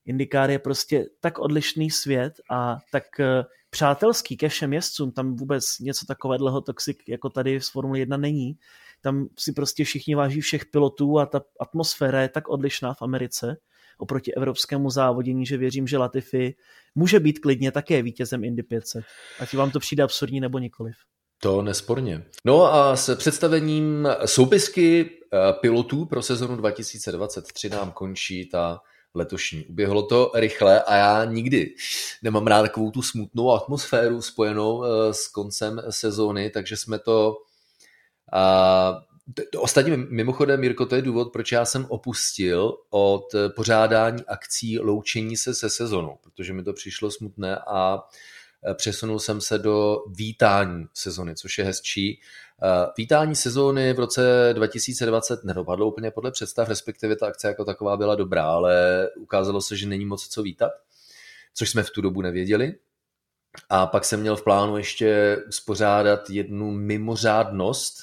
IndyCar 0.07 0.51
je 0.51 0.59
prostě 0.59 1.07
tak 1.21 1.39
odlišný 1.39 1.91
svět 1.91 2.41
a 2.51 2.79
tak 2.93 3.21
eh, 3.21 3.45
přátelský 3.75 4.37
ke 4.37 4.49
všem 4.49 4.73
jezdcům, 4.73 5.13
tam 5.13 5.37
vůbec 5.37 5.79
něco 5.79 6.07
takového 6.07 6.61
toxik 6.61 7.03
jako 7.09 7.31
tady 7.31 7.61
z 7.61 7.69
Formule 7.69 7.99
1 7.99 8.17
není. 8.17 8.59
Tam 9.01 9.27
si 9.39 9.53
prostě 9.53 9.85
všichni 9.85 10.15
váží 10.15 10.41
všech 10.41 10.67
pilotů 10.67 11.19
a 11.19 11.27
ta 11.27 11.43
atmosféra 11.61 12.23
je 12.23 12.29
tak 12.29 12.49
odlišná 12.49 12.95
v 12.95 13.03
Americe 13.03 13.57
oproti 13.99 14.35
evropskému 14.35 14.91
závodění, 14.91 15.47
že 15.47 15.57
věřím, 15.57 15.87
že 15.87 15.99
Latifi 15.99 16.55
může 16.95 17.21
být 17.21 17.39
klidně 17.39 17.73
také 17.73 18.03
vítězem 18.03 18.45
Indy 18.45 18.63
500. 18.63 19.05
Ať 19.39 19.55
vám 19.55 19.71
to 19.71 19.81
přijde 19.81 20.03
absurdní 20.03 20.41
nebo 20.41 20.59
nikoliv. 20.59 20.95
To 21.43 21.63
nesporně. 21.63 22.25
No 22.45 22.75
a 22.75 22.97
s 22.97 23.17
představením 23.17 24.09
soupisky 24.25 25.11
eh, 25.11 25.53
pilotů 25.53 26.05
pro 26.05 26.23
sezonu 26.23 26.57
2023 26.57 27.69
nám 27.69 27.93
končí 27.93 28.49
ta 28.49 28.81
letošní. 29.15 29.67
Uběhlo 29.67 30.03
to 30.03 30.31
rychle 30.35 30.83
a 30.83 30.97
já 30.97 31.25
nikdy 31.25 31.75
nemám 32.23 32.47
rád 32.47 32.63
takovou 32.63 32.91
tu 32.91 33.03
smutnou 33.03 33.53
atmosféru 33.53 34.23
spojenou 34.23 34.85
eh, 34.85 35.15
s 35.15 35.29
koncem 35.29 35.83
sezóny, 35.91 36.51
takže 36.51 36.77
jsme 36.77 36.99
to 36.99 37.37
Ostatně 39.59 39.97
mimochodem, 39.97 40.61
Mirko, 40.61 40.87
to 40.87 40.95
je 40.95 41.03
důvod, 41.03 41.33
proč 41.33 41.53
já 41.53 41.65
jsem 41.65 41.87
opustil 41.89 42.77
od 42.91 43.35
pořádání 43.57 44.25
akcí 44.25 44.79
loučení 44.79 45.37
se 45.37 45.55
se 45.55 45.71
sezonou, 45.71 46.19
protože 46.23 46.53
mi 46.53 46.63
to 46.63 46.73
přišlo 46.73 47.11
smutné 47.11 47.57
a 47.57 47.99
e, 48.71 48.75
přesunul 48.75 49.19
jsem 49.19 49.41
se 49.41 49.59
do 49.59 49.99
vítání 50.09 50.87
sezony, 50.95 51.35
což 51.35 51.59
je 51.59 51.65
hezčí. 51.65 52.21
E, 52.63 52.93
vítání 52.99 53.37
sezóny 53.37 53.93
v 53.93 53.99
roce 53.99 54.51
2020 54.53 55.45
nedopadlo 55.45 55.87
úplně 55.87 56.11
podle 56.11 56.31
představ, 56.31 56.69
respektive 56.69 57.17
ta 57.17 57.27
akce 57.27 57.49
jako 57.49 57.65
taková 57.65 57.97
byla 57.97 58.15
dobrá, 58.15 58.45
ale 58.45 59.09
ukázalo 59.19 59.61
se, 59.61 59.77
že 59.77 59.87
není 59.87 60.05
moc 60.05 60.29
co 60.29 60.43
vítat, 60.43 60.73
což 61.55 61.71
jsme 61.71 61.83
v 61.83 61.91
tu 61.91 62.01
dobu 62.01 62.23
nevěděli. 62.23 62.75
A 63.69 63.87
pak 63.87 64.05
jsem 64.05 64.21
měl 64.21 64.37
v 64.37 64.45
plánu 64.45 64.77
ještě 64.77 65.37
uspořádat 65.49 66.31
jednu 66.31 66.71
mimořádnost, 66.71 67.97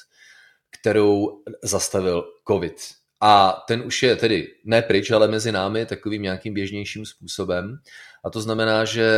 kterou 0.70 1.42
zastavil 1.62 2.24
COVID. 2.48 3.01
A 3.24 3.64
ten 3.66 3.82
už 3.86 4.02
je 4.02 4.16
tedy 4.16 4.48
ne 4.64 4.82
pryč, 4.82 5.10
ale 5.10 5.28
mezi 5.28 5.52
námi 5.52 5.86
takovým 5.86 6.22
nějakým 6.22 6.54
běžnějším 6.54 7.06
způsobem. 7.06 7.78
A 8.24 8.30
to 8.30 8.40
znamená, 8.40 8.84
že 8.84 9.08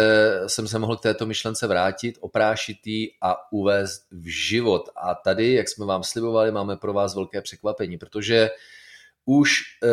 jsem 0.47 0.69
se 0.69 0.79
mohl 0.79 0.97
k 0.97 1.03
této 1.03 1.27
myšlence 1.27 1.67
vrátit, 1.67 2.19
oprášit 2.21 2.87
ji 2.87 3.11
a 3.23 3.53
uvést 3.53 4.07
v 4.11 4.27
život. 4.27 4.89
A 4.97 5.15
tady, 5.15 5.53
jak 5.53 5.69
jsme 5.69 5.87
vám 5.87 6.03
slibovali, 6.03 6.53
máme 6.53 6.77
pro 6.77 6.93
vás 6.93 7.15
velké 7.15 7.43
překvapení, 7.43 7.99
protože 7.99 8.51
už 9.25 9.53
e, 9.83 9.89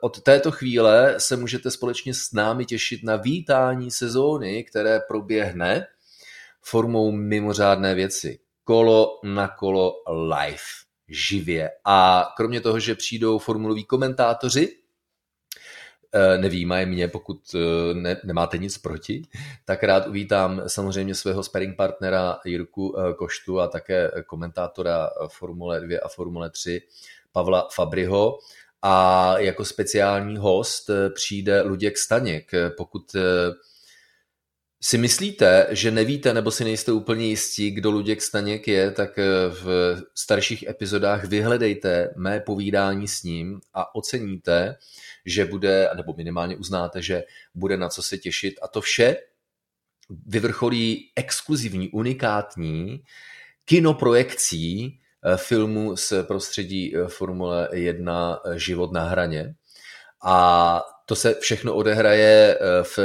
od 0.00 0.22
této 0.22 0.50
chvíle 0.50 1.14
se 1.18 1.36
můžete 1.36 1.70
společně 1.70 2.14
s 2.14 2.32
námi 2.32 2.64
těšit 2.64 3.04
na 3.04 3.16
vítání 3.16 3.90
sezóny, 3.90 4.64
které 4.64 5.00
proběhne 5.08 5.86
formou 6.62 7.12
mimořádné 7.12 7.94
věci. 7.94 8.38
Kolo 8.64 9.20
na 9.24 9.48
kolo 9.48 9.92
live 10.08 10.85
živě. 11.08 11.70
A 11.84 12.28
kromě 12.36 12.60
toho, 12.60 12.80
že 12.80 12.94
přijdou 12.94 13.38
formuloví 13.38 13.84
komentátoři, 13.84 14.76
eh, 16.12 16.38
nevýmaje 16.38 16.86
mě, 16.86 17.08
pokud 17.08 17.40
eh, 17.54 17.94
ne, 17.94 18.20
nemáte 18.24 18.58
nic 18.58 18.78
proti, 18.78 19.22
tak 19.64 19.84
rád 19.84 20.06
uvítám 20.06 20.62
samozřejmě 20.66 21.14
svého 21.14 21.42
sparring 21.42 21.76
partnera 21.76 22.38
Jirku 22.44 22.98
eh, 22.98 23.14
Koštu 23.14 23.60
a 23.60 23.68
také 23.68 24.10
komentátora 24.26 25.10
Formule 25.28 25.80
2 25.80 25.98
a 26.02 26.08
Formule 26.08 26.50
3 26.50 26.82
Pavla 27.32 27.68
Fabriho. 27.74 28.38
A 28.82 29.34
jako 29.38 29.64
speciální 29.64 30.36
host 30.36 30.90
přijde 31.14 31.62
Luděk 31.62 31.98
Staněk. 31.98 32.50
Pokud 32.76 33.16
si 34.86 34.98
myslíte, 34.98 35.66
že 35.70 35.90
nevíte 35.90 36.34
nebo 36.34 36.50
si 36.50 36.64
nejste 36.64 36.92
úplně 36.92 37.26
jistí, 37.26 37.70
kdo 37.70 37.90
Luděk 37.90 38.22
Staněk 38.22 38.68
je, 38.68 38.90
tak 38.90 39.18
eh, 39.18 39.24
v 39.48 39.96
starších 40.14 40.68
epizodách 40.68 41.24
vyhledejte 41.24 42.14
mé 42.16 42.40
povídání 42.40 43.08
s 43.08 43.22
ním 43.22 43.60
a 43.74 43.94
oceníte, 43.94 44.76
že 45.24 45.44
bude, 45.44 45.90
nebo 45.96 46.14
minimálně 46.16 46.56
uznáte, 46.56 47.02
že 47.02 47.24
bude 47.54 47.76
na 47.76 47.88
co 47.88 48.02
se 48.02 48.18
těšit. 48.18 48.54
A 48.62 48.68
to 48.68 48.80
vše 48.80 49.16
vyvrcholí 50.26 51.10
exkluzivní, 51.16 51.88
unikátní 51.88 53.02
kinoprojekcí 53.64 55.00
eh, 55.24 55.36
filmu 55.36 55.96
z 55.96 56.12
prostředí 56.22 56.96
eh, 56.96 57.08
Formule 57.08 57.68
1 57.72 58.40
Život 58.54 58.92
na 58.92 59.04
hraně. 59.04 59.54
A 60.24 60.82
to 61.06 61.16
se 61.16 61.34
všechno 61.34 61.74
odehraje 61.74 62.58
v 62.82 62.98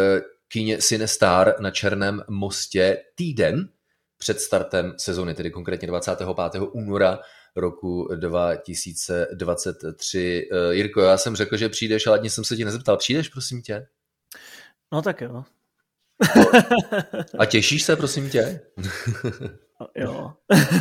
kyně 0.51 0.77
Cinestar 0.77 1.55
na 1.59 1.71
Černém 1.71 2.23
mostě 2.27 2.97
týden 3.15 3.69
před 4.17 4.39
startem 4.39 4.93
sezony, 4.97 5.33
tedy 5.33 5.51
konkrétně 5.51 5.87
25. 5.87 6.61
února 6.71 7.19
roku 7.55 8.07
2023. 8.15 10.49
Eh, 10.51 10.75
Jirko, 10.75 11.01
já 11.01 11.17
jsem 11.17 11.35
řekl, 11.35 11.57
že 11.57 11.69
přijdeš, 11.69 12.07
ale 12.07 12.29
jsem 12.29 12.43
se 12.43 12.55
ti 12.55 12.65
nezeptal. 12.65 12.97
Přijdeš, 12.97 13.29
prosím 13.29 13.61
tě? 13.61 13.87
No 14.91 15.01
tak 15.01 15.21
jo. 15.21 15.43
A 17.37 17.45
těšíš 17.45 17.83
se, 17.83 17.95
prosím 17.95 18.29
tě? 18.29 18.61
Jo. 19.95 20.31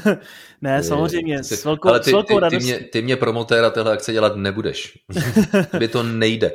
ne, 0.60 0.82
samozřejmě, 0.82 1.44
s 1.44 1.64
velkou, 1.64 1.88
ale 1.88 2.00
ty, 2.00 2.10
s 2.10 2.12
velkou 2.12 2.34
ty, 2.34 2.40
radostí. 2.40 2.72
Ty 2.72 2.78
mě, 2.78 2.88
ty 2.88 3.02
mě 3.02 3.16
promotéra 3.16 3.70
téhle 3.70 3.92
akce 3.92 4.12
dělat 4.12 4.36
nebudeš. 4.36 4.98
By 5.78 5.88
to 5.88 6.02
nejde. 6.02 6.52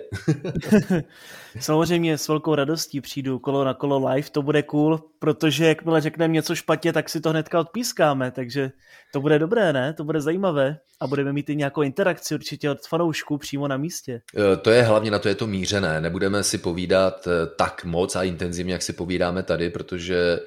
samozřejmě 1.60 2.18
s 2.18 2.28
velkou 2.28 2.56
radostí 2.56 3.02
přijdu 3.02 3.40
kolo 3.40 3.64
na 3.64 3.74
kolo 3.74 4.10
live, 4.10 4.30
to 4.30 4.42
bude 4.42 4.64
cool, 4.64 5.00
protože 5.20 5.66
jakmile 5.66 6.02
řekneme 6.02 6.34
něco 6.34 6.56
špatně, 6.56 6.94
tak 6.94 7.10
si 7.10 7.22
to 7.22 7.30
hnedka 7.30 7.60
odpískáme, 7.60 8.32
takže 8.32 8.72
to 9.14 9.22
bude 9.22 9.40
dobré, 9.40 9.74
ne? 9.74 9.94
To 9.94 10.04
bude 10.04 10.22
zajímavé 10.22 10.78
a 11.00 11.08
budeme 11.08 11.34
mít 11.34 11.50
i 11.50 11.56
nějakou 11.56 11.82
interakci 11.82 12.36
určitě 12.36 12.70
od 12.70 12.88
fanoušků 12.88 13.38
přímo 13.38 13.68
na 13.68 13.78
místě. 13.78 14.22
E, 14.54 14.58
to 14.58 14.72
je 14.72 14.84
hlavně 14.84 15.12
na 15.12 15.20
to 15.20 15.28
je 15.28 15.36
to 15.36 15.48
mířené. 15.48 16.02
Nebudeme 16.02 16.44
si 16.44 16.58
povídat 16.58 17.28
e, 17.28 17.48
tak 17.58 17.86
moc 17.86 18.16
a 18.16 18.24
intenzivně, 18.24 18.74
jak 18.74 18.82
si 18.82 18.94
povídáme 18.94 19.44
tady, 19.44 19.70
protože 19.70 20.40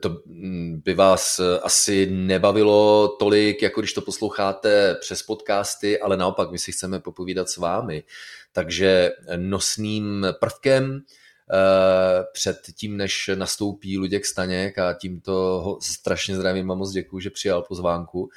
to 0.00 0.20
mm, 0.26 0.80
by 0.84 0.94
vás 0.94 1.38
eh, 1.38 1.60
asi 1.60 2.06
nebavilo 2.10 3.08
tolik, 3.08 3.62
jako 3.62 3.80
když 3.80 3.92
to 3.92 4.00
posloucháte 4.00 4.94
přes 5.00 5.22
podcasty, 5.22 6.00
ale 6.00 6.16
naopak 6.16 6.50
my 6.50 6.58
si 6.58 6.72
chceme 6.72 7.00
popovídat 7.00 7.48
s 7.48 7.56
vámi. 7.56 8.04
Takže 8.52 9.10
nosným 9.36 10.26
prvkem 10.40 11.00
eh, 11.00 12.24
před 12.32 12.58
tím, 12.76 12.96
než 12.96 13.30
nastoupí 13.34 13.98
Luděk 13.98 14.26
Staněk 14.26 14.78
a 14.78 14.92
tímto 14.92 15.32
ho 15.32 15.78
strašně 15.82 16.36
zdravím 16.36 16.70
a 16.70 16.74
moc 16.74 16.90
děkuju, 16.90 17.20
že 17.20 17.30
přijal 17.30 17.62
pozvánku, 17.62 18.30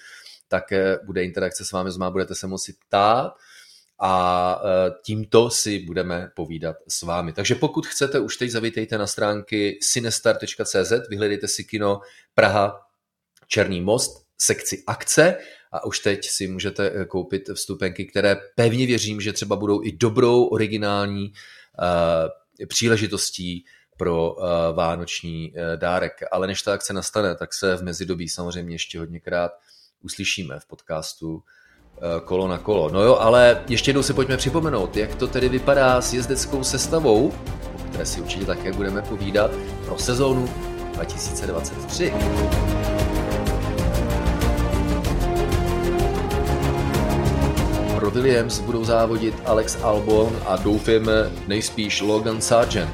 tak 0.48 0.72
eh, 0.72 1.00
bude 1.06 1.24
interakce 1.24 1.66
s 1.66 1.72
vámi, 1.72 1.92
zma 1.92 2.12
budete 2.12 2.36
se 2.36 2.48
moci 2.48 2.74
ptát 2.88 3.36
a 4.00 4.62
tímto 5.04 5.50
si 5.50 5.80
budeme 5.80 6.30
povídat 6.36 6.76
s 6.88 7.02
vámi. 7.02 7.34
Takže 7.34 7.56
pokud 7.56 7.88
chcete, 7.88 8.20
už 8.20 8.38
teď 8.38 8.50
zavítejte 8.50 8.98
na 8.98 9.08
stránky 9.08 9.80
sinestar.cz, 9.82 10.94
vyhledejte 11.10 11.48
si 11.48 11.64
kino 11.64 12.02
Praha 12.34 12.82
Černý 13.48 13.82
most, 13.82 14.26
sekci 14.38 14.84
akce 14.88 15.38
a 15.72 15.86
už 15.86 16.00
teď 16.00 16.26
si 16.26 16.48
můžete 16.48 16.92
eh, 16.96 17.06
koupit 17.06 17.50
vstupenky, 17.54 18.06
které 18.06 18.38
pevně 18.56 18.86
věřím, 18.88 19.22
že 19.22 19.34
třeba 19.34 19.56
budou 19.56 19.84
i 19.84 19.92
dobrou 19.92 20.44
originální 20.44 21.32
uh, 21.32 22.68
příležitostí 22.68 23.66
pro 23.98 24.34
uh, 24.34 24.44
vánoční 24.74 25.52
uh, 25.52 25.58
dárek. 25.76 26.14
Ale 26.32 26.48
než 26.48 26.62
ta 26.62 26.74
akce 26.74 26.94
nastane, 26.94 27.36
tak 27.36 27.54
se 27.54 27.76
v 27.76 27.84
mezidobí 27.84 28.30
samozřejmě 28.30 28.76
ještě 28.76 29.00
hodněkrát 29.00 29.52
uslyšíme 30.02 30.60
v 30.60 30.66
podcastu 30.66 31.44
kolo 32.26 32.48
na 32.48 32.58
kolo. 32.58 32.90
No 32.90 33.02
jo, 33.02 33.18
ale 33.20 33.62
ještě 33.70 33.90
jednou 33.90 34.04
si 34.04 34.14
pojďme 34.14 34.38
připomenout, 34.38 34.98
jak 34.98 35.16
to 35.16 35.28
tedy 35.28 35.50
vypadá 35.50 36.02
s 36.02 36.14
jezdeckou 36.14 36.64
sestavou, 36.64 37.32
o 37.76 37.90
které 37.90 38.06
si 38.06 38.22
určitě 38.22 38.46
také 38.46 38.74
budeme 38.74 39.02
povídat, 39.02 39.52
pro 39.86 39.98
sezónu 39.98 40.50
2023. 40.94 42.14
Pro 47.96 48.12
Williams 48.12 48.60
budou 48.60 48.84
závodit 48.84 49.36
Alex 49.46 49.78
Albon 49.82 50.40
a 50.46 50.56
doufejme 50.56 51.32
nejspíš 51.48 52.02
Logan 52.02 52.42
Sargent. 52.42 52.90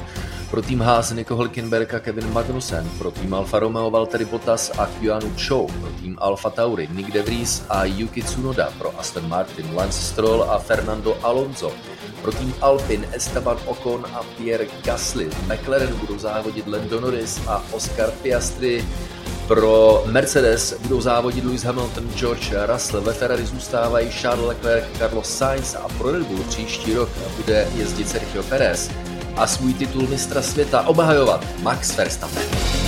Pro 0.52 0.62
tým 0.62 0.82
Haas 0.84 1.12
Nico 1.16 1.36
Hülkenberg 1.36 1.94
a 1.94 2.00
Kevin 2.00 2.28
Magnussen, 2.34 2.84
pro 3.00 3.12
tým 3.12 3.34
Alfa 3.34 3.60
Romeo 3.60 3.88
Valtteri 3.88 4.26
Bottas 4.26 4.72
a 4.78 4.84
Keanu 4.86 5.32
Cho, 5.40 5.72
pro 5.80 5.90
tým 6.02 6.20
Alfa 6.20 6.50
Tauri 6.50 6.92
Nick 6.92 7.12
De 7.14 7.24
Vries 7.24 7.64
a 7.70 7.86
Yuki 7.86 8.22
Tsunoda, 8.24 8.68
pro 8.78 8.92
Aston 9.00 9.30
Martin 9.30 9.76
Lance 9.76 10.02
Stroll 10.02 10.44
a 10.44 10.60
Fernando 10.60 11.16
Alonso, 11.24 11.72
pro 12.22 12.32
tým 12.32 12.54
Alpin 12.62 13.08
Esteban 13.16 13.58
Ocon 13.66 14.04
a 14.14 14.24
Pierre 14.38 14.68
Gasly. 14.84 15.30
McLaren 15.48 15.96
budou 15.96 16.20
závodit 16.20 16.68
Lando 16.68 17.00
Norris 17.00 17.40
a 17.48 17.64
Oscar 17.72 18.12
Piastri, 18.12 18.86
pro 19.48 20.04
Mercedes 20.06 20.76
budou 20.84 21.02
závodit 21.02 21.44
Lewis 21.44 21.64
Hamilton, 21.64 22.12
George 22.16 22.52
Russell, 22.68 23.02
ve 23.02 23.14
Ferrari 23.14 23.46
zůstávají 23.46 24.10
Charles 24.12 24.48
Leclerc, 24.48 24.86
Carlos 24.98 25.38
Sainz 25.38 25.76
a 25.76 25.88
pro 25.98 26.12
Red 26.12 26.28
Bull 26.28 26.44
příští 26.44 26.94
rok 26.94 27.10
bude 27.38 27.68
jezdit 27.76 28.10
Sergio 28.10 28.44
Perez 28.44 28.92
a 29.38 29.48
svůj 29.48 29.74
titul 29.74 30.08
mistra 30.08 30.42
světa 30.42 30.88
obhajovat 30.88 31.46
Max 31.64 31.98
Verstappen. 31.98 32.81